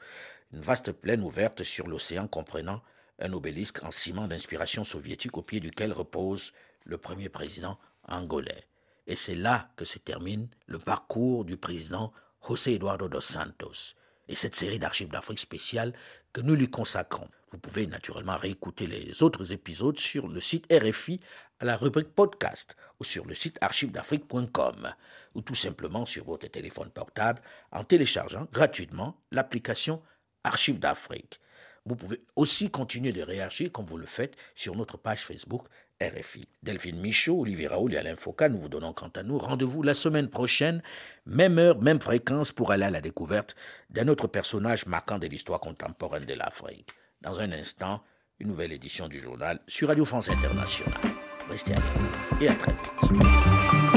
une 0.53 0.61
vaste 0.61 0.93
plaine 0.93 1.23
ouverte 1.23 1.65
sur 1.65 1.89
l'océan 1.89 2.29
comprenant 2.29 2.81
un 3.19 3.33
obélisque 3.33 3.83
en 3.83 3.91
ciment 3.91 4.29
d'inspiration 4.29 4.85
soviétique 4.85 5.37
au 5.37 5.43
pied 5.43 5.59
duquel 5.59 5.93
repose 5.93 6.53
le 6.85 6.97
premier 6.97 7.29
président 7.29 7.77
angolais. 8.07 8.65
Et 9.09 9.17
c'est 9.17 9.35
là 9.35 9.73
que 9.77 9.85
se 9.85 9.99
termine 9.99 10.49
le 10.67 10.79
parcours 10.79 11.45
du 11.45 11.57
président 11.57 12.13
José 12.47 12.75
Eduardo 12.75 13.09
dos 13.09 13.21
Santos 13.21 13.97
et 14.29 14.37
cette 14.37 14.55
série 14.55 14.79
d'archives 14.79 15.09
d'Afrique 15.11 15.41
spéciale 15.41 15.93
que 16.33 16.41
nous 16.41 16.55
lui 16.55 16.69
consacrons. 16.69 17.29
Vous 17.53 17.59
pouvez 17.59 17.87
naturellement 17.87 18.37
réécouter 18.37 18.87
les 18.87 19.23
autres 19.23 19.53
épisodes 19.53 19.99
sur 19.99 20.29
le 20.29 20.41
site 20.41 20.67
RFI 20.73 21.21
à 21.59 21.65
la 21.65 21.77
rubrique 21.77 22.15
podcast 22.15 22.77
ou 23.01 23.05
sur 23.05 23.27
le 23.27 23.35
site 23.35 23.59
archivesdafrique.com 23.61 24.95
ou 25.35 25.41
tout 25.43 25.55
simplement 25.55 26.07
sur 26.07 26.25
votre 26.25 26.47
téléphone 26.47 26.91
portable 26.91 27.43
en 27.73 27.83
téléchargeant 27.83 28.47
gratuitement 28.53 29.21
l'application 29.33 30.01
Archives 30.45 30.79
d'Afrique. 30.79 31.41
Vous 31.87 31.97
pouvez 31.97 32.23
aussi 32.37 32.71
continuer 32.71 33.13
de 33.13 33.23
réagir 33.23 33.73
comme 33.73 33.87
vous 33.87 33.99
le 33.99 34.07
faites 34.07 34.37
sur 34.55 34.77
notre 34.77 34.97
page 34.97 35.25
Facebook 35.25 35.67
RFI. 36.01 36.47
Delphine 36.63 37.01
Michaud, 37.01 37.41
Olivier 37.41 37.67
Raoul 37.67 37.95
et 37.95 37.99
Alain 37.99 38.17
Foucault, 38.17 38.49
nous 38.49 38.59
vous 38.59 38.69
donnons 38.69 38.93
quant 38.93 39.11
à 39.15 39.23
nous 39.23 39.39
rendez-vous 39.39 39.83
la 39.83 39.95
semaine 39.95 40.29
prochaine, 40.29 40.83
même 41.27 41.59
heure, 41.59 41.81
même 41.81 42.01
fréquence 42.01 42.53
pour 42.53 42.73
aller 42.73 42.85
à 42.85 42.91
la 42.91 43.01
découverte 43.01 43.55
d'un 43.91 44.09
autre 44.09 44.27
personnage 44.27 44.87
marquant 44.87 45.19
de 45.19 45.27
l'histoire 45.27 45.61
contemporaine 45.61 46.25
de 46.25 46.35
l'Afrique. 46.35 46.91
Dans 47.21 47.39
un 47.41 47.53
instant, 47.53 48.03
une 48.39 48.49
nouvelle 48.49 48.73
édition 48.73 49.09
du 49.09 49.21
journal 49.21 49.61
sur 49.67 49.89
Radio 49.89 50.05
France 50.05 50.31
Internationale. 50.31 50.95
Restez 51.51 51.75
avec 51.75 51.85
nous 51.97 52.45
et 52.45 52.49
à 52.49 52.55
très 52.55 52.73
vite. 52.73 53.90